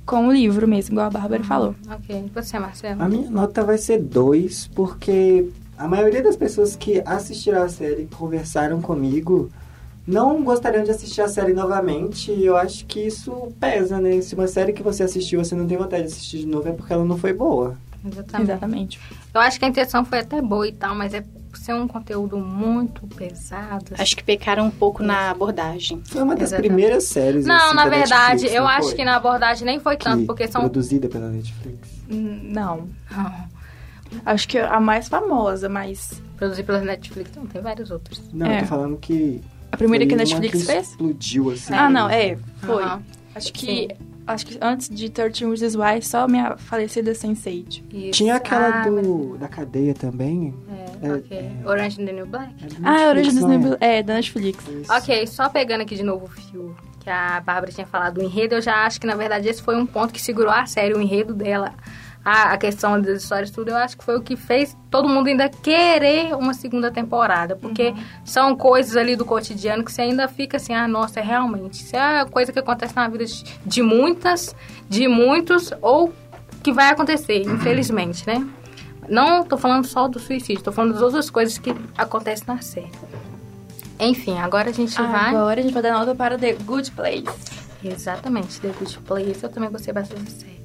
com 0.06 0.28
o 0.28 0.32
livro 0.32 0.68
mesmo, 0.68 0.94
igual 0.94 1.08
a 1.08 1.10
Bárbara 1.10 1.44
falou. 1.44 1.76
Ok. 1.90 2.26
E 2.26 2.30
você, 2.34 2.58
Marcelo? 2.58 3.04
A 3.04 3.10
minha 3.10 3.30
nota 3.30 3.64
vai 3.64 3.78
ser 3.78 4.02
2, 4.02 4.68
porque 4.74 5.50
a 5.78 5.88
maioria 5.88 6.24
das 6.24 6.36
pessoas 6.36 6.76
que 6.76 7.02
assistiram 7.06 7.62
a 7.62 7.70
série 7.70 8.04
e 8.04 8.08
conversaram 8.08 8.82
comigo 8.82 9.50
não 10.08 10.42
gostariam 10.42 10.84
de 10.84 10.92
assistir 10.92 11.22
a 11.22 11.28
série 11.28 11.54
novamente. 11.54 12.32
E 12.32 12.46
eu 12.46 12.56
acho 12.56 12.86
que 12.86 13.02
isso 13.02 13.50
pesa, 13.60 14.00
né? 14.00 14.22
Se 14.22 14.34
uma 14.34 14.48
série 14.48 14.72
que 14.72 14.82
você 14.82 15.04
assistiu 15.04 15.44
você 15.44 15.54
não 15.56 15.68
tem 15.68 15.78
vontade 15.78 16.04
de 16.04 16.10
assistir 16.14 16.40
de 16.40 16.48
novo, 16.48 16.70
é 16.70 16.72
porque 16.72 16.94
ela 16.94 17.04
não 17.04 17.18
foi 17.18 17.34
boa. 17.34 17.76
Exatamente. 18.06 18.52
Exatamente. 18.52 19.00
Eu 19.34 19.42
acho 19.42 19.60
que 19.60 19.66
a 19.66 19.68
intenção 19.68 20.06
foi 20.06 20.20
até 20.20 20.42
boa 20.42 20.68
e 20.68 20.72
tal, 20.72 20.96
mas 20.96 21.14
é 21.14 21.22
por 21.22 21.58
ser 21.58 21.74
um 21.74 21.88
conteúdo 21.88 22.38
muito 22.38 23.06
pesado. 23.08 23.86
assim. 23.94 24.02
Acho 24.02 24.16
que 24.18 24.24
pecaram 24.24 24.66
um 24.66 24.72
pouco 24.72 25.02
na 25.04 25.32
abordagem. 25.32 26.02
Foi 26.06 26.22
uma 26.22 26.36
das 26.36 26.50
Exatamente. 26.50 26.68
primeiras 26.74 27.04
séries. 27.06 27.46
Não, 27.46 27.56
assim, 27.56 27.76
na 27.76 27.84
da 27.86 27.90
verdade, 27.90 28.30
Netflix, 28.44 28.54
eu 28.56 28.62
não 28.64 28.70
acho 28.70 28.88
foi? 28.88 28.96
que 28.96 29.06
na 29.06 29.16
abordagem 29.16 29.66
nem 29.66 29.80
foi 29.80 29.98
tanto, 29.98 30.20
Que 30.22 30.26
porque 30.26 30.48
são. 30.48 30.62
Produzida 30.62 31.08
pela 31.10 31.30
Netflix. 31.30 31.90
Hum, 32.10 32.40
Não. 32.44 32.88
Acho 34.26 34.48
que 34.48 34.58
a 34.58 34.80
mais 34.80 35.10
famosa, 35.10 35.68
mas. 35.68 36.22
Produzido 36.38 36.66
pela 36.66 36.80
Netflix, 36.80 37.30
não, 37.36 37.46
tem 37.46 37.62
vários 37.62 37.92
outros. 37.92 38.22
Não, 38.32 38.46
É. 38.46 38.58
eu 38.58 38.62
tô 38.62 38.68
falando 38.68 38.98
que. 38.98 39.42
A 39.70 39.76
primeira 39.76 40.06
foi 40.06 40.08
que 40.08 40.14
a 40.14 40.18
uma 40.18 40.24
Netflix 40.24 40.60
que 40.62 40.66
fez? 40.72 40.90
Explodiu, 40.92 41.50
assim. 41.52 41.74
Ah, 41.74 41.90
não, 41.90 42.10
é. 42.10 42.38
Foi. 42.62 42.84
Aham. 42.84 43.02
Acho 43.36 43.52
que. 43.52 43.90
Acho 44.28 44.46
que 44.46 44.58
antes 44.62 44.90
de 44.90 45.10
13 45.10 45.46
Reasons 45.46 45.76
Why, 45.76 46.02
só 46.02 46.28
minha 46.28 46.58
falecida 46.58 47.14
Sense8. 47.14 47.84
Isso. 47.94 48.12
Tinha 48.12 48.36
aquela 48.36 48.82
Ah, 48.84 48.90
do, 48.90 49.38
da 49.38 49.48
cadeia 49.48 49.94
também. 49.94 50.54
É, 51.02 51.08
É, 51.08 51.14
ok. 51.14 51.38
é. 51.38 51.52
Orange 51.68 52.02
and 52.02 52.06
the 52.06 52.12
New 52.12 52.26
Black? 52.26 52.54
É 52.62 52.66
Ah, 52.84 53.12
a 53.12 53.14
Netflix, 53.14 53.34
origem 53.34 53.34
não 53.34 53.60
dos 53.62 53.78
é? 53.82 53.98
é, 54.00 54.04
da 54.04 54.14
Netflix. 54.16 54.68
Isso. 54.68 54.92
Ok, 54.94 55.28
só 55.28 55.48
pegando 55.48 55.82
aqui 55.82 55.96
de 55.96 56.04
novo 56.04 56.26
o 56.26 56.28
fio 56.28 56.76
que 57.00 57.10
a 57.10 57.40
Bárbara 57.40 57.72
tinha 57.72 57.88
falado 57.88 58.16
do 58.16 58.22
enredo, 58.24 58.56
eu 58.56 58.62
já 58.62 58.86
acho 58.86 59.00
que 59.00 59.08
na 59.08 59.16
verdade 59.16 59.48
esse 59.48 59.62
foi 59.62 59.78
um 59.78 59.86
ponto 59.86 60.14
que 60.14 60.22
segurou 60.22 60.52
a 60.52 60.66
série, 60.66 60.94
o 60.94 61.02
enredo 61.02 61.34
dela. 61.34 61.74
A, 62.30 62.52
a 62.52 62.58
questão 62.58 63.00
das 63.00 63.24
histórias, 63.24 63.50
tudo, 63.52 63.70
eu 63.70 63.78
acho 63.78 63.98
que 63.98 64.04
foi 64.04 64.18
o 64.18 64.22
que 64.22 64.36
fez 64.36 64.76
todo 64.92 65.08
mundo 65.08 65.28
ainda 65.28 65.48
querer 65.48 66.36
uma 66.36 66.54
segunda 66.54 66.92
temporada. 66.92 67.56
Porque 67.56 67.94
são 68.26 68.54
coisas 68.54 68.98
ali 68.98 69.16
do 69.16 69.24
cotidiano 69.24 69.82
que 69.82 69.90
você 69.90 70.02
ainda 70.02 70.28
fica 70.28 70.58
assim, 70.58 70.74
ah, 70.74 70.90
nossa, 70.90 71.22
é 71.22 71.24
realmente. 71.24 71.86
Isso 71.86 71.96
é 71.96 72.26
coisa 72.26 72.52
que 72.52 72.60
acontece 72.60 72.94
na 72.94 73.08
vida 73.08 73.24
de, 73.24 73.46
de 73.66 73.82
muitas, 73.82 74.54
de 74.90 75.08
muitos, 75.08 75.72
ou 75.82 76.14
que 76.62 76.74
vai 76.74 76.90
acontecer, 76.90 77.44
infelizmente, 77.44 78.28
né? 78.28 78.46
Não 79.08 79.46
tô 79.46 79.58
falando 79.58 79.88
só 79.88 80.10
do 80.10 80.20
suicídio, 80.20 80.62
tô 80.62 80.74
falando 80.74 80.96
das 80.96 81.02
outras 81.02 81.30
coisas 81.30 81.58
que 81.58 81.74
acontecem 81.98 82.46
na 82.46 82.60
série. 82.60 82.92
Enfim, 83.98 84.38
agora 84.38 84.70
a 84.70 84.74
gente 84.74 84.94
vai. 85.02 85.30
Agora 85.30 85.62
a 85.62 85.64
gente 85.64 85.74
vai 85.74 85.82
dar 85.82 85.94
nota 85.94 86.14
para 86.14 86.38
The 86.38 86.56
Good 86.56 86.92
Place. 86.92 87.24
Exatamente, 87.82 88.60
The 88.60 88.68
Good 88.78 89.00
Place. 89.00 89.42
Eu 89.42 89.50
também 89.50 89.72
gostei 89.72 89.94
bastante 89.94 90.24
da 90.24 90.32
série. 90.32 90.57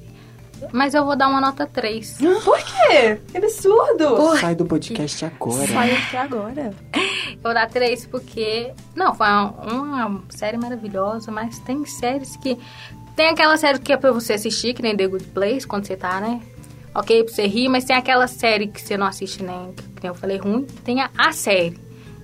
Mas 0.71 0.93
eu 0.93 1.05
vou 1.05 1.15
dar 1.15 1.27
uma 1.27 1.41
nota 1.41 1.65
3. 1.65 2.17
Por 2.43 2.57
quê? 2.57 3.19
Que 3.31 3.37
absurdo! 3.37 4.37
Sai 4.37 4.55
do 4.55 4.65
podcast 4.65 5.25
agora. 5.25 5.67
Sai 5.67 5.91
aqui 5.95 6.17
agora. 6.17 6.73
Eu 7.33 7.39
vou 7.43 7.53
dar 7.53 7.67
3 7.69 8.05
porque. 8.05 8.71
Não, 8.95 9.13
foi 9.13 9.27
uma, 9.27 10.05
uma 10.05 10.23
série 10.29 10.55
maravilhosa, 10.55 11.29
mas 11.29 11.59
tem 11.59 11.85
séries 11.85 12.37
que. 12.37 12.57
Tem 13.17 13.27
aquela 13.27 13.57
série 13.57 13.79
que 13.79 13.91
é 13.91 13.97
pra 13.97 14.11
você 14.11 14.33
assistir, 14.33 14.73
que 14.73 14.81
nem 14.81 14.95
The 14.95 15.07
Good 15.07 15.25
Place, 15.25 15.67
quando 15.67 15.85
você 15.85 15.97
tá, 15.97 16.21
né? 16.21 16.41
ok? 16.93 17.23
Pra 17.23 17.33
você 17.33 17.47
rir, 17.47 17.69
mas 17.69 17.83
tem 17.83 17.95
aquela 17.95 18.27
série 18.27 18.67
que 18.67 18.81
você 18.81 18.95
não 18.95 19.07
assiste 19.07 19.43
nem, 19.43 19.73
que 19.99 20.07
eu 20.07 20.13
falei 20.13 20.37
ruim, 20.37 20.63
tem 20.83 21.01
a, 21.01 21.09
a 21.17 21.31
série. 21.31 21.77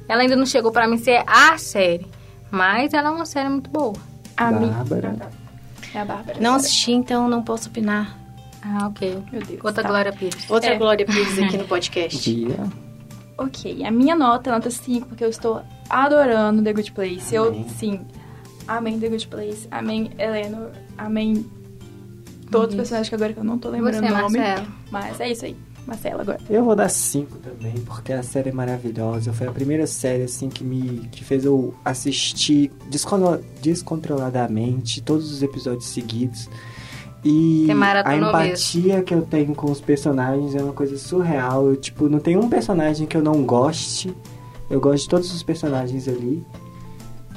Ela 0.08 0.22
ainda 0.22 0.36
não 0.36 0.46
chegou 0.46 0.72
pra 0.72 0.88
mim 0.88 0.98
ser 0.98 1.24
a 1.26 1.58
série, 1.58 2.08
mas 2.52 2.94
ela 2.94 3.10
é 3.10 3.12
uma 3.12 3.26
série 3.26 3.50
muito 3.50 3.70
boa. 3.70 3.96
A 4.38 4.52
minha. 4.52 4.72
Bárbara. 4.72 5.16
É 5.94 6.00
a 6.00 6.06
Bárbara. 6.06 6.40
Não 6.40 6.56
assisti, 6.56 6.92
então 6.92 7.28
não 7.28 7.44
posso 7.44 7.70
opinar. 7.70 8.18
Ah, 8.62 8.88
ok. 8.88 9.24
Meu 9.32 9.42
Deus. 9.42 9.60
Outra 9.64 9.84
tá. 9.84 9.90
Glória 9.90 10.12
Pires. 10.14 10.50
Outra 10.50 10.72
É. 10.72 10.78
Glória 10.78 11.06
Pires 11.06 11.40
aqui 11.40 11.58
no 11.58 11.64
podcast. 11.66 12.30
Bia. 12.34 12.58
Ok, 13.38 13.86
a 13.86 13.92
minha 13.92 14.16
nota 14.16 14.50
é 14.50 14.54
nota 14.54 14.70
5, 14.70 15.08
porque 15.08 15.24
eu 15.24 15.30
estou 15.30 15.62
adorando 15.90 16.62
The 16.62 16.74
Good 16.74 16.92
Place. 16.92 17.34
Eu, 17.34 17.48
Amém. 17.48 17.70
sim, 17.70 18.02
amém 18.68 19.00
The 19.00 19.08
Good 19.08 19.28
Place, 19.30 19.66
amém 19.72 20.12
Eleanor, 20.20 20.72
amém 20.98 21.46
todos 22.52 22.72
os 22.72 22.76
personagens 22.76 23.08
que 23.08 23.16
agora 23.16 23.32
que 23.32 23.40
eu 23.40 23.44
não 23.46 23.58
tô 23.58 23.70
lembrando 23.70 24.06
Você, 24.06 24.12
o 24.14 24.18
nome. 24.18 24.38
Marcelo. 24.40 24.68
Mas 24.92 25.22
é 25.22 25.32
isso 25.32 25.46
aí, 25.46 25.56
Marcela 25.88 26.22
agora. 26.24 26.38
Eu 26.50 26.66
vou 26.66 26.76
dar 26.76 26.90
5 26.90 27.38
também, 27.38 27.76
porque 27.86 28.12
a 28.12 28.22
série 28.24 28.50
é 28.50 28.52
maravilhosa. 28.52 29.32
Foi 29.32 29.48
a 29.48 29.52
primeira 29.54 29.88
série, 29.88 30.24
assim, 30.24 30.50
que 30.50 30.66
me 30.66 31.08
que 31.10 31.24
fez 31.24 31.46
eu 31.46 31.74
assistir 31.86 32.70
descontroladamente 32.90 35.02
todos 35.02 35.32
os 35.32 35.42
episódios 35.42 35.86
seguidos. 35.86 36.50
E 37.24 37.68
a 38.06 38.16
empatia 38.18 39.02
que 39.04 39.14
eu 39.14 39.22
tenho 39.24 39.54
com 39.54 39.70
os 39.72 39.82
personagens 39.82 40.56
é 40.56 40.64
uma 40.64 40.74
coisa 40.74 40.98
surreal. 40.98 41.68
Eu, 41.68 41.76
tipo, 41.76 42.08
não 42.08 42.20
tem 42.20 42.38
um 42.38 42.48
personagem 42.50 43.06
que 43.06 43.18
eu 43.18 43.22
não 43.22 43.44
goste. 43.44 44.16
Eu 44.70 44.80
gosto 44.80 45.04
de 45.04 45.10
todos 45.10 45.34
os 45.34 45.44
personagens 45.44 46.08
ali. 46.08 46.44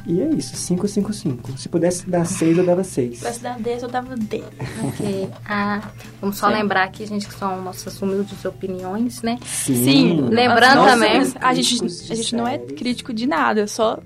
E 0.04 0.20
é 0.20 0.28
isso, 0.30 0.56
5, 0.56 0.88
5, 0.88 1.12
5. 1.12 1.58
Se 1.58 1.68
pudesse 1.68 2.08
dar 2.10 2.24
6, 2.24 2.58
eu 2.58 2.66
dava 2.66 2.82
6. 2.82 3.10
Se 3.10 3.16
tivesse 3.18 3.40
dado 3.40 3.62
10, 3.62 3.82
eu 3.84 3.88
dava 3.88 4.16
10. 4.16 4.44
Ok. 4.84 5.28
Ah, 5.46 5.80
vamos 6.20 6.36
só 6.38 6.48
Sim. 6.48 6.54
lembrar 6.54 6.84
aqui, 6.84 7.06
gente, 7.06 7.28
que 7.28 7.34
são 7.34 7.60
nossas 7.62 8.00
humildes 8.02 8.44
opiniões, 8.44 9.22
né? 9.22 9.38
Sim, 9.44 10.22
Lembrando 10.28 10.76
Nossa, 10.76 10.90
também- 10.92 11.32
A 11.40 11.54
gente, 11.54 11.84
a 12.10 12.14
gente 12.14 12.34
não 12.34 12.48
é 12.48 12.58
crítico 12.58 13.12
de 13.12 13.26
nada, 13.26 13.66
só 13.66 13.98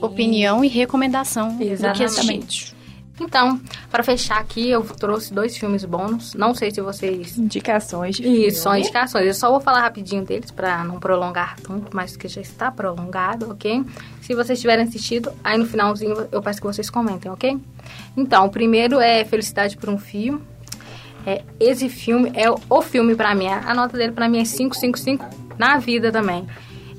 Opinião 0.00 0.64
e 0.64 0.68
recomendação 0.68 1.48
do 1.52 1.58
que 1.58 1.72
assistir. 1.72 2.02
exatamente. 2.02 2.76
Então, 3.20 3.60
pra 3.90 4.02
fechar 4.02 4.38
aqui, 4.38 4.70
eu 4.70 4.82
trouxe 4.82 5.32
dois 5.32 5.56
filmes 5.56 5.84
bônus. 5.84 6.32
Não 6.34 6.54
sei 6.54 6.70
se 6.70 6.80
vocês 6.80 7.36
Indicações 7.36 8.16
de 8.16 8.26
Isso, 8.26 8.62
são 8.62 8.72
filme. 8.72 8.86
indicações. 8.86 9.26
Eu 9.26 9.34
só 9.34 9.50
vou 9.50 9.60
falar 9.60 9.82
rapidinho 9.82 10.24
deles 10.24 10.50
pra 10.50 10.82
não 10.84 10.98
prolongar 10.98 11.56
tanto, 11.60 11.94
mas 11.94 12.16
que 12.16 12.26
já 12.26 12.40
está 12.40 12.70
prolongado, 12.70 13.50
ok? 13.50 13.84
Se 14.22 14.34
vocês 14.34 14.58
tiverem 14.60 14.84
assistido, 14.86 15.30
aí 15.44 15.58
no 15.58 15.66
finalzinho 15.66 16.28
eu 16.32 16.40
peço 16.42 16.60
que 16.60 16.66
vocês 16.66 16.88
comentem, 16.88 17.30
ok? 17.30 17.58
Então, 18.16 18.46
o 18.46 18.50
primeiro 18.50 18.98
é 18.98 19.24
Felicidade 19.24 19.76
por 19.76 19.90
um 19.90 19.98
Fio. 19.98 20.40
É, 21.26 21.42
esse 21.60 21.88
filme 21.90 22.32
é 22.34 22.46
o 22.50 22.80
filme 22.82 23.14
pra 23.14 23.34
mim. 23.34 23.48
A 23.48 23.74
nota 23.74 23.96
dele 23.98 24.12
pra 24.12 24.28
mim 24.28 24.38
é 24.40 24.44
555 24.44 25.24
na 25.58 25.76
vida 25.76 26.10
também. 26.10 26.46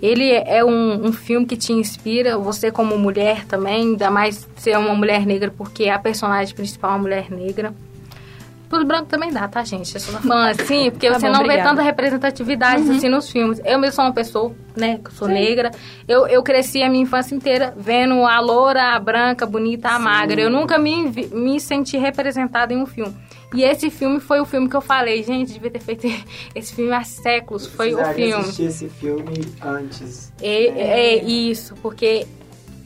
Ele 0.01 0.31
é 0.31 0.65
um, 0.65 1.07
um 1.07 1.13
filme 1.13 1.45
que 1.45 1.55
te 1.55 1.71
inspira, 1.71 2.37
você 2.37 2.71
como 2.71 2.97
mulher 2.97 3.45
também, 3.45 3.81
ainda 3.81 4.09
mais 4.09 4.47
ser 4.55 4.77
uma 4.77 4.95
mulher 4.95 5.25
negra, 5.25 5.53
porque 5.55 5.89
a 5.89 5.99
personagem 5.99 6.55
principal 6.55 6.91
é 6.91 6.93
uma 6.95 7.01
mulher 7.01 7.29
negra. 7.29 7.73
Tudo 8.71 8.85
branco 8.85 9.05
também 9.07 9.33
dá, 9.33 9.49
tá, 9.49 9.65
gente? 9.65 9.93
Eu 9.93 10.01
tô 10.01 10.11
falando 10.13 10.61
assim, 10.61 10.89
porque 10.91 11.09
Tá 11.09 11.19
você 11.19 11.25
bom, 11.25 11.33
não 11.33 11.39
vê 11.39 11.43
obrigada. 11.45 11.69
tanta 11.71 11.81
representatividade 11.81 12.89
assim 12.89 13.09
nos 13.09 13.29
filmes. 13.29 13.59
Eu 13.65 13.77
mesmo 13.77 13.95
sou 13.97 14.05
uma 14.05 14.13
pessoa, 14.13 14.55
né, 14.77 14.97
que 15.03 15.13
sou 15.13 15.27
negra. 15.27 15.71
Eu, 16.07 16.25
eu 16.25 16.41
cresci 16.41 16.81
a 16.81 16.89
minha 16.89 17.03
infância 17.03 17.35
inteira 17.35 17.73
vendo 17.75 18.25
a 18.25 18.39
loura, 18.39 18.95
a 18.95 18.99
branca, 18.99 19.43
a 19.43 19.47
bonita, 19.47 19.89
a 19.89 19.99
magra. 19.99 20.39
Eu 20.39 20.49
nunca 20.49 20.77
me, 20.77 21.11
me 21.33 21.59
senti 21.59 21.97
representada 21.97 22.73
em 22.73 22.77
um 22.77 22.85
filme. 22.85 23.13
E 23.53 23.61
esse 23.63 23.89
filme 23.89 24.21
foi 24.21 24.39
o 24.39 24.45
filme 24.45 24.69
que 24.69 24.75
eu 24.77 24.79
falei, 24.81 25.21
gente, 25.21 25.51
devia 25.51 25.69
ter 25.69 25.81
feito 25.81 26.07
esse 26.55 26.73
filme 26.73 26.93
há 26.93 27.03
séculos. 27.03 27.67
Foi 27.67 27.93
o 27.93 27.97
filme. 28.13 28.33
assistir 28.35 28.63
esse 28.67 28.87
filme 28.87 29.33
antes. 29.61 30.31
É, 30.41 31.17
é 31.17 31.23
isso, 31.25 31.75
porque 31.81 32.25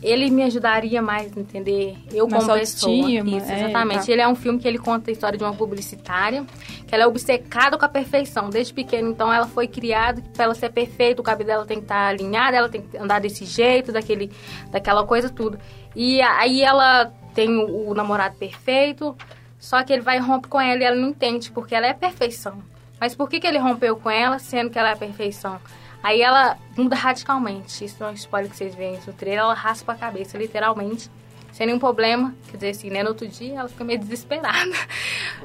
ele 0.05 0.29
me 0.29 0.43
ajudaria 0.43 1.01
mais 1.01 1.35
a 1.35 1.39
entender 1.39 1.97
eu 2.13 2.27
Nossa 2.27 2.45
como 2.45 2.59
pessoa. 2.59 2.93
autoestima, 2.93 3.37
Isso, 3.37 3.51
é, 3.51 3.59
exatamente. 3.63 4.05
tá. 4.05 4.11
Ele 4.11 4.21
é 4.21 4.27
um 4.27 4.35
filme 4.35 4.59
que 4.59 4.67
ele 4.67 4.77
conta 4.77 5.09
a 5.09 5.13
história 5.13 5.35
de 5.37 5.43
uma 5.43 5.53
publicitária, 5.53 6.45
que 6.85 6.93
ela 6.93 7.05
é 7.05 7.07
obcecada 7.07 7.75
com 7.75 7.83
a 7.85 7.89
perfeição 7.89 8.49
desde 8.51 8.71
pequena. 8.71 9.09
Então 9.09 9.33
ela 9.33 9.47
foi 9.47 9.67
criada 9.67 10.21
para 10.33 10.45
ela 10.45 10.53
ser 10.53 10.69
perfeita, 10.71 11.21
o 11.21 11.23
cabelo 11.23 11.47
dela 11.47 11.65
tem 11.65 11.77
que 11.77 11.85
estar 11.85 12.07
alinhado, 12.09 12.55
ela 12.55 12.69
tem 12.69 12.81
que 12.81 12.95
andar 12.97 13.19
desse 13.19 13.45
jeito, 13.45 13.91
daquele, 13.91 14.31
daquela 14.71 15.03
coisa 15.05 15.27
tudo. 15.29 15.57
E 15.95 16.21
aí 16.21 16.61
ela 16.61 17.11
tem 17.33 17.57
o, 17.57 17.89
o 17.89 17.93
namorado 17.95 18.35
perfeito, 18.35 19.15
só 19.57 19.81
que 19.83 19.91
ele 19.91 20.03
vai 20.03 20.17
e 20.17 20.21
rompe 20.21 20.47
com 20.47 20.61
ela 20.61 20.79
e 20.81 20.85
ela 20.85 20.95
não 20.95 21.09
entende, 21.09 21.49
porque 21.49 21.73
ela 21.73 21.87
é 21.87 21.93
perfeição. 21.93 22.61
Mas 22.99 23.15
por 23.15 23.27
que, 23.27 23.39
que 23.39 23.47
ele 23.47 23.57
rompeu 23.57 23.95
com 23.97 24.09
ela, 24.09 24.37
sendo 24.39 24.69
que 24.69 24.77
ela 24.77 24.89
é 24.89 24.93
a 24.93 24.97
perfeição? 24.97 25.59
Aí 26.05 26.21
ela 26.21 26.55
muda 26.77 26.95
radicalmente. 26.95 27.83
Isso 27.83 28.03
é 28.03 28.07
um 28.07 28.13
spoiler 28.13 28.51
que 28.51 28.55
vocês 28.55 28.75
veem 28.75 28.99
no 29.07 29.13
trailer. 29.13 29.39
Ela 29.39 29.55
raspa 29.55 29.93
a 29.93 29.95
cabeça, 29.95 30.37
literalmente. 30.37 31.09
Sem 31.51 31.65
nenhum 31.65 31.79
problema. 31.79 32.31
Quer 32.51 32.57
dizer 32.57 32.69
assim, 32.69 32.91
né? 32.91 33.01
No 33.01 33.09
outro 33.09 33.27
dia 33.27 33.57
ela 33.61 33.67
fica 33.67 33.83
meio 33.83 33.97
desesperada. 33.97 34.69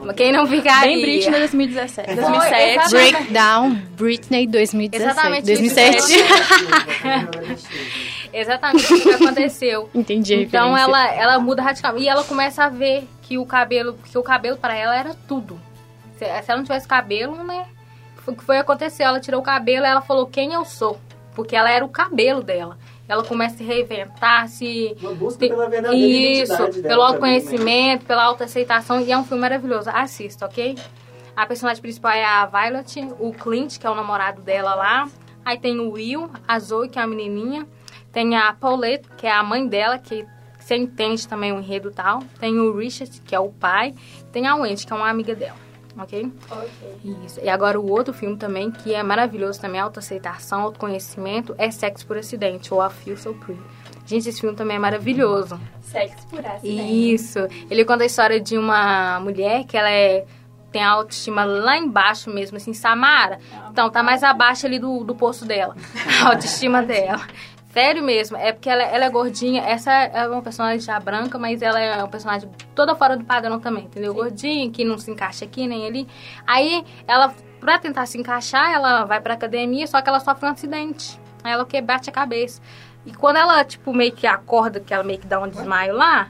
Mas 0.05 0.17
Quem 0.17 0.31
não 0.31 0.47
ficaria? 0.47 0.97
Bem 0.97 1.01
Britney 1.01 1.39
2017. 1.39 2.15
Foi, 2.15 2.15
2007. 2.15 2.63
exatamente. 2.63 2.91
Breakdown 2.91 3.71
Britney 3.97 4.47
2017. 4.47 5.03
Exatamente 5.03 5.47
2007. 5.47 6.03
Exatamente 8.31 8.93
o 8.93 9.01
que 9.01 9.11
aconteceu. 9.15 9.91
Entendi 9.95 10.35
Então 10.35 10.77
ela, 10.77 11.11
ela 11.15 11.39
muda 11.39 11.63
radicalmente. 11.63 12.05
E 12.05 12.09
ela 12.09 12.23
começa 12.25 12.65
a 12.65 12.69
ver 12.69 13.09
que 13.23 13.39
o 13.39 13.47
cabelo, 13.47 13.99
que 14.05 14.19
o 14.19 14.23
cabelo 14.23 14.59
para 14.59 14.77
ela 14.77 14.95
era 14.95 15.15
tudo. 15.27 15.59
Se, 16.19 16.27
se 16.27 16.51
ela 16.51 16.59
não 16.59 16.65
tivesse 16.65 16.87
cabelo, 16.87 17.43
né? 17.45 17.65
O 18.27 18.35
que 18.35 18.45
foi 18.45 18.59
acontecer? 18.59 19.03
Ela 19.03 19.21
tirou 19.21 19.41
o 19.41 19.45
cabelo 19.45 19.85
e 19.85 19.89
ela 19.89 20.01
falou 20.01 20.27
quem 20.27 20.53
eu 20.53 20.65
sou. 20.65 20.99
Porque 21.35 21.57
ela 21.57 21.71
era 21.71 21.85
o 21.85 21.89
cabelo 21.89 22.43
dela. 22.43 22.77
Ela 23.09 23.25
começa 23.25 23.55
a 23.55 23.59
se 23.59 23.65
reinventar, 23.65 24.49
se. 24.49 24.97
Uma 25.01 25.15
busca 25.15 25.41
pela 25.41 25.69
verdadeira 25.69 26.43
Isso, 26.43 26.57
pelo 26.57 26.73
também, 26.73 26.93
autoconhecimento, 26.93 28.05
pela 28.05 28.25
autoaceitação. 28.25 29.01
E 29.01 29.11
é 29.11 29.19
um 29.19 29.25
filme 29.25 29.41
maravilhoso. 29.41 29.91
Assista, 29.91 30.47
ok? 30.47 30.77
A 31.35 31.47
personagem 31.47 31.81
principal 31.81 32.13
é 32.13 32.25
a 32.25 32.47
Violet, 32.47 33.09
o 33.19 33.33
Clint, 33.33 33.79
que 33.79 33.87
é 33.87 33.91
o 33.91 33.95
namorado 33.95 34.43
dela 34.43 34.75
lá. 34.75 35.09
Aí 35.45 35.59
tem 35.59 35.81
o 35.81 35.93
Will, 35.93 36.31
a 36.47 36.59
Zoe, 36.59 36.89
que 36.89 36.99
é 36.99 37.03
a 37.03 37.07
menininha. 37.07 37.67
Tem 38.13 38.37
a 38.37 38.53
Paulette, 38.53 39.09
que 39.17 39.27
é 39.27 39.33
a 39.33 39.43
mãe 39.43 39.67
dela, 39.67 39.99
que 39.99 40.27
você 40.59 40.77
entende 40.77 41.27
também 41.27 41.53
o 41.53 41.59
enredo 41.59 41.89
e 41.89 41.93
tal. 41.93 42.23
Tem 42.39 42.59
o 42.59 42.77
Richard, 42.77 43.21
que 43.23 43.35
é 43.35 43.41
o 43.41 43.49
pai. 43.51 43.95
Tem 44.31 44.47
a 44.47 44.55
Wendy, 44.55 44.87
que 44.87 44.93
é 44.93 44.97
uma 44.97 45.09
amiga 45.09 45.35
dela. 45.35 45.57
Ok? 45.99 46.33
Isso. 47.25 47.41
E 47.43 47.49
agora 47.49 47.79
o 47.79 47.91
outro 47.91 48.15
filme 48.15 48.37
também, 48.37 48.71
que 48.71 48.95
é 48.95 49.03
maravilhoso 49.03 49.61
também, 49.61 49.81
autoaceitação, 49.81 50.63
autoconhecimento, 50.63 51.55
é 51.59 51.71
Sexo 51.71 52.07
por 52.07 52.17
Acidente, 52.17 52.73
ou 52.73 52.81
A 52.81 52.91
Feel 52.91 53.17
So 53.17 53.35
Pretty. 53.35 53.61
Gente, 54.07 54.29
esse 54.29 54.41
filme 54.41 54.57
também 54.57 54.77
é 54.77 54.81
maravilhoso. 54.81 55.61
Sexo 55.83 56.27
por 56.29 56.45
acidente. 56.45 57.15
Isso. 57.15 57.39
Ele 57.71 57.85
conta 57.85 58.03
a 58.03 58.07
história 58.07 58.41
de 58.41 58.59
uma 58.59 59.21
mulher 59.21 59.65
que 59.65 59.77
ela 59.77 59.91
é 59.91 60.25
tem 60.71 60.83
a 60.83 60.91
autoestima 60.91 61.45
lá 61.45 61.77
embaixo 61.77 62.31
mesmo, 62.31 62.57
assim, 62.57 62.73
Samara. 62.73 63.39
Então, 63.71 63.91
tá 63.91 64.03
mais 64.03 64.23
abaixo 64.23 64.67
ali 64.67 64.79
do, 64.79 65.05
do 65.05 65.15
poço 65.15 65.45
dela. 65.45 65.75
A 66.23 66.29
autoestima 66.29 66.83
dela. 66.83 67.27
Sério 67.73 68.03
mesmo, 68.03 68.37
é 68.37 68.53
porque 68.53 68.69
ela, 68.69 68.83
ela 68.83 69.05
é 69.05 69.11
gordinha. 69.11 69.63
Essa 69.63 69.93
é 69.93 70.27
uma 70.27 70.43
personagem 70.43 70.81
já 70.81 70.99
branca, 70.99 71.39
mas 71.39 71.63
ela 71.63 71.79
é 71.79 71.97
uma 71.99 72.09
personagem 72.09 72.51
toda 72.75 72.97
fora 72.97 73.17
do 73.17 73.25
padrão 73.25 73.61
também, 73.61 73.85
entendeu? 73.85 74.13
Gordinha, 74.13 74.69
que 74.71 74.85
não 74.85 74.99
se 74.99 75.09
encaixa 75.11 75.45
aqui 75.45 75.69
nem 75.69 75.87
ali. 75.87 76.09
Aí, 76.45 76.85
ela, 77.07 77.33
pra 77.61 77.79
tentar 77.79 78.07
se 78.07 78.19
encaixar, 78.19 78.73
ela 78.73 79.05
vai 79.05 79.21
pra 79.21 79.35
academia, 79.35 79.87
só 79.87 80.03
que 80.03 80.09
ela 80.09 80.19
sofre 80.19 80.47
um 80.47 80.51
acidente. 80.51 81.21
Aí 81.45 81.53
ela 81.53 81.63
o 81.63 81.67
que 81.67 81.81
bate 81.81 82.11
a 82.11 82.13
cabeça. 82.13 82.61
E 83.07 83.13
quando 83.13 83.37
ela, 83.37 83.65
tipo, 83.65 83.93
meio 83.93 84.13
que 84.13 84.27
acorda, 84.27 84.81
que 84.81 84.93
ela 84.93 85.05
meio 85.05 85.21
que 85.21 85.27
dá 85.27 85.39
um 85.41 85.49
desmaio 85.49 85.95
lá, 85.95 86.29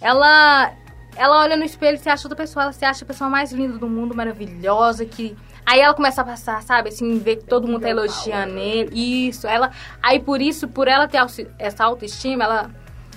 ela 0.00 0.72
ela 1.16 1.38
olha 1.38 1.56
no 1.56 1.64
espelho 1.64 1.94
e 1.94 1.98
se 1.98 2.08
acha 2.08 2.26
outra 2.26 2.36
pessoa, 2.36 2.64
ela 2.64 2.72
se 2.72 2.84
acha 2.84 3.04
a 3.04 3.06
pessoa 3.06 3.30
mais 3.30 3.52
linda 3.52 3.78
do 3.78 3.88
mundo, 3.88 4.16
maravilhosa, 4.16 5.06
que 5.06 5.36
aí 5.64 5.80
ela 5.80 5.94
começa 5.94 6.22
a 6.22 6.24
passar, 6.24 6.62
sabe, 6.62 6.88
assim, 6.88 7.18
ver 7.18 7.36
que 7.36 7.44
todo 7.44 7.66
mundo 7.66 7.82
tá 7.82 7.90
elogiando 7.90 8.58
ele. 8.58 9.28
Isso, 9.28 9.46
ela 9.46 9.70
aí 10.02 10.20
por 10.20 10.40
isso, 10.40 10.68
por 10.68 10.88
ela 10.88 11.08
ter 11.08 11.18
essa 11.58 11.84
autoestima, 11.84 12.44
ela 12.44 12.70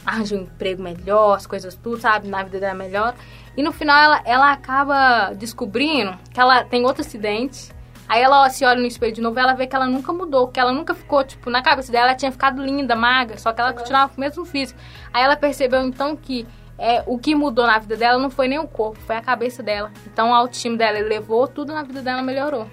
arranja 0.05 0.35
um 0.35 0.41
emprego 0.41 0.81
melhor, 0.81 1.35
as 1.35 1.45
coisas 1.45 1.75
tudo, 1.75 1.99
sabe, 1.99 2.29
na 2.29 2.43
vida 2.43 2.59
dela 2.59 2.73
melhor. 2.73 3.13
E 3.57 3.61
no 3.61 3.71
final 3.71 3.97
ela, 4.01 4.21
ela 4.23 4.51
acaba 4.51 5.33
descobrindo 5.33 6.17
que 6.33 6.39
ela 6.39 6.63
tem 6.63 6.85
outro 6.85 7.01
acidente. 7.01 7.75
Aí 8.07 8.21
ela 8.21 8.49
se 8.49 8.63
olha 8.63 8.79
no 8.79 8.87
espelho 8.87 9.11
de 9.11 9.19
novo 9.19 9.37
e 9.37 9.41
ela 9.41 9.53
vê 9.53 9.67
que 9.67 9.75
ela 9.75 9.85
nunca 9.85 10.13
mudou, 10.13 10.47
que 10.47 10.59
ela 10.59 10.71
nunca 10.71 10.93
ficou, 10.93 11.25
tipo, 11.25 11.49
na 11.49 11.61
cabeça 11.61 11.91
dela 11.91 12.07
ela 12.07 12.15
tinha 12.15 12.31
ficado 12.31 12.63
linda, 12.63 12.95
magra, 12.95 13.37
só 13.37 13.51
que 13.51 13.59
ela 13.59 13.73
continuava 13.73 14.13
com 14.13 14.17
o 14.17 14.19
mesmo 14.21 14.45
físico. 14.45 14.79
Aí 15.13 15.23
ela 15.23 15.35
percebeu 15.35 15.81
então 15.81 16.15
que 16.15 16.47
é, 16.77 17.03
o 17.05 17.17
que 17.17 17.33
mudou 17.33 17.65
na 17.65 17.79
vida 17.79 17.97
dela 17.97 18.19
não 18.19 18.29
foi 18.29 18.47
nem 18.47 18.59
o 18.59 18.67
corpo, 18.67 18.99
foi 18.99 19.15
a 19.15 19.21
cabeça 19.21 19.63
dela. 19.63 19.91
Então 20.05 20.33
a 20.33 20.37
autoestima 20.37 20.77
dela 20.77 20.99
elevou, 20.99 21.47
tudo 21.47 21.73
na 21.73 21.83
vida 21.83 22.01
dela 22.01 22.21
melhorou. 22.21 22.67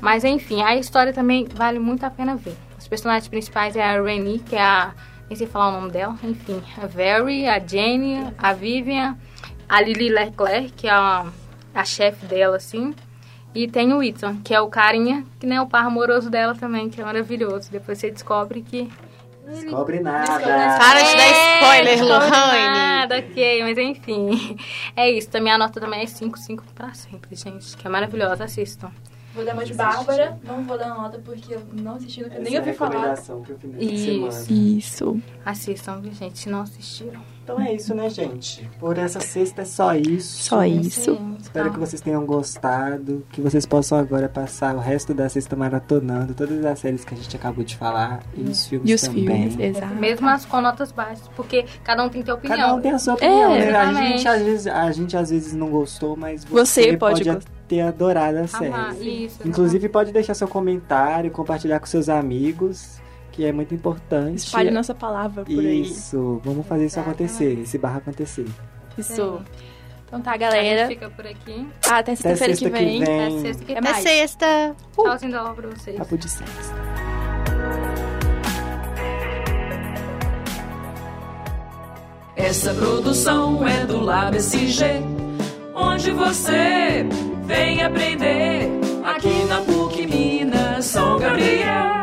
Mas 0.00 0.24
enfim, 0.24 0.62
a 0.62 0.76
história 0.76 1.12
também 1.12 1.46
vale 1.52 1.78
muito 1.78 2.04
a 2.04 2.10
pena 2.10 2.36
ver. 2.36 2.56
Os 2.78 2.86
personagens 2.86 3.28
principais 3.28 3.76
é 3.76 3.82
a 3.82 4.00
Renée, 4.00 4.38
que 4.38 4.56
é 4.56 4.62
a. 4.62 4.94
Nem 5.28 5.36
sei 5.36 5.46
falar 5.46 5.68
o 5.68 5.72
nome 5.72 5.90
dela, 5.90 6.16
enfim. 6.22 6.62
A 6.80 6.86
Very, 6.86 7.46
a 7.46 7.58
Jenny, 7.58 8.32
a 8.38 8.54
Vivian, 8.54 9.18
a 9.68 9.80
Lily 9.82 10.08
Leclerc, 10.08 10.72
que 10.72 10.86
é 10.86 10.90
a, 10.90 11.26
a 11.74 11.84
chefe 11.84 12.24
dela, 12.24 12.56
assim. 12.56 12.94
E 13.54 13.66
tem 13.68 13.92
o 13.92 13.98
Whitson, 13.98 14.38
que 14.42 14.54
é 14.54 14.60
o 14.60 14.68
carinha, 14.68 15.26
que 15.38 15.46
nem 15.46 15.58
é 15.58 15.60
o 15.60 15.66
par 15.66 15.84
amoroso 15.84 16.30
dela 16.30 16.54
também, 16.54 16.88
que 16.88 17.00
é 17.00 17.04
maravilhoso. 17.04 17.70
Depois 17.70 17.98
você 17.98 18.10
descobre 18.10 18.62
que. 18.62 18.90
Descobre 19.48 20.00
nada. 20.00 20.38
Para 20.78 21.02
de 21.02 21.16
dar 21.16 21.30
spoiler, 21.30 21.98
descobre 21.98 22.26
Lohane. 22.26 22.78
Nada, 22.78 23.18
ok, 23.18 23.62
mas 23.62 23.78
enfim. 23.78 24.56
É 24.94 25.10
isso, 25.10 25.30
também 25.30 25.52
a 25.52 25.58
nota 25.58 25.80
também 25.80 26.02
é 26.02 26.06
5, 26.06 26.38
5 26.38 26.64
pra 26.74 26.92
sempre, 26.92 27.34
gente. 27.34 27.76
Que 27.76 27.86
é 27.86 27.90
maravilhosa, 27.90 28.44
assistam. 28.44 28.90
Vou 29.38 29.44
dar 29.46 29.54
uma 29.54 29.64
de 29.64 29.72
Bárbara, 29.72 30.36
não 30.44 30.64
vou 30.64 30.76
dar 30.76 30.88
nota 30.88 31.20
porque 31.24 31.54
eu 31.54 31.62
não 31.72 31.94
assisti, 31.94 32.22
nunca 32.24 32.40
nem 32.40 32.56
é 32.56 32.58
ouvi 32.58 32.72
falar. 32.72 32.90
recomendação 32.90 33.40
pro 33.40 33.56
final 33.56 33.78
de 33.78 33.94
Isso. 33.94 34.04
semana. 34.04 34.60
Isso. 34.76 35.20
Assistam, 35.46 36.00
viu, 36.00 36.12
gente, 36.12 36.38
se 36.40 36.48
não 36.50 36.62
assistiram. 36.62 37.20
Então 37.44 37.60
é 37.60 37.72
isso, 37.72 37.94
né, 37.94 38.10
gente? 38.10 38.68
Por 38.80 38.98
essa 38.98 39.20
sexta 39.20 39.62
é 39.62 39.64
só 39.64 39.94
isso. 39.94 40.42
Só 40.42 40.64
isso. 40.66 41.14
Sim, 41.14 41.36
Espero 41.40 41.68
então. 41.68 41.72
que 41.74 41.78
vocês 41.86 42.02
tenham 42.02 42.26
gostado, 42.26 43.24
que 43.30 43.40
vocês 43.40 43.64
possam 43.64 43.96
agora 43.96 44.28
passar 44.28 44.74
o 44.74 44.80
resto 44.80 45.14
da 45.14 45.28
sexta 45.28 45.54
maratonando 45.54 46.34
todas 46.34 46.62
as 46.64 46.78
séries 46.80 47.04
que 47.04 47.14
a 47.14 47.16
gente 47.16 47.34
acabou 47.36 47.64
de 47.64 47.76
falar 47.76 48.20
e 48.34 48.42
os 48.42 48.66
filmes 48.66 48.90
E 48.90 48.94
os 48.94 49.00
também. 49.02 49.24
filmes, 49.50 49.58
exato. 49.76 49.94
Mesmo 49.94 50.28
as 50.28 50.44
com 50.44 50.60
notas 50.60 50.90
baixas, 50.90 51.26
porque 51.36 51.64
cada 51.84 52.04
um 52.04 52.08
tem 52.08 52.22
ter 52.22 52.32
opinião. 52.32 52.58
Cada 52.58 52.74
um 52.74 52.80
tem 52.80 52.90
a 52.90 52.98
sua 52.98 53.14
opinião, 53.14 53.54
É, 53.54 53.70
né? 53.70 53.76
A 53.78 53.92
gente, 53.94 54.26
às 54.28 54.42
vezes, 54.42 54.66
a 54.66 54.90
gente 54.92 55.16
às 55.16 55.30
vezes 55.30 55.54
não 55.54 55.70
gostou, 55.70 56.16
mas 56.16 56.44
você, 56.44 56.82
Você 56.90 56.96
pode 56.98 57.22
gostar. 57.24 57.57
Ter 57.68 57.80
adorado 57.82 58.38
a 58.38 58.46
série. 58.46 58.66
Amar, 58.66 58.96
isso. 59.00 59.46
Inclusive, 59.46 59.88
pode 59.88 60.12
deixar 60.12 60.34
seu 60.34 60.48
comentário, 60.48 61.30
compartilhar 61.30 61.78
com 61.78 61.86
seus 61.86 62.08
amigos, 62.08 63.00
que 63.32 63.44
é 63.44 63.52
muito 63.52 63.74
importante. 63.74 64.38
Espalhe 64.38 64.70
nossa 64.70 64.94
palavra 64.94 65.44
por 65.44 65.58
aí. 65.58 65.82
Isso, 65.82 66.40
vamos 66.44 66.66
fazer 66.66 66.86
isso 66.86 66.98
acontecer, 66.98 67.60
esse 67.60 67.78
barra 67.78 67.98
acontecer. 67.98 68.46
Isso. 68.96 69.40
Então 70.06 70.22
tá, 70.22 70.30
A 70.30 70.34
gente 70.34 70.40
galera. 70.40 70.88
fica 70.88 71.10
por 71.10 71.26
aqui. 71.26 71.68
Ah, 71.88 71.98
até 71.98 72.16
sexta-feira 72.16 72.56
sexta 72.56 72.70
que 72.70 72.84
vem. 72.84 73.02
Até 73.02 73.30
sexta 73.40 73.64
que 73.64 73.72
É 73.74 73.94
sexta. 73.94 74.76
Tchauzinho 74.96 75.32
da 75.32 75.40
aula 75.40 75.54
pra 75.54 75.68
vocês. 75.68 75.96
Papo 75.98 76.16
de 76.16 76.28
sexta. 76.30 76.74
Essa 82.36 82.72
produção 82.72 83.66
é 83.66 83.84
do 83.84 84.00
Lab 84.00 84.36
SG, 84.36 85.02
onde 85.74 86.10
você 86.12 87.04
vem 87.48 87.82
aprender 87.82 88.68
aqui 89.02 89.44
na 89.48 89.62
PUC 89.62 90.06
Minas 90.06 90.84
São 90.84 91.18
Gabriel. 91.18 91.97